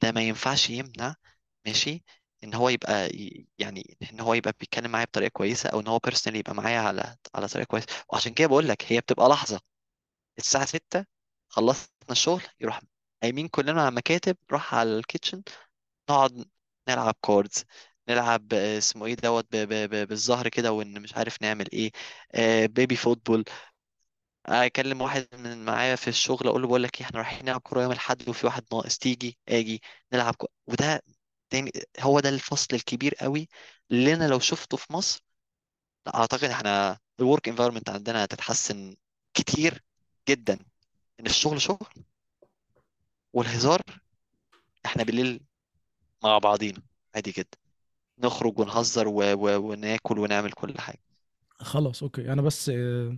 [0.01, 1.15] ده ما ينفعش يمنع
[1.67, 2.03] ماشي؟
[2.43, 3.09] إن هو يبقى
[3.59, 7.15] يعني إن هو يبقى بيتكلم معايا بطريقة كويسة أو إن هو personally يبقى معايا على
[7.35, 9.61] على طريقة كويسة وعشان كده بقول لك هي بتبقى لحظة
[10.37, 11.05] الساعة 6
[11.49, 12.81] خلصنا الشغل يروح
[13.23, 15.43] قايمين كلنا على المكاتب نروح على ال kitchen
[16.09, 16.45] نقعد
[16.89, 17.65] نلعب cards
[18.09, 21.91] نلعب اسمه إيه دوت بالزهر كده وإن مش عارف نعمل إيه
[22.35, 23.45] آه، baby football
[24.45, 27.81] أكلم واحد من معايا في الشغل أقول له بقول لك إيه إحنا رايحين نلعب كورة
[27.83, 29.81] يوم الأحد وفي واحد ناقص تيجي آجي
[30.13, 30.49] نلعب كورة.
[30.67, 31.01] وده
[31.51, 33.47] تاني هو ده الفصل الكبير قوي
[33.91, 35.23] اللي أنا لو شفته في مصر
[36.07, 38.95] لا، أعتقد إحنا ال work environment عندنا هتتحسن
[39.33, 39.83] كتير
[40.29, 40.59] جدا.
[41.19, 41.87] إن الشغل شغل
[43.33, 43.81] والهزار
[44.85, 45.39] إحنا بالليل
[46.23, 46.81] مع بعضينا
[47.15, 47.57] عادي جدا.
[48.19, 49.13] نخرج ونهزر و...
[49.33, 49.57] و...
[49.71, 50.99] وناكل ونعمل كل حاجة.
[51.59, 52.33] خلاص okay.
[52.33, 53.17] أنا بس آه،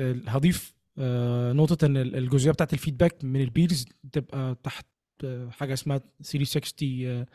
[0.00, 4.86] آه، هضيف آه، نقطة إن ال- الجزئية بتاعت ال feedback من ال peers تبقى تحت
[5.24, 7.26] آه، حاجة اسمها 360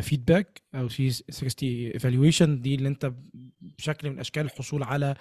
[0.00, 3.12] feedback أو 360 evaluation دي اللي انت
[3.78, 5.14] بشكل من أشكال الحصول على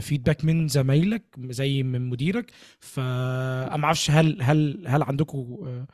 [0.00, 2.50] feedback من زمايلك زي من مديرك.
[2.80, 5.86] فانا ما أعرفش هل هل هل عندكم آه،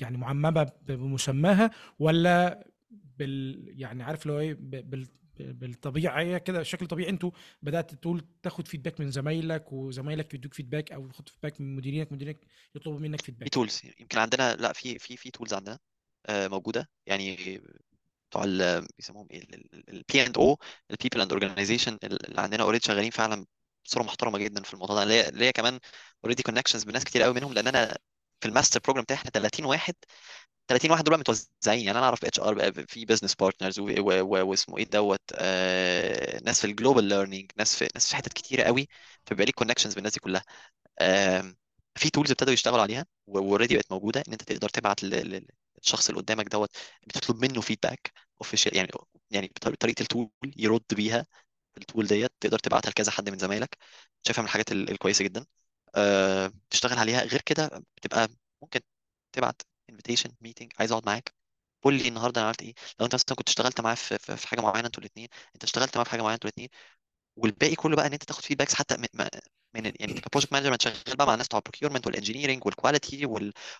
[0.00, 2.66] يعني معممة بمسماها ولا
[3.18, 4.90] بال يعني عارف لو إيه ب-
[5.42, 7.10] بال بالطبيعيه كده شكل طبيعي.
[7.10, 7.30] أنتوا
[7.62, 12.40] بدأت تقول تاخد feedback من زمايلك وزمايلك يدوك feedback أو تاخد feedback من مديرينك مديرينك
[12.74, 15.78] يطلبوا منك في feedback tools يمكن عندنا لا في في في tools عندنا
[16.26, 16.90] آه، موجودة.
[17.06, 17.60] يعني
[18.30, 18.44] بتوع
[18.98, 19.42] بيسموهم إيه
[19.88, 20.58] ال P and O
[20.90, 23.46] ال people and organization اللي عندنا already شغالين فعلا
[23.84, 25.04] بصورة محترمة جدا في الموضوع ده.
[25.04, 25.80] ليا ليا كمان
[26.24, 27.98] already connections بناس كتير قوي منهم لأن أنا
[28.40, 29.94] في ال master program بتاعي إحنا 30 واحد.
[30.68, 31.84] 30 واحد دول متوزعين.
[31.86, 37.04] يعني أنا أعرف HR في business partners واسمه إيه دوت آه، ناس في ال global
[37.04, 38.88] learning ناس في ناس في حتت كتيرة قوي
[39.26, 40.44] فبيبقى ليك connections بالناس دي كلها.
[41.00, 41.56] آم،
[41.96, 45.46] في tools ابتدوا يشتغلوا عليها و already بقت موجودة إن أنت تقدر تبعت لل- لل-
[45.78, 46.70] للشخص اللي قدامك دوت
[47.06, 48.88] بتطلب منه feedback official يعني
[49.30, 51.26] يعني بط- بطريقه ال tool يرد بيها
[51.78, 53.78] ال tool ديت تقدر تبعتها لكذا حد من زمايلك.
[54.22, 55.46] شايفها من الحاجات ال- الكويسة جدا.
[55.94, 57.22] آه، تشتغل عليها.
[57.24, 58.28] غير كده بتبقى
[58.62, 58.80] ممكن
[59.32, 61.34] تبعت invitation meeting عايز أقعد معاك.
[61.84, 62.74] قول لي النهارده أنا عملت إيه.
[63.00, 65.96] لو أنت مثلا كنت اشتغلت معاه في في في حاجة معينة أنتوا الاثنين أنت اشتغلت
[65.96, 66.68] معاه في حاجة معينة أنتوا الاثنين
[67.36, 69.06] والباقي كله بقى إن أنت تاخد feedbacks حتى من
[69.74, 72.66] من يعني ك project manager ما تشغل بقى مع الناس بتوع ال procurement وال engineering
[72.66, 73.26] وال quality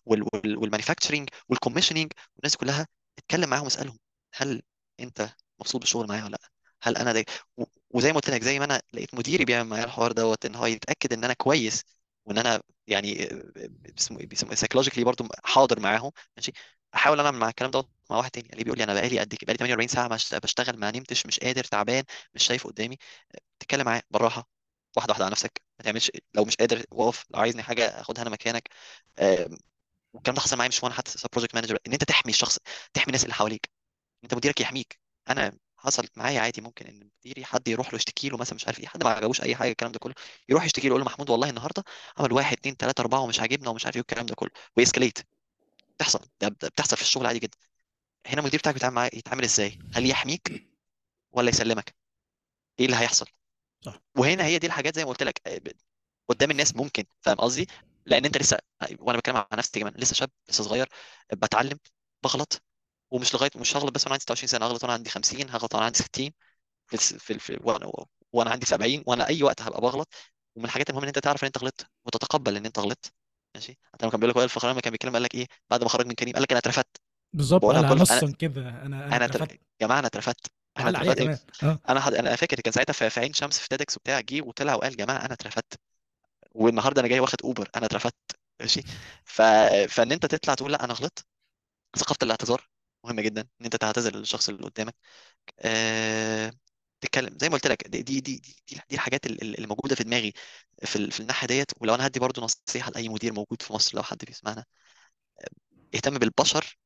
[0.07, 2.87] وال manufacturing وال commissioning والناس كلها
[3.19, 3.99] اتكلم معاهم اسالهم
[4.35, 4.63] هل
[5.01, 5.29] أنت
[5.61, 6.49] مبسوط بالشغل معايا ولا لأ.
[6.83, 7.25] هل أنا ده
[7.91, 10.67] وزي ما قلت لك زي ما أنا لقيت مديري بيعمل معايا الحوار دوت إن هو
[10.67, 11.83] يتأكد إن أنا كويس
[12.27, 13.29] وإن أنا يعني
[13.69, 16.53] بيسموه بيسموه psychologically برضو حاضر معاهم ماشي؟
[16.95, 18.49] أحاول أنا مع الكلام دوت مع واحد تاني.
[18.53, 21.65] اللي بيقول لي أنا بقالي قد كده بقالي 48 ساعة بشتغل ما نمتش مش قادر
[21.65, 22.05] تعبان
[22.35, 22.99] مش شايف قدامي.
[23.61, 24.49] تتكلم معاه بالراحة
[24.97, 25.63] واحدة واحدة على نفسك.
[25.79, 28.69] ما تعملش لو مش قادر وقف لو عايزني حاجة آخدها أنا مكانك.
[30.13, 32.59] والكلام ده حصل معايا مش وأنا حتى project manager إن أنت تحمي الشخص
[32.95, 33.71] تحمي الناس اللي حواليك.
[34.25, 35.01] أنت مديرك يحميك.
[35.31, 35.53] أنا
[35.83, 38.87] حصلت معايا عادي ممكن إن مديري حد يروح له يشتكي له مثلا مش عارف إيه
[38.87, 40.15] حد ما عجبوش أي حاجة الكلام ده كله
[40.49, 41.85] يروح يشتكي له يقول له محمود والله النهارده
[42.19, 45.19] عمل واحد اتنين تلاتة أربعة ومش عاجبنا ومش عارف إيه الكلام ده كله و escalate
[45.97, 47.59] بتحصل ده بتحصل في الشغل عادي جدا.
[48.27, 50.69] هنا المدير بتاعك بيتعامل معاه يتعامل إزاي؟ هل يحميك
[51.33, 51.95] ولا يسلمك؟
[52.81, 53.27] إيه اللي هيحصل؟
[53.81, 53.99] صح.
[54.19, 55.61] وهنا هي دي الحاجات زي ما قلت لك آه،
[56.29, 57.69] قدام الناس ممكن فاهم قصدي؟
[58.07, 58.59] لأن أنت لسه
[59.01, 60.89] وأنا بتكلم عن نفسي كمان لسه شاب لسه صغير
[61.33, 61.79] بتعلم
[62.25, 62.63] بغلط.
[63.13, 65.87] ومش لغاية مش هغلط بس وأنا عندي 26 سنة هغلط وأنا عندي 50 هغلط وأنا
[65.87, 66.35] عندي 60
[66.89, 67.93] في في, في وأنا
[68.33, 70.09] وأنا عندي 70 وأنا أي وقت هبقى بغلط.
[70.57, 73.13] ومن الحاجات المهمة إن أنت تعرف إن أنت غلطت وتتقبل إن أنت غلطت.
[73.57, 75.83] ماشي؟ حتى لما كان بيقول لك وائل الفخراني لما كان بيتكلم قال لك إيه؟ بعد
[75.85, 76.97] ما خرج من كريم قال لك أنا اترفدت.
[77.33, 79.43] بالظبط أنا نصا كده أنا أنا أنا تر...
[79.43, 79.53] اترفدت.
[79.81, 80.47] يا جماعة أنا اترفدت.
[80.79, 81.65] عليها اترفدت.
[81.65, 81.79] آه.
[81.89, 82.15] أنا حد...
[82.15, 84.97] أنا فاكر كان ساعتها في في عين شمس في تيدكس وبتاع جه وطلع وقال يا
[85.07, 85.81] جماعة أنا اترفدت.
[86.53, 88.17] والنهاردة أنا جاي واخد أوبر أنا اترفدت.
[88.61, 88.83] ماشي؟
[89.25, 89.43] ف...
[89.89, 91.27] فإن أنت تطلع تقول لأ أنا غلطت.
[91.99, 92.69] ثقافة الاعتذار.
[93.05, 94.95] مهمه جدا إن أنت تعتذر للشخص اللي قدامك.
[95.61, 96.53] أه...
[97.01, 98.57] تتكلم زي ما قلت لك دي دي دي دي,
[98.91, 100.33] دي الحاجات ال- ال- اللي موجودة في دماغي
[100.85, 101.73] في ال- في الناحية ديت.
[101.81, 104.65] ولو أنا هدي برضو نصيحة لأي مدير موجود في مصر لو حد بيسمعنا
[105.95, 106.79] اهتم بالبشر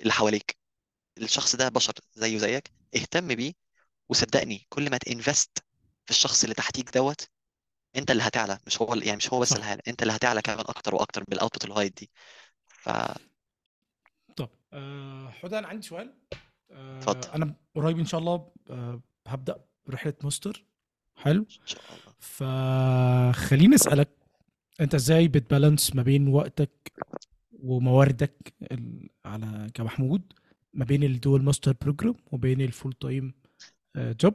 [0.00, 0.58] اللي حواليك.
[1.18, 3.54] الشخص ده بشر زيه زيك اهتم بيه
[4.10, 5.58] وصدقني كل ما ت invest
[6.06, 7.28] في الشخص اللي تحتيك دوت
[7.96, 10.42] أنت اللي هتعلى مش هو يعني مش هو بس اللي صح هيعلى أنت اللي هتعلى
[10.42, 12.10] كمان أكتر وأكتر بال output الهاي دي
[12.68, 13.33] فاتفضل
[14.74, 16.14] آه حدى أنا عندي سؤال.
[16.70, 20.64] آه أنا قريب إن شاء الله آه هبدأ رحله ماستر
[21.16, 21.42] حلو.
[21.42, 22.14] إن شاء الله.
[22.18, 24.08] فخليني أسألك
[24.80, 26.92] أنت إزاي بت balance ما بين وقتك
[27.52, 28.54] ومواردك
[29.24, 30.32] على كمحمود
[30.72, 33.34] ما بين ال dual master program وبين ال full time
[33.96, 34.34] job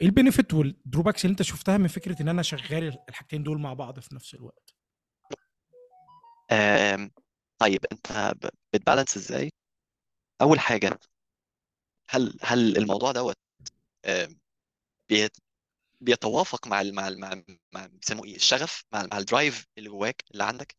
[0.00, 3.58] إيه ال benefit وال drawbacks اللي أنت شفتها من فكرة إن أنا شغال الحاجتين دول
[3.58, 4.74] مع بعض في نفس الوقت؟
[7.58, 8.34] طيب أنت
[8.74, 9.50] بت balance إزاي؟
[10.42, 10.98] أول حاجة
[12.10, 13.36] هل هل الموضوع دوت
[15.08, 15.36] بيت-
[16.02, 17.42] بيتوافق مع ال مع ال مع
[17.74, 20.76] مع بيسموه إيه الشغف مع ال- مع ال drive اللي جواك اللي عندك؟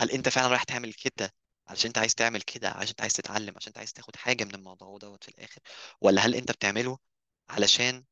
[0.00, 1.34] هل أنت فعلا رايح تعمل كده
[1.68, 4.56] علشان أنت عايز تعمل كده عشان أنت عايز تتعلم عشان أنت عايز تاخد حاجة من
[4.56, 5.60] الموضوع دوت في الآخر؟
[6.00, 6.98] ولا هل أنت بتعمله
[7.50, 8.04] علشان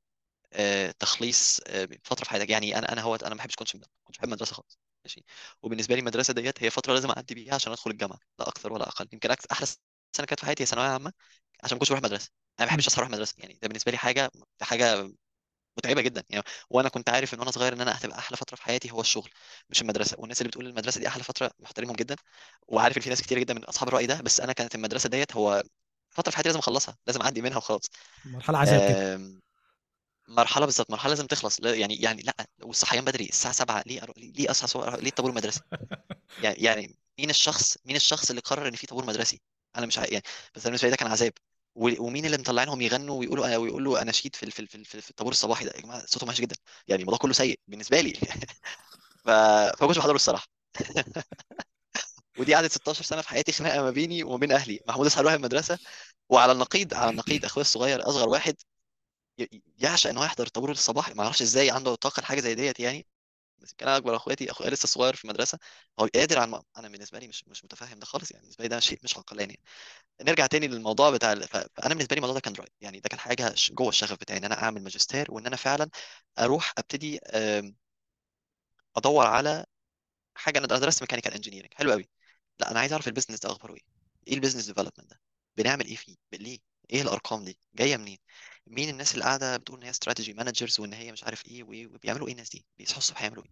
[0.55, 3.73] آه، تخليص آه، فترة في حياتك؟ يعني أنا أنا هو أنا ما بحبش كنتش
[4.05, 4.79] كنتش بحب المدرسة خالص.
[5.05, 5.25] ماشي.
[5.63, 8.89] وبالنسبة لي المدرسة ديت هي فترة لازم أعدي بيها عشان أدخل الجامعة لا أكثر ولا
[8.89, 9.09] أقل.
[9.13, 9.67] يمكن أكثر أحلى
[10.17, 11.13] سنة كانت في حياتي هي ثانوية عامة
[11.65, 12.31] عشان ما كنتش بروح مدرسة.
[12.61, 12.71] أنا ما.
[12.71, 13.35] بحبش اصحى أروح مدرسة.
[13.39, 14.31] يعني ده بالنسبة لي حاجة
[14.63, 15.11] حاجة
[15.79, 16.25] متعبة جدا.
[16.31, 19.01] يعني وأنا كنت عارف ان وأنا صغير إن أنا هتبقى أحلى فترة في حياتي هو
[19.01, 19.31] الشغل
[19.71, 20.17] مش المدرسة.
[20.21, 22.17] والناس اللي بتقول المدرسة دي أحلى فترة محترمهم جدا.
[22.69, 25.37] وعارف إن في ناس كتير جدا من أصحاب الرأي ده بس أنا كانت المدرسة ديت
[25.37, 25.63] هو
[26.11, 27.91] فترة في حياتي لازم أخلصها لازم أعدي منها وخلاص.
[28.25, 28.99] مرحلة عذاب كده.
[30.29, 31.61] مرحلة بالظبط مرحلة لازم تخلص.
[31.61, 34.15] لا- يعني يعني لأ والصحيان بدري الساعة 7 ليه أرو...
[34.17, 35.61] ليه أصحى صبح- ليه الطابور المدرسي؟
[36.43, 39.41] يعني يعني مين الشخص مين الشخص اللي قرر إن في طابور مدرسي؟
[39.77, 40.23] أنا مش يعني
[40.55, 41.33] بس بالنسبة لي ده كان عذاب.
[41.77, 45.73] ومين اللي مطلعينهم يغنوا ويقولوا ويقولوا اناشيد في في في في الطابور الصباحي ده.
[45.77, 46.57] يا جماعة صوتهم وحش جدا.
[46.89, 48.13] يعني الموضوع كله سيء بالنسبة لي.
[49.25, 49.31] ف...
[49.31, 50.47] فما كنتش بحضره الصراحة.
[52.39, 54.81] ودي قعدت 16 سنة في حياتي خناقة ما بيني وما بين أهلي.
[54.89, 55.79] محمود اصحى يروح المدرسة.
[56.29, 58.57] وعلى النقيض على النقيض أخويا الصغير أصغر واحد
[59.79, 63.07] يعشق إن هو يحضر الطابور الصباحي ما أعرفش إزاي عنده طاقة لحاجة زي ديت يعني.
[63.59, 65.59] بس كان أكبر أخواتي أخويا لسه صغير في المدرسة
[66.01, 66.63] هو قادر الم...
[66.79, 69.61] أنا بالنسبة لي مش مش متفهم ده خالص يعني بالنسبة لي ده شيء مش عقلاني
[70.23, 73.09] نرجع تاني للموضوع بتاع ال- ف- فأنا بالنسبة لي الموضوع ده كان drive يعني ده
[73.09, 75.91] كان حاجة جوه الشغف بتاعي إن أنا أعمل ماجستير وإن أنا فعلا
[76.41, 77.21] أروح أبتدي
[78.97, 79.67] أدور على
[80.37, 80.59] حاجة.
[80.59, 82.09] أنا درست mechanical engineering حلو قوي
[82.61, 83.83] لأ أنا عايز أعرف ال business ده أخباره إيه؟
[84.29, 85.21] إيه ال business development ده؟
[85.57, 86.59] بنعمل إيه فيه؟ ليه؟
[86.91, 88.19] إيه الأرقام دي؟ جاية منين؟
[88.67, 91.87] مين الناس اللي قاعدة بتقول إن هي strategy managers وإن هي مش عارف إيه وايه
[91.87, 93.51] وبيعملوا إيه الناس دي؟ بيصحوا الصبح يعملوا إيه؟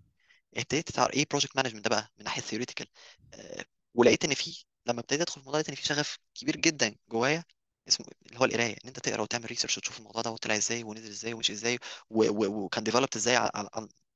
[0.62, 2.86] ابتديت تعرف إيه project management ده بقى من ناحية theoretical
[3.34, 3.64] آه
[3.94, 7.44] ولقيت إن في لما ابتديت أدخل في الموضوع لقيت إن في شغف كبير جدا جوايا
[7.89, 11.09] اسمه اللي هو القرايه إن أنت تقرأ وتعمل research وتشوف الموضوع ده وطلع إزاي ونزل
[11.10, 11.78] إزاي ومشي إزاي
[12.10, 13.68] وكان developed إزاي على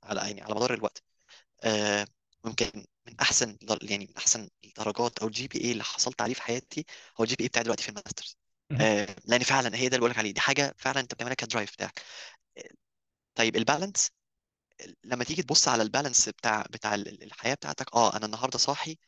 [0.05, 1.03] على يعني على مدار الوقت.
[1.65, 2.07] آه
[2.45, 6.87] ممكن من أحسن يعني من أحسن الدرجات أو ال GPA اللي حصلت عليه في حياتي
[7.21, 8.37] هو ال GPA بتاعي دلوقتي في ال masters.
[8.81, 11.41] آه لأن فعلا هي ده اللي بقول لك عليه دي حاجة فعلا أنت بتعملها ك
[11.41, 12.03] drive بتاعك.
[12.59, 12.71] آه،
[13.37, 14.11] طيب ال balance
[15.05, 18.59] لما تيجي تبص على ال balance بتاع بتاع ال- ال- الحياة بتاعتك آه أنا النهارده
[18.59, 18.99] صاحي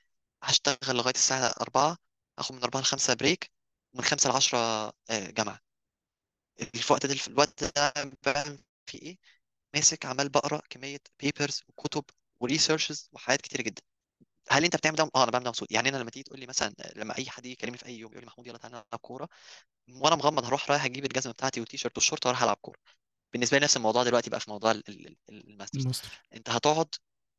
[0.43, 1.99] هشتغل لغاية الساعة 4
[2.39, 3.53] آخد من 4 ل 5 break
[3.95, 4.59] ومن 5 ل 10
[5.11, 5.61] آه، جامعة.
[6.75, 7.93] في الوقت ده في الوقت ده
[8.27, 9.19] بعمل فيه إيه؟
[9.75, 12.05] ماسك عمال بقرأ كمية papers وكتب
[12.41, 13.83] و researches وحاجات كتير جدا.
[14.51, 16.47] هل أنت بتعمل ده آه أنا بعمل ده مبسوط يعني أنا لما تيجي تقول لي
[16.47, 19.01] مثلا لما أي حد يجي يكلمني في أي يوم يقول لي محمود يلا تعالى نلعب
[19.01, 19.29] كورة.
[19.91, 22.79] وأنا مغمض هروح رايح أجيب الجزمة بتاعتي والتيشيرت والشورت وأروح ألعب كورة.
[23.33, 25.83] بالنسبة لي نفس الموضوع دلوقتي بقى في موضوع ال- ال- ال- ال masters.
[25.83, 26.09] الماستر.
[26.35, 26.89] أنت هتقعد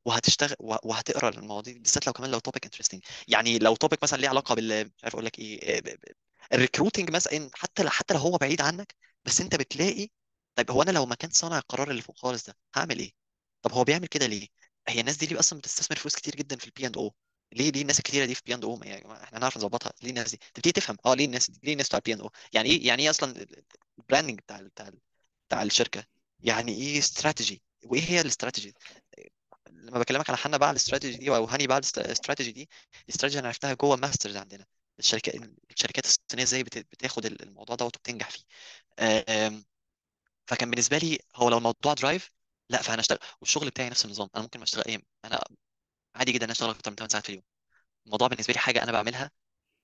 [0.06, 4.22] وهتشتغل وه- وهتقرأ المواضيع دي، بالذات لو كمان لو topic interesting يعني لو topic مثلا
[4.22, 5.84] ليه علاقة بال مش عارف أقول لك إيه
[6.54, 8.96] ال recruiting مثلا حتى حتى لو هو بعيد عنك
[9.26, 10.10] بس أنت بتلاقي
[10.56, 13.12] طيب هو أنا لو مكان صانع القرار اللي فوق خالص ده هعمل إيه؟
[13.62, 14.48] طب هو بيعمل كده ليه؟
[14.90, 17.14] هي الناس دي ليه أصلا بتستثمر فلوس كتير جدا في البي اند أو
[17.54, 19.94] ليه؟ ليه الناس الكتيرة دي في بي اند أو يا جماعة إحنا نعرف نظبطها.
[20.04, 22.32] ليه الناس دي؟ تبتدي تفهم آه ليه الناس دي؟ ليه الناس بتوع البي اند أو
[22.54, 23.46] يعني إيه؟ يعني إيه أصلا
[24.00, 24.90] البراندنج بتاع بتاع
[25.48, 26.06] بتاع الشركة؟
[26.40, 28.74] يعني إيه استراتيجي وإيه هي الاستراتيجي
[29.70, 32.70] لما بكلمك على حنا بقى الاستراتيجي دي أو هاني بقى الاستراتيجي دي
[33.10, 34.66] الاستراتيجي أنا عرفتها جوه ماسترز عندنا.
[35.00, 35.36] الشركات
[35.72, 38.44] الشركات الصينية إزاي بت- بتاخد الموضوع ده وبتنجح فيه.
[39.00, 39.66] آم،
[40.48, 42.32] فكان بالنسبة لي هو لو الموضوع درايف
[42.70, 43.18] لا فأنا أشتغل.
[43.42, 44.30] والشغل بتاعي نفس النظام.
[44.36, 45.40] أنا ممكن ما أشتغل إيه أنا
[46.16, 47.44] عادي جدا أشتغل أكتر من 8 ساعات في اليوم.
[48.06, 49.32] الموضوع بالنسبة لي حاجة أنا بعملها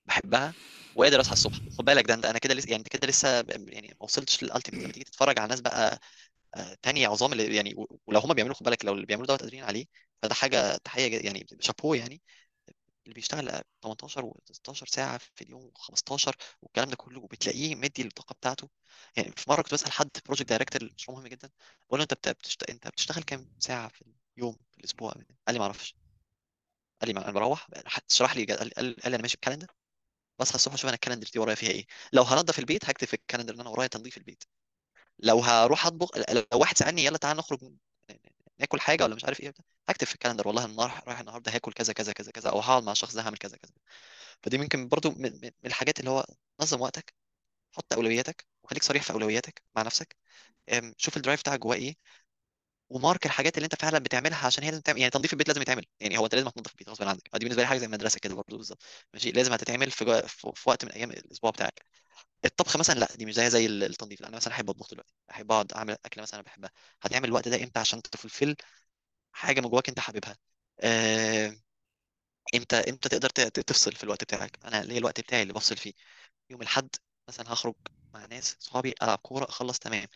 [0.06, 0.56] بحبها
[0.94, 1.60] وقادر أصحى الصبح.
[1.78, 3.28] خد بالك ده أنت أنا كده لسه يعني أنت كده لسه
[3.68, 6.00] يعني ما وصلتش لل ultimate لما تيجي تتفرج على ناس بقى
[6.56, 7.74] آه، تانية عظام اللي يعني
[8.06, 9.86] ولو هم بيعملوا خد بالك لو اللي بيعملوا دوت قادرين عليه
[10.22, 12.22] فده حاجة تحية يعني شابوه يعني.
[13.06, 18.70] اللي بيشتغل 18 و16 ساعة في اليوم و15 والكلام ده كله وبتلاقيه مدي الطاقة بتاعته.
[19.16, 21.50] يعني في مرة كنت بسأل حد project director مشروع مهم جدا
[21.88, 22.62] بقول له أنت بت- بتشت...
[22.70, 24.04] أنت بتشتغل كام ساعة في
[24.38, 25.24] اليوم في الأسبوع؟ قال
[25.54, 25.96] لي ما أعرفش.
[27.00, 29.66] قال لي ما أنا بروح حتى شرح لي قال لي أنا ماشي ب calendar
[30.40, 31.86] بصحى الصبح أشوف أنا ال calendar دي ورايا فيها إيه.
[32.12, 34.44] لو هنضف البيت هكتب في ال calendar إن أنا ورايا تنظيف البيت.
[35.20, 37.64] لو هروح أطبخ لو واحد سألني يلا تعالى نخرج
[38.58, 39.54] ناكل حاجة ولا مش عارف إيه
[39.88, 42.82] هكتب في ال calendar والله النهار رايح النهارده هاكل كذا كذا كذا كذا أو هقعد
[42.82, 43.72] مع الشخص ده هعمل كذا كذا
[44.42, 46.26] فدي ممكن برضو من من- الحاجات اللي هو
[46.62, 47.14] نظم وقتك
[47.72, 50.16] حط أولوياتك وخليك صريح في أولوياتك مع نفسك.
[50.96, 51.96] شوف ال drive بتاعك جواه إيه.
[52.90, 55.62] و mark الحاجات اللي انت فعلا بتعملها عشان هي لازم تعمل يعني تنظيف البيت لازم
[55.62, 55.84] يتعمل.
[56.00, 57.20] يعني هو انت لازم هتنظف البيت غصب عنك.
[57.34, 58.82] دي بالنسبة لي حاجة زي المدرسة كده برضه بالظبط.
[59.14, 60.20] ماشي؟ لازم هتتعمل في, جو...
[60.54, 61.82] في وقت من أيام الأسبوع بتاعك.
[62.44, 64.22] الطبخ مثلا لأ دي مش زي زي التنظيف.
[64.24, 65.14] أنا مثلا أحب أطبخ دلوقتي.
[65.30, 66.70] أحب أقعد أعمل أكل مثلا أنا بحبها.
[67.02, 68.56] هتعمل الوقت ده إمتى عشان ت fulfill؟
[69.32, 70.36] حاجة من جواك أنت حاببها.
[70.80, 71.56] آه،
[72.54, 75.92] إمتى إمتى تقدر تفصل في الوقت بتاعك؟ أنا ليا الوقت بتاعي اللي بفصل فيه.
[76.50, 76.88] يوم الأحد
[77.28, 77.74] مثلا هخرج
[78.14, 80.06] مع ناس صحابي ألعب كورة أخلص تمام.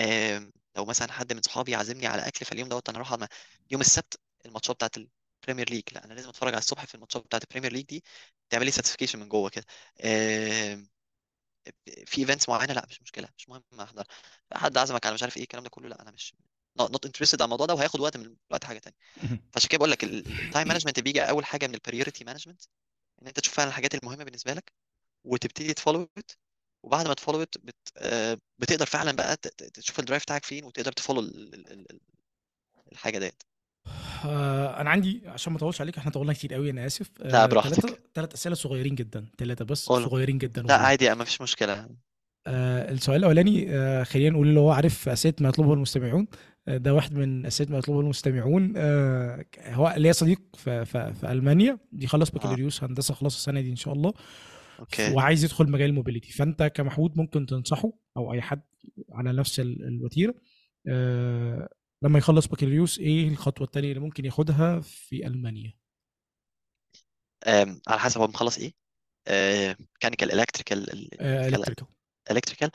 [0.00, 3.28] آم، لو مثلا حد من صحابي عازمني على أكل فاليوم دوت أنا أروح
[3.70, 7.42] يوم السبت الماتشات بتاعت البريمير ليج لا أنا لازم أتفرج على الصبح في الماتشات بتاعت
[7.44, 8.04] البريمير ليج دي
[8.50, 9.64] تعمل لي satisfaction من جوه كده.
[10.04, 10.88] آم،
[12.06, 14.04] في events معينة؟ لا مش مشكلة مش مهم أحضر.
[14.54, 16.34] حد عزمك على مش عارف إيه الكلام ده كله لا أنا مش
[16.80, 18.96] not interested على الموضوع ده وهياخد وقت من الوقت حاجة تانية.
[19.52, 22.62] فعشان كده بقول لك ال time management بيجي أول حاجة من ال priority management
[23.22, 24.72] إن أنت تشوف فعلا الحاجات المهمة بالنسبة لك
[25.24, 26.32] وتبتدي ت follow it
[26.82, 27.60] وبعد ما ت follow بت...
[27.96, 29.36] آه، بتقدر فعلا بقى
[29.74, 32.00] تشوف ال drive بتاعك فين وتقدر ت follow ال- ال- ال- ال-
[32.92, 33.42] الحاجة ديت.
[34.24, 37.10] آه، أنا عندي عشان ما أطولش عليك إحنا طولنا كتير قوي أنا آسف.
[37.18, 38.02] لا ثلاثة براحتك.
[38.14, 40.04] ثلاث أسئلة صغيرين جدا ثلاثة بس قول.
[40.04, 41.88] صغيرين جدا لا والله عادي ما فيش مشكلة.
[42.46, 46.26] آه السؤال الأولاني آه خلينا نقول اللي هو عارف أسئلة ما يطلبه المستمعون.
[46.68, 48.72] آه ده واحد من أسئلة ما يطلبه المستمعون.
[48.76, 51.78] آه هو ليا صديق في, في, في ألمانيا.
[51.92, 54.12] بيخلص بكالوريوس هندسة خلاص السنة دي إن شاء الله.
[54.80, 55.14] okay.
[55.14, 58.62] وعايز يدخل مجال ال mobility فأنت كمحمود ممكن تنصحه أو أي حد
[59.12, 60.34] على نفس ال- الوتيرة
[60.88, 61.68] آه
[62.02, 65.78] لما يخلص بكالوريوس إيه الخطوة التانية اللي ممكن ياخدها في ألمانيا؟
[67.88, 68.74] على حسب هو مخلص إيه.
[69.80, 71.86] mechanical electrical آه electrical
[72.30, 72.70] electrical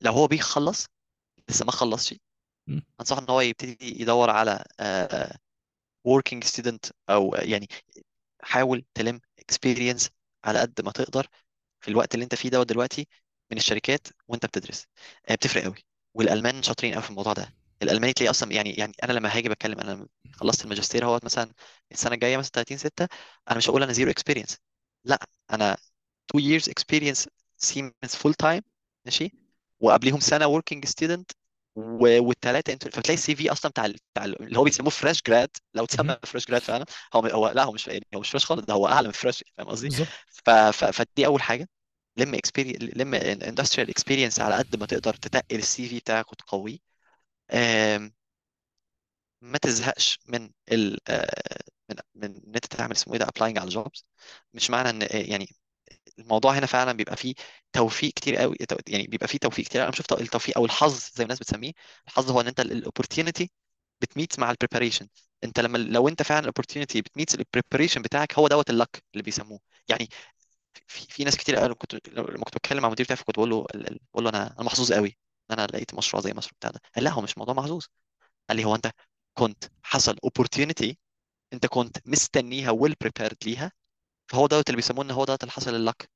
[0.00, 0.86] لو هو بيخلص
[1.48, 2.14] لسه ما خلصش
[3.00, 5.36] انصح إن هو يبتدي يدور على آه،
[6.08, 7.68] working student أو يعني
[8.42, 9.20] حاول تلم
[9.52, 10.08] experience
[10.44, 11.26] على قد ما تقدر
[11.80, 13.08] في الوقت اللي انت فيه ده دلوقتي
[13.50, 14.86] من الشركات وانت بتدرس.
[15.28, 15.76] آه، بتفرق قوي.
[16.14, 17.54] والألمان شاطرين قوي في الموضوع ده.
[17.82, 21.52] الألماني تلاقي أصلا يعني يعني أنا لما هاجي بتكلم أنا خلصت الماجستير أهوت مثلا
[21.92, 23.08] السنة الجاية مثلا 30 6
[23.50, 24.58] أنا مش هقول أنا zero experience
[25.04, 25.18] لا
[25.52, 25.76] أنا
[26.30, 27.26] 2 years experience
[27.66, 28.62] Siemens full time
[29.04, 29.32] ماشي
[29.80, 31.24] وقبليهم سنة working student
[31.76, 35.84] والثلاثه أنتوا فتلاقي ال CV أصلا بتاع بتاع ال- اللي هو بيسموه fresh grad لو
[35.84, 36.84] اتسمى fresh grad فعلا
[37.14, 39.44] هو هو لا هو مش يعني هو مش fresh خالص ده هو أعلى من fresh
[39.58, 39.92] فاهم قصدي؟
[40.92, 41.68] فدي أول حاجة.
[42.16, 46.78] لم experience لم industrial experience على قد ما تقدر تتقل ال CV بتاعك وتقويه.
[49.40, 51.30] ما تزهقش من ال آه،
[51.90, 54.06] من من إن أنت تعمل اسمه إيه ده applying على jobs
[54.54, 55.48] مش معنى إن يعني
[56.18, 57.34] الموضوع هنا فعلا بيبقى فيه
[57.72, 58.56] توفيق كتير قوي
[58.88, 59.84] يعني بيبقى فيه توفيق كتير قوي.
[59.88, 61.72] أنا بشوف التوفيق أو الحظ زي ما الناس بتسميه.
[62.06, 63.50] الحظ هو إن أنت ال opportunity
[64.00, 65.08] بت meet مع ال preparation
[65.44, 68.76] أنت لما لو أنت فعلا ال opportunity بت meet ال preparation بتاعك هو دوت ال
[68.76, 69.60] luck اللي بيسموه.
[69.88, 70.08] يعني
[70.86, 73.66] في, في ناس كتير قالوا كنت لما كنت بتكلم مع المدير بتاعي كنت بقول له
[74.14, 75.08] بقول له أنا أنا محظوظ قوي
[75.50, 76.80] إن أنا لقيت مشروع زي المشروع بتاع ده.
[76.96, 77.84] قال لا هو مش موضوع محظوظ.
[78.48, 78.90] قال لي هو أنت
[79.34, 80.94] كنت حصل opportunity
[81.52, 83.72] أنت كنت مستنيها well prepared ليها
[84.26, 86.08] فهو دوت اللي بيسموه إن هو دوت اللي حصل ال luck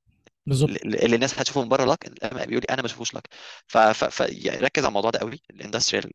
[0.47, 0.71] بالظبط.
[0.71, 3.29] اللي الناس هتشوفه من بره luck بيقول لي أنا ما بشوفوش luck.
[3.67, 5.43] ف, ف, ف يعني على الموضوع ده قوي.
[5.51, 6.13] ال industrial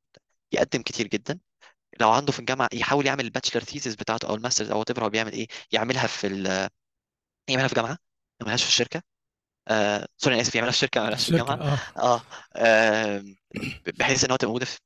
[0.51, 1.39] يقدم كتير جدا.
[1.99, 4.99] لو عنده في الجامعة يحاول يعمل ال bachelor thesis بتاعته أو ال masters أو what
[4.99, 6.69] هو بيعمل إيه يعملها في ال...
[7.49, 7.97] يعملها في جامعه ما
[8.41, 9.03] يعملهاش في الشركة.
[9.67, 11.55] آه sorry أنا آسف يعملها في الشركة ما يعملهاش في الجامعة.
[11.97, 12.01] آه.
[12.01, 12.21] آه
[12.55, 13.23] آه،
[13.99, 14.79] بحيث إن هو تبقى موجودة في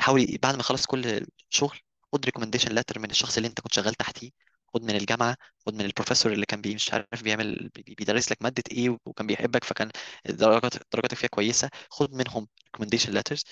[0.00, 1.78] حاول بعد ما يخلص كل شغل
[2.12, 4.30] خد recommendation letter من الشخص اللي أنت كنت شغال تحتيه.
[4.74, 5.36] خد من الجامعة
[5.66, 9.26] خد من البروفيسور اللي كان بي مش عارف بيعمل بي- بيدرس لك مادة إيه وكان
[9.26, 9.90] بيحبك فكان
[10.26, 11.70] درجات درجاتك فيها كويسة.
[11.90, 13.44] خد منهم recommendation letters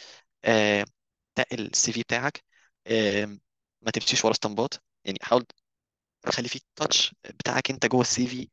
[0.44, 0.84] آه
[1.36, 2.44] تقل ال CV بتاعك
[3.82, 4.74] ما تمشيش ورا اسطمبات.
[5.04, 5.46] يعني حاول
[6.22, 8.48] تخلي فيه touch بتاعك أنت جوه ال CV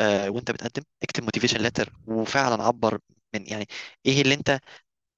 [0.00, 0.84] آه وأنت بتقدم.
[1.04, 3.00] اكتب motivation letter وفعلا عبر
[3.34, 3.66] من يعني
[4.06, 4.60] إيه اللي أنت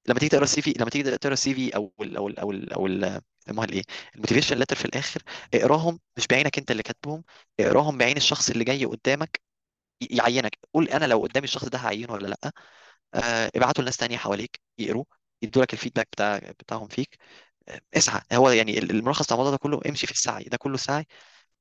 [0.09, 2.51] لما تيجي تقرأ ال CV لما تيجي تقرأ ال CV أو ال أو ال أو
[2.51, 3.83] ال أو ال يسموها الايه
[4.15, 5.21] ال motivation letter في الآخر
[5.53, 7.23] اقراهم مش بعينك أنت اللي كاتبهم
[7.59, 9.41] اقراهم بعين الشخص اللي جاي قدامك
[10.01, 10.59] يعينك.
[10.73, 12.51] قول أنا لو قدامي الشخص ده هعينه ولا لأ؟
[13.13, 15.05] آه ابعته لناس تانية حواليك يقروا
[15.41, 17.17] يدوا لك ال feedback بتاع بتاعهم فيك.
[17.69, 18.21] آه، اسعى.
[18.33, 20.43] هو يعني ال- الملخص بتاع الموضوع ده كله امشي في السعي.
[20.43, 21.07] ده كله سعي.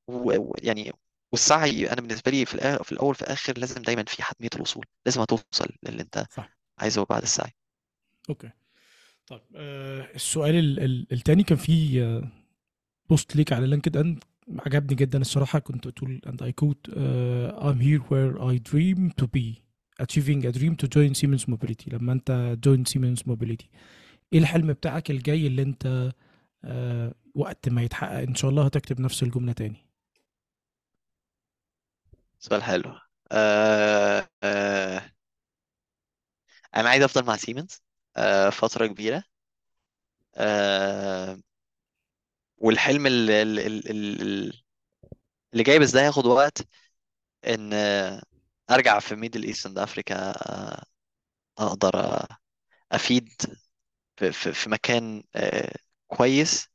[0.08, 0.92] ويعني
[1.32, 4.86] والسعي أنا بالنسبة لي في الآ- في الأول في الآخر لازم دايما في حتمية الوصول.
[5.06, 6.48] لازم هتوصل للي أنت صح.
[6.80, 7.52] عايزه بعد السعي.
[8.30, 8.50] okay.
[9.28, 11.58] طيب آه السؤال ال- ال- التاني كان
[11.98, 12.28] آه،
[13.10, 14.20] post ليك على لينكد إن
[14.58, 19.26] عجبني جدا الصراحة كنت تقول and I quote uh, I'm here where I dream to
[19.26, 19.62] be
[20.02, 21.88] achieving a dream to join Siemens Mobility.
[21.92, 23.66] لما أنت join Siemens Mobility
[24.32, 26.12] إيه الحلم بتاعك الجاي اللي أنت
[26.64, 29.76] آه وقت ما يتحقق؟ إن شاء الله هتكتب نفس الجملة تاني.
[32.38, 32.94] سؤال حلو.
[33.32, 35.02] آه آه
[36.76, 37.82] أنا عايز أفضل مع سيمنز
[38.16, 39.24] آه، فترة كبيرة.
[40.34, 41.36] آه،
[42.58, 44.52] والحلم ال- ال- ال- ال-
[45.52, 46.68] اللي جاي بس ده هياخد وقت
[47.48, 47.72] إن
[48.70, 50.34] أرجع في Middle East and Africa
[51.58, 52.28] أقدر آه،
[52.92, 53.28] أفيد
[54.16, 55.24] في في مكان
[56.08, 56.68] كويس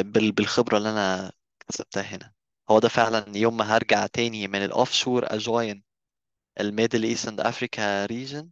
[0.00, 1.32] بال- بالخبرة اللي أنا
[1.68, 2.32] كسبتها هنا.
[2.70, 5.84] هو ده فعلا يوم ما هرجع تاني من ال offshore أ join
[6.60, 8.50] ال Middle East and Africa region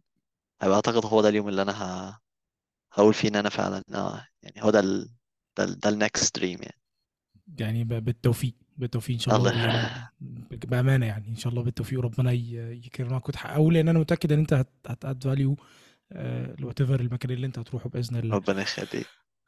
[0.61, 2.19] هيبقى أعتقد هو ده اليوم اللي أنا ه-
[2.93, 5.09] هقول فيه إن أنا فعلا آه يعني هو ده ال
[5.57, 6.81] ده ال ده ال next dream يعني.
[7.59, 10.15] يعني ب- بالتوفيق بالتوفيق إن شاء الله الله يعني
[10.69, 14.65] بأمانة يعني إن شاء الله بالتوفيق وربنا ي- يكرمك وتحققه لأن أنا متأكد إن أنت
[14.87, 15.55] هت add value
[16.59, 18.35] ل whatever المكان اللي أنت هتروحه بإذن الله.
[18.35, 19.07] ربنا يخليك.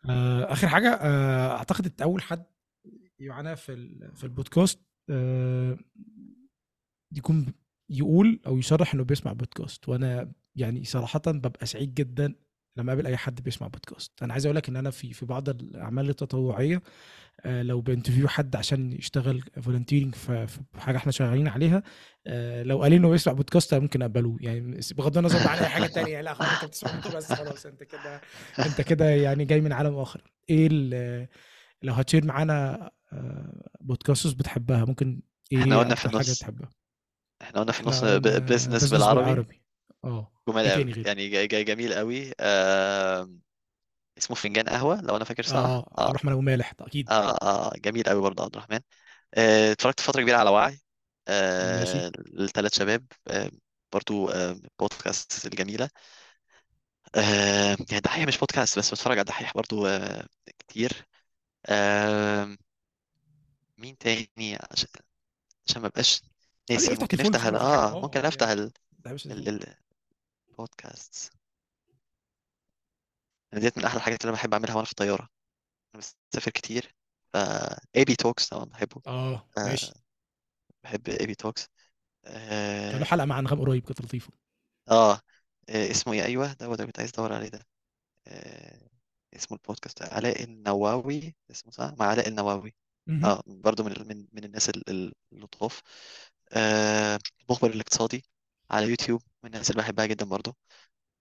[0.09, 2.45] آه، آخر حاجة آه، أعتقد انت أول حد
[3.21, 4.79] معانا في ال- في البودكاست
[5.09, 5.77] آه،
[7.11, 7.53] يكون
[7.89, 9.89] يقول أو يصرح إنه بيسمع بودكاست.
[9.89, 12.35] وأنا يعني صراحة ببقى سعيد جدا
[12.77, 15.49] لما أقابل أي حد بيسمع بودكاست أنا عايز أقول لك إن أنا في في بعض
[15.49, 16.81] الأعمال التطوعية
[17.45, 20.47] آه، لو ب interview حد عشان يشتغل volunteering في
[20.77, 21.83] حاجة إحنا شغالين عليها
[22.27, 24.37] آه، لو قال إنه بيسمع بودكاست ممكن أقبله.
[24.41, 26.21] يعني بغض النظر عن أي حاجة تانية.
[26.21, 28.21] لا خلاص أنت بتسمع بس خلاص أنت كده
[28.59, 30.31] أنت كده يعني جاي من عالم آخر.
[30.49, 30.69] إيه
[31.81, 35.21] لو هتشير معانا آه، بودكاستس بتحبها ممكن
[35.55, 36.43] إحنا إيه قلنا في النص.
[37.41, 39.21] إحنا قلنا في إحنا النص بزنس بالعربي.
[39.21, 39.62] بالعربي.
[40.05, 40.31] آه.
[40.49, 40.85] جمال إيه قوي.
[40.85, 42.33] تاني غيره؟ يعني جاي, جاي جميل قوي.
[42.39, 43.29] آه
[44.17, 45.65] اسمه فنجان قهوة لو أنا فاكر صح.
[45.65, 47.09] آه عبد آه الرحمن أبو مالح ده أكيد.
[47.09, 48.79] آه آه جميل قوي برضه عبد الرحمن.
[49.35, 50.79] آه، اتفرجت فترة كبيرة على وعي.
[51.59, 51.99] ماشي.
[52.03, 52.11] آه
[52.73, 53.07] شباب.
[53.27, 53.51] آه
[53.93, 55.89] برضو آه بودكاست الجميلة.
[57.15, 60.27] آه يعني دحيح مش بودكاست بس بتفرج على دحيح برضو آه
[60.59, 61.05] كتير.
[61.67, 62.57] آه
[63.77, 64.89] مين تاني؟ عشان
[65.67, 66.21] عشان ما بقاش
[66.71, 66.93] ناسي.
[66.93, 69.13] افتح ممكن تليفون أفتح ال- في حاجة آه آه ممكن آه أفتح يعني ال ده
[69.13, 69.75] مش ال
[70.63, 71.33] ال البودكاست
[73.53, 75.29] أنا ديت من أحلى الحاجات اللي أنا بحب أعملها وأنا في الطيارة.
[75.95, 76.95] أنا بسافر كتير
[77.33, 77.37] ف
[77.95, 79.01] AB Talks طبعا بحبه.
[79.07, 79.93] آه آه ماشي.
[80.83, 81.69] بحب AB Talks
[82.23, 84.33] كان له آه, حلقة مع أنغام قريب كانت لطيفة.
[84.91, 85.21] آه.
[85.69, 87.67] آه، اسمه إيه؟ أيوه ده هو ده كنت عايز أدور عليه ده.
[88.27, 88.89] آه،
[89.35, 91.35] اسمه البودكاست علاء النواوي.
[91.51, 92.75] اسمه صح؟ مع علاء النواوي.
[93.07, 93.25] مهم.
[93.25, 95.81] آه برضو من من من الناس ال- ال- اللطاف.
[96.53, 98.25] آه المخبر الاقتصادي.
[98.71, 100.55] على يوتيوب من الناس اللي بحبها جدا برضو.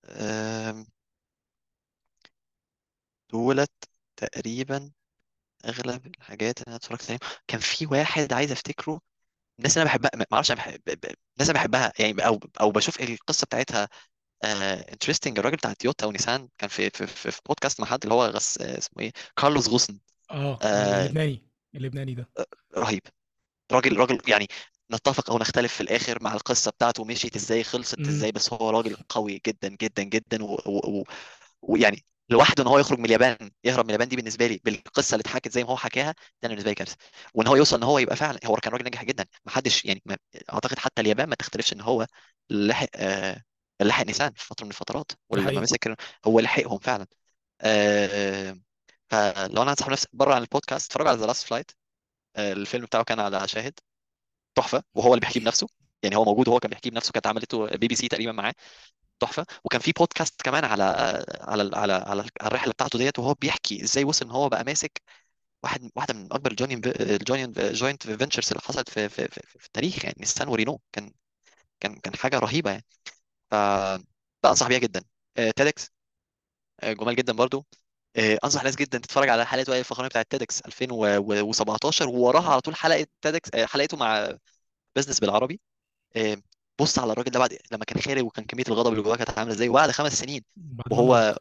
[0.06, 0.86] آه
[3.32, 3.70] دولت
[4.16, 4.90] تقريبا
[5.66, 9.00] أغلب الحاجات اللي أنا اتفرجت عليها كان في واحد عايز أفتكره
[9.58, 12.40] الناس اللي أنا بحبها ما أعرفش أنا بحب ب- ب- الناس اللي بحبها يعني أو
[12.60, 13.88] أو بشوف القصة بتاعتها
[14.44, 18.26] interesting الراجل بتاع تويوتا ونيسان كان في في في, في بودكاست مع حد اللي هو
[18.26, 20.00] غصن آه، اسمه إيه كارلوس غصن.
[20.30, 21.42] آه آه اللبناني
[21.74, 22.26] اللبناني ده.
[22.76, 23.02] رهيب.
[23.72, 24.48] راجل راجل يعني
[24.94, 28.96] نتفق أو نختلف في الآخر مع القصة بتاعته مشيت إزاي خلصت إزاي بس هو راجل
[29.08, 30.38] قوي جدا جدا جدا
[31.62, 35.20] ويعني لوحده إن هو يخرج من اليابان يهرب من اليابان دي بالنسبة لي بالقصة اللي
[35.22, 36.96] اتحكت زي ما هو حكاها ده بالنسبة لي كارثة.
[37.34, 40.02] وإن هو يوصل إن هو يبقى فعلا هو كان راجل ناجح جدا ما حدش يعني
[40.06, 40.16] ما
[40.52, 42.06] أعتقد حتى اليابان ما تختلفش إن هو
[42.50, 43.42] لحق آه
[43.82, 45.96] لحق نيسان في فترة من الفترات ولما مسك
[46.26, 47.06] هو لحقهم فعلا.
[47.60, 48.58] آه
[49.10, 51.70] فلو أنا انصح نفسي بره عن البودكاست اتفرج على The Last Flight
[52.38, 53.80] الفيلم بتاعه كان على شاهد.
[54.54, 54.82] تحفة.
[54.94, 55.66] وهو اللي بيحكيه بنفسه.
[56.02, 58.54] يعني هو موجود وهو كان بيحكيه بنفسه كانت عملته بي بي سي تقريبا معاه.
[59.20, 59.46] تحفة.
[59.64, 60.84] وكان في بودكاست كمان على
[61.40, 65.02] على على على الرحلة بتاعته ديت وهو بيحكي إزاي وصل إن هو بقى ماسك
[65.64, 69.40] واحد واحدة من أكبر ال joint ال joint joint ventures اللي حصلت في في, في,
[69.60, 70.04] في التاريخ.
[70.04, 70.80] يعني نيسان ورينو.
[70.92, 71.12] كان
[71.80, 72.86] كان كان حاجة رهيبة يعني.
[73.50, 73.54] ف
[74.44, 75.04] لا انصح بيها جدا.
[75.56, 75.90] TEDx
[76.84, 77.66] جمال جدا برضو.
[78.16, 82.76] آه، أنصح ناس جدا تتفرج على حلقة وائل الفخراني بتاعت TEDx 2017 ووراها على طول
[82.76, 84.32] حلقة TEDx حلقته مع
[84.96, 85.60] business بالعربي.
[86.16, 86.36] آه،
[86.80, 89.54] بص على الراجل ده بعد لما كان خارج وكان كمية الغضب اللي جواه كانت عاملة
[89.54, 91.38] إزاي وبعد خمس سنين بعد ما نضج وهو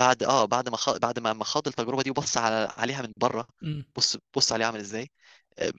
[0.00, 0.98] بعد آه بعد ما خ...
[0.98, 3.46] بعد ما ما خاض التجربة دي وبص على عليها من بره
[3.96, 5.10] بص بص عليه عامل إزاي.
[5.58, 5.70] آه،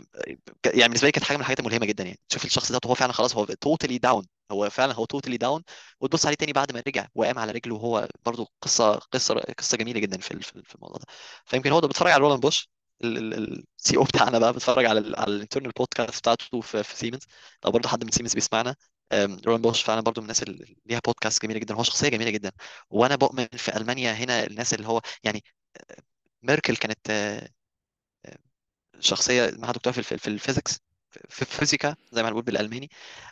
[0.63, 2.19] ك- يعني بالنسبة لي كانت حاجة من الحاجات الملهمة جدا يعني.
[2.29, 5.63] تشوف الشخص ده هو فعلا خلاص هو totally down هو فعلا هو totally down
[6.01, 9.99] وتبص عليه تاني بعد ما رجع وقام على رجله وهو برضو قصة قصة قصة جميلة
[9.99, 11.05] جدا في في الموضوع ده.
[11.45, 12.69] فيمكن هو ده بتفرج على رولان بوش
[13.03, 17.21] ال CEO بتاعنا بقى بتفرج على ال على ال internal podcast بتاعته في, في سيمنز
[17.65, 18.75] لو برضو حد من سيمنز بيسمعنا
[19.45, 21.75] رولان بوش فعلا برضو من الناس اللي ليها بودكاست جميلة جدا.
[21.75, 22.51] هو شخصية جميلة جدا.
[22.89, 25.43] وأنا بؤمن في ألمانيا هنا الناس اللي هو يعني
[26.43, 27.49] ميركل كانت آه،
[28.99, 30.79] شخصية معاها دكتوراه في في ال physics
[31.29, 32.89] في Physiker زي ما هنقول بالألماني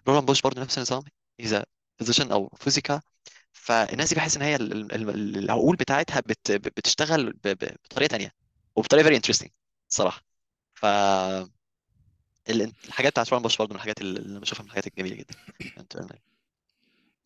[0.07, 1.03] رولان بوش برضه نفس النظام
[1.39, 1.65] as
[1.97, 3.01] a physician أو Physiker
[3.51, 8.09] فالناس دي بحس إن هي ال- ال- ال- العقول بتاعتها بت بتشتغل ب- ب- بطريقة
[8.09, 8.31] تانية
[8.75, 9.49] وبطريقة very interesting
[9.89, 10.21] الصراحه
[10.75, 10.85] ف
[12.49, 15.35] ال- الحاجات بتاعت رولان بوش برضه من الحاجات اللي بشوفها من الحاجات الجميلة جدا.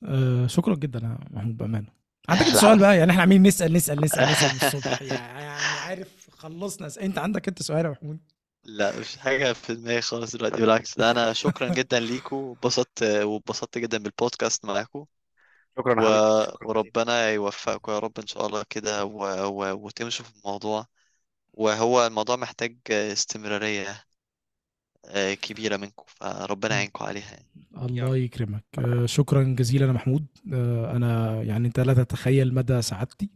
[0.04, 1.88] آه شكرا جدا يا محمود بامانه
[2.30, 2.46] عندك.
[2.62, 5.02] سؤال بقى يعني إحنا عاملين نسأل نسأل نسأل نسال الصبح.
[5.02, 5.48] يعني
[5.80, 6.90] عارف خلصنا.
[7.02, 8.20] أنت عندك أنت سؤال يا محمود؟
[8.64, 10.98] لا مش حاجة في دماغي خالص دلوقتي بالعكس.
[10.98, 15.06] ده أنا شكرا جدا ليكم وبسطت واتبسطت جدا بالبودكاست معاكم
[15.78, 16.04] شكرا و...
[16.04, 19.20] يا حبيبي شكرا وربنا يوفقكم يا رب إن شاء الله كده و...
[19.48, 19.86] و...
[19.86, 20.86] وتمشوا في الموضوع.
[21.54, 24.04] وهو الموضوع محتاج استمرارية
[25.06, 27.48] آه، كبيرة منكم فربنا يعينكم عليها يعني.
[27.78, 28.64] الله يكرمك.
[28.80, 30.26] آه، شكرا جزيلا يا محمود.
[30.54, 33.30] آه، أنا يعني أنت لا تتخيل مدى سعادتي.